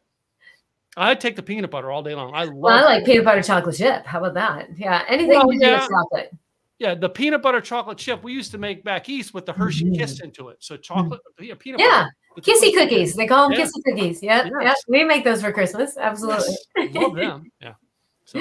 I'd 0.96 1.20
take 1.20 1.36
the 1.36 1.42
peanut 1.42 1.70
butter 1.70 1.90
all 1.90 2.03
day 2.03 2.14
long. 2.14 2.32
I 2.34 2.44
love 2.44 2.55
well, 2.55 2.78
I 2.78 2.82
like 2.96 3.05
peanut 3.05 3.24
butter 3.24 3.42
chocolate 3.42 3.76
chip. 3.76 4.07
How 4.07 4.20
about 4.20 4.34
that? 4.34 4.68
Yeah, 4.78 5.03
anything 5.09 5.30
Well, 5.30 5.48
do 5.48 5.59
yeah. 5.61 5.80
with 5.80 5.88
chocolate. 5.90 6.30
yeah 6.78 6.94
the 6.94 7.09
peanut 7.11 7.42
butter 7.42 7.61
chocolate 7.61 7.98
chip 7.98 8.22
we 8.22 8.32
used 8.32 8.53
to 8.53 8.59
make 8.59 8.84
back 8.84 9.09
east 9.09 9.34
with 9.34 9.44
the 9.46 9.53
Hershey 9.53 9.86
Mhm. 9.86 9.98
Kiss 9.98 10.20
into 10.20 10.48
it. 10.48 10.59
So 10.61 10.76
chocolate 10.76 11.20
yeah, 11.40 11.55
peanut 11.59 11.80
Yeah, 11.80 12.07
Kissy 12.38 12.72
cookie. 12.72 12.72
cookies. 12.74 13.14
They 13.16 13.26
call 13.26 13.48
them 13.48 13.59
Yeah. 13.59 13.64
kissy 13.66 13.82
cookies. 13.84 14.22
Yeah, 14.22 14.44
yeah. 14.44 14.51
Yes. 14.62 14.84
We 14.88 15.03
make 15.05 15.24
those 15.24 15.42
for 15.42 15.53
Christmas. 15.53 15.96
Absolutely. 15.96 16.55
Yes, 16.76 16.94
love 16.94 17.14
them. 17.16 17.51
Yeah. 17.61 17.74
So 18.24 18.40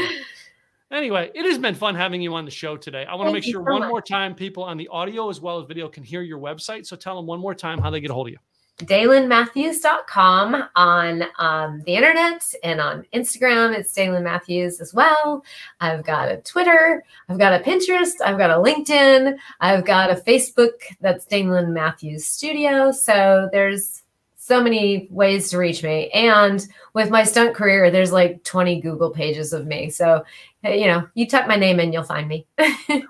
anyway, 0.91 1.31
it 1.33 1.45
has 1.45 1.57
been 1.57 1.75
fun 1.75 1.95
having 1.95 2.21
you 2.21 2.33
on 2.33 2.45
the 2.45 2.51
show 2.51 2.77
today. 2.77 3.05
I 3.05 3.15
want 3.15 3.29
to 3.29 3.33
make 3.33 3.43
sure 3.43 3.63
so 3.65 3.71
one 3.71 3.81
much. 3.81 3.89
more 3.89 4.01
time 4.01 4.35
people 4.35 4.63
on 4.63 4.77
the 4.77 4.87
audio 4.89 5.29
as 5.29 5.41
well 5.41 5.59
as 5.59 5.65
video 5.65 5.87
can 5.87 6.03
hear 6.03 6.21
your 6.21 6.39
website. 6.39 6.85
So 6.85 6.95
tell 6.95 7.15
them 7.15 7.25
one 7.25 7.39
more 7.39 7.55
time 7.55 7.79
how 7.79 7.89
they 7.89 7.99
get 7.99 8.11
a 8.11 8.13
hold 8.13 8.27
of 8.27 8.33
you. 8.33 8.39
DalenMatthews.com 8.85 10.69
on 10.75 11.23
um, 11.37 11.81
the 11.85 11.95
internet 11.95 12.41
and 12.63 12.79
on 12.79 13.05
Instagram. 13.13 13.77
It's 13.77 13.93
Dalen 13.93 14.23
Matthews 14.23 14.79
as 14.79 14.93
well. 14.93 15.43
I've 15.81 16.05
got 16.05 16.29
a 16.29 16.37
Twitter. 16.37 17.03
I've 17.27 17.37
got 17.37 17.59
a 17.59 17.63
Pinterest. 17.63 18.13
I've 18.23 18.37
got 18.37 18.51
a 18.51 18.53
LinkedIn. 18.53 19.37
I've 19.59 19.83
got 19.83 20.11
a 20.11 20.15
Facebook 20.15 20.71
that's 21.01 21.25
Dalen 21.25 21.73
Matthews 21.73 22.25
Studio. 22.25 22.91
So 22.91 23.49
there's 23.51 24.03
so 24.37 24.63
many 24.63 25.07
ways 25.11 25.49
to 25.51 25.57
reach 25.57 25.83
me. 25.83 26.09
And 26.09 26.65
with 26.93 27.11
my 27.11 27.23
stunt 27.23 27.55
career, 27.55 27.91
there's 27.91 28.11
like 28.11 28.43
20 28.45 28.81
Google 28.81 29.11
pages 29.11 29.53
of 29.53 29.67
me. 29.67 29.89
So, 29.91 30.23
Uh, 30.65 30.69
you 30.69 30.87
know, 30.87 31.07
you 31.13 31.27
type 31.27 31.47
my 31.47 31.55
name 31.55 31.79
in, 31.79 31.93
you'll 31.93 32.03
find 32.03 32.27
me. 32.27 32.45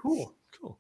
Cool. 0.02 0.34
Cool. 0.60 0.78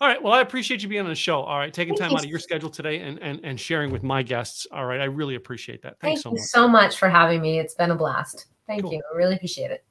All 0.00 0.08
right. 0.08 0.22
Well, 0.22 0.32
I 0.32 0.40
appreciate 0.42 0.82
you 0.82 0.88
being 0.88 1.02
on 1.02 1.08
the 1.08 1.14
show. 1.14 1.40
All 1.40 1.58
right, 1.58 1.72
taking 1.72 1.94
Thank 1.94 2.00
time 2.00 2.10
you 2.12 2.16
out 2.18 2.24
of 2.24 2.30
your 2.30 2.38
schedule 2.38 2.70
today 2.70 3.00
and 3.00 3.18
and 3.20 3.40
and 3.42 3.58
sharing 3.58 3.90
with 3.90 4.02
my 4.02 4.22
guests. 4.22 4.66
All 4.70 4.84
right, 4.86 5.00
I 5.00 5.04
really 5.04 5.34
appreciate 5.34 5.82
that. 5.82 5.98
Thanks 6.00 6.22
Thank 6.22 6.22
so 6.22 6.30
you 6.30 6.36
much. 6.36 6.44
so 6.44 6.68
much 6.68 6.98
for 6.98 7.08
having 7.08 7.40
me. 7.40 7.58
It's 7.58 7.74
been 7.74 7.90
a 7.90 7.94
blast. 7.96 8.46
Thank 8.66 8.82
Cool. 8.82 8.92
you. 8.92 9.02
I 9.12 9.16
really 9.16 9.34
appreciate 9.34 9.70
it. 9.70 9.84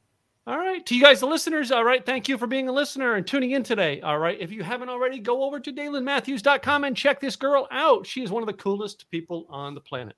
All 0.45 0.58
right. 0.58 0.86
To 0.86 0.95
you 0.95 1.01
guys, 1.01 1.20
the 1.20 1.26
listeners, 1.26 1.74
all 1.74 1.84
right. 1.84 2.05
Thank 2.05 2.30
you 2.30 2.38
for 2.38 2.47
being 2.47 2.70
a 2.70 2.72
listener 2.72 3.16
and 3.16 3.28
tuning 3.28 3.51
in 3.51 3.64
today. 3.64 3.99
All 3.99 4.18
right. 4.18 4.39
If 4.39 4.49
you 4.49 4.64
haven't 4.64 4.88
already, 4.88 5.20
go 5.20 5.43
over 5.43 5.60
to 5.60 5.74
DalenMatthews.com 5.74 6.86
and 6.86 6.95
check 6.95 7.20
this 7.20 7.36
girl 7.36 7.68
out. 7.70 8.08
She 8.08 8.24
is 8.24 8.32
one 8.32 8.43
of 8.43 8.47
the 8.47 8.53
coolest 8.53 9.12
people 9.12 9.45
on 9.49 9.76
the 9.76 9.82
planet. 9.82 10.16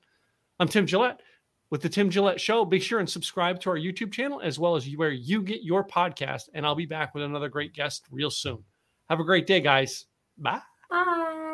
I'm 0.59 0.67
Tim 0.67 0.85
Gillette 0.85 1.19
with 1.69 1.81
the 1.81 1.89
Tim 1.89 2.09
Gillette 2.09 2.41
Show. 2.41 2.65
Be 2.65 2.79
sure 2.79 2.99
and 2.99 3.09
subscribe 3.09 3.59
to 3.61 3.69
our 3.69 3.77
YouTube 3.77 4.11
channel 4.11 4.41
as 4.41 4.59
well 4.59 4.75
as 4.75 4.87
where 4.95 5.11
you 5.11 5.41
get 5.41 5.63
your 5.63 5.83
podcast. 5.83 6.49
And 6.53 6.65
I'll 6.65 6.75
be 6.75 6.85
back 6.85 7.13
with 7.13 7.23
another 7.23 7.49
great 7.49 7.73
guest 7.73 8.05
real 8.11 8.31
soon. 8.31 8.63
Have 9.09 9.19
a 9.19 9.23
great 9.25 9.47
day, 9.47 9.61
guys. 9.61 10.05
Bye. 10.37 10.61
Bye. 10.89 11.48